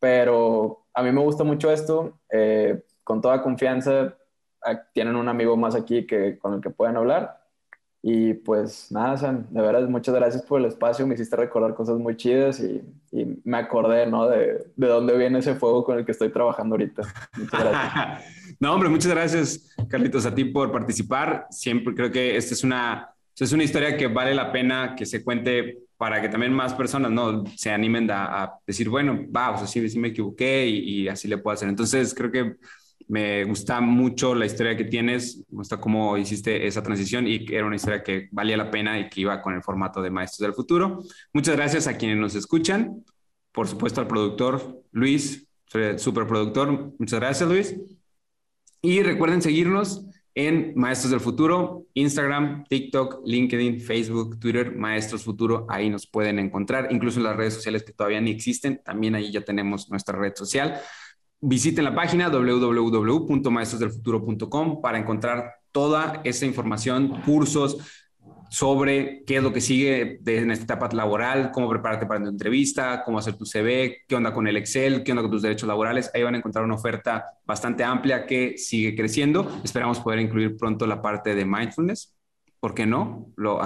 Pero 0.00 0.86
a 0.92 1.04
mí 1.04 1.12
me 1.12 1.20
gusta 1.20 1.44
mucho 1.44 1.70
esto. 1.70 2.18
Eh, 2.30 2.82
con 3.04 3.20
toda 3.20 3.42
confianza, 3.42 4.16
tienen 4.92 5.14
un 5.14 5.28
amigo 5.28 5.56
más 5.56 5.76
aquí 5.76 6.04
que, 6.04 6.36
con 6.36 6.54
el 6.54 6.60
que 6.60 6.70
pueden 6.70 6.96
hablar. 6.96 7.40
Y 8.02 8.34
pues 8.34 8.90
nada, 8.90 9.16
Sam, 9.16 9.46
de 9.50 9.62
verdad, 9.62 9.88
muchas 9.88 10.16
gracias 10.16 10.42
por 10.42 10.58
el 10.60 10.66
espacio. 10.66 11.06
Me 11.06 11.14
hiciste 11.14 11.36
recordar 11.36 11.74
cosas 11.74 11.96
muy 11.98 12.16
chidas 12.16 12.58
y, 12.58 12.82
y 13.12 13.40
me 13.44 13.58
acordé, 13.58 14.06
¿no? 14.06 14.28
De, 14.28 14.66
de 14.74 14.86
dónde 14.88 15.16
viene 15.16 15.38
ese 15.38 15.54
fuego 15.54 15.84
con 15.84 15.96
el 15.96 16.04
que 16.04 16.12
estoy 16.12 16.30
trabajando 16.30 16.74
ahorita. 16.74 17.02
Muchas 17.38 17.60
gracias. 17.60 18.24
No, 18.60 18.74
hombre, 18.74 18.88
muchas 18.88 19.10
gracias, 19.10 19.74
Carlitos, 19.88 20.26
a 20.26 20.34
ti 20.34 20.44
por 20.44 20.70
participar. 20.70 21.46
Siempre 21.50 21.94
creo 21.94 22.10
que 22.10 22.36
esta 22.36 22.54
es 22.54 22.64
una, 22.64 23.10
es 23.38 23.52
una 23.52 23.64
historia 23.64 23.96
que 23.96 24.06
vale 24.06 24.34
la 24.34 24.52
pena 24.52 24.94
que 24.96 25.06
se 25.06 25.22
cuente 25.22 25.78
para 25.96 26.20
que 26.20 26.28
también 26.28 26.52
más 26.52 26.74
personas 26.74 27.10
no 27.10 27.44
se 27.56 27.70
animen 27.70 28.10
a, 28.10 28.52
decir, 28.66 28.88
bueno, 28.88 29.26
va, 29.34 29.52
o 29.52 29.58
sea, 29.58 29.66
sí, 29.66 29.88
sí 29.88 29.98
me 29.98 30.08
equivoqué 30.08 30.66
y, 30.66 31.02
y, 31.02 31.08
así 31.08 31.28
le 31.28 31.38
puedo 31.38 31.54
hacer. 31.54 31.68
Entonces, 31.68 32.14
creo 32.14 32.30
que 32.30 32.56
me 33.08 33.44
gusta 33.44 33.80
mucho 33.80 34.34
la 34.34 34.46
historia 34.46 34.76
que 34.76 34.84
tienes, 34.84 35.38
me 35.50 35.58
gusta 35.58 35.78
cómo 35.78 36.16
hiciste 36.16 36.66
esa 36.66 36.82
transición 36.82 37.26
y 37.26 37.46
era 37.50 37.66
una 37.66 37.76
historia 37.76 38.02
que 38.02 38.28
valía 38.32 38.56
la 38.56 38.70
pena 38.70 38.98
y 38.98 39.08
que 39.08 39.20
iba 39.20 39.40
con 39.42 39.54
el 39.54 39.62
formato 39.62 40.02
de 40.02 40.10
Maestros 40.10 40.46
del 40.46 40.54
Futuro. 40.54 41.02
Muchas 41.32 41.56
gracias 41.56 41.86
a 41.86 41.96
quienes 41.96 42.16
nos 42.16 42.34
escuchan. 42.34 43.04
Por 43.52 43.68
supuesto, 43.68 44.00
al 44.00 44.08
productor 44.08 44.82
Luis, 44.92 45.46
superproductor. 45.96 46.94
Muchas 46.98 47.20
gracias, 47.20 47.48
Luis. 47.48 47.76
Y 48.84 49.02
recuerden 49.02 49.40
seguirnos 49.40 50.04
en 50.34 50.74
Maestros 50.76 51.10
del 51.10 51.20
Futuro, 51.20 51.86
Instagram, 51.94 52.64
TikTok, 52.68 53.22
LinkedIn, 53.24 53.80
Facebook, 53.80 54.38
Twitter, 54.38 54.76
Maestros 54.76 55.24
Futuro, 55.24 55.64
ahí 55.70 55.88
nos 55.88 56.06
pueden 56.06 56.38
encontrar, 56.38 56.88
incluso 56.90 57.18
en 57.18 57.24
las 57.24 57.34
redes 57.34 57.54
sociales 57.54 57.82
que 57.82 57.94
todavía 57.94 58.20
ni 58.20 58.30
existen, 58.30 58.82
también 58.84 59.14
ahí 59.14 59.32
ya 59.32 59.40
tenemos 59.40 59.88
nuestra 59.88 60.18
red 60.18 60.34
social. 60.36 60.78
Visiten 61.40 61.84
la 61.84 61.94
página 61.94 62.28
www.maestrosdelfuturo.com 62.28 64.82
para 64.82 64.98
encontrar 64.98 65.54
toda 65.72 66.20
esa 66.24 66.44
información, 66.44 67.22
cursos, 67.22 67.78
sobre 68.54 69.24
qué 69.26 69.38
es 69.38 69.42
lo 69.42 69.52
que 69.52 69.60
sigue 69.60 70.20
en 70.24 70.52
esta 70.52 70.62
etapa 70.62 70.88
laboral, 70.94 71.50
cómo 71.50 71.68
prepararte 71.68 72.06
para 72.06 72.20
una 72.20 72.30
entrevista, 72.30 73.02
cómo 73.04 73.18
hacer 73.18 73.34
tu 73.34 73.44
CV, 73.44 74.04
qué 74.06 74.14
onda 74.14 74.32
con 74.32 74.46
el 74.46 74.56
Excel, 74.56 75.02
qué 75.02 75.10
onda 75.10 75.22
con 75.22 75.32
tus 75.32 75.42
derechos 75.42 75.66
laborales. 75.66 76.08
Ahí 76.14 76.22
van 76.22 76.36
a 76.36 76.38
encontrar 76.38 76.64
una 76.64 76.76
oferta 76.76 77.24
bastante 77.44 77.82
amplia 77.82 78.26
que 78.26 78.56
sigue 78.56 78.94
creciendo. 78.94 79.60
Esperamos 79.64 79.98
poder 79.98 80.20
incluir 80.20 80.56
pronto 80.56 80.86
la 80.86 81.02
parte 81.02 81.34
de 81.34 81.44
mindfulness. 81.44 82.14
¿Por 82.60 82.74
qué 82.74 82.86
no? 82.86 83.32
Lo, 83.34 83.58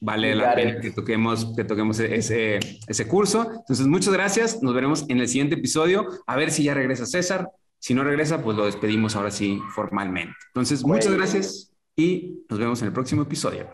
vale 0.00 0.34
la 0.34 0.54
pena 0.54 0.80
que 0.80 0.92
toquemos, 0.92 1.52
que 1.54 1.64
toquemos 1.64 2.00
ese, 2.00 2.58
ese 2.86 3.06
curso. 3.06 3.50
Entonces, 3.52 3.86
muchas 3.86 4.14
gracias. 4.14 4.62
Nos 4.62 4.72
veremos 4.72 5.04
en 5.10 5.20
el 5.20 5.28
siguiente 5.28 5.56
episodio. 5.56 6.06
A 6.26 6.36
ver 6.36 6.52
si 6.52 6.62
ya 6.62 6.72
regresa 6.72 7.04
César. 7.04 7.50
Si 7.78 7.92
no 7.92 8.02
regresa, 8.02 8.42
pues 8.42 8.56
lo 8.56 8.64
despedimos 8.64 9.14
ahora 9.14 9.30
sí 9.30 9.60
formalmente. 9.74 10.34
Entonces, 10.54 10.82
muchas 10.84 11.12
gracias 11.12 11.70
y 11.96 12.44
nos 12.48 12.58
vemos 12.58 12.80
en 12.80 12.88
el 12.88 12.94
próximo 12.94 13.22
episodio. 13.22 13.68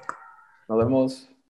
Nos 0.69 0.79
vemos. 0.79 1.36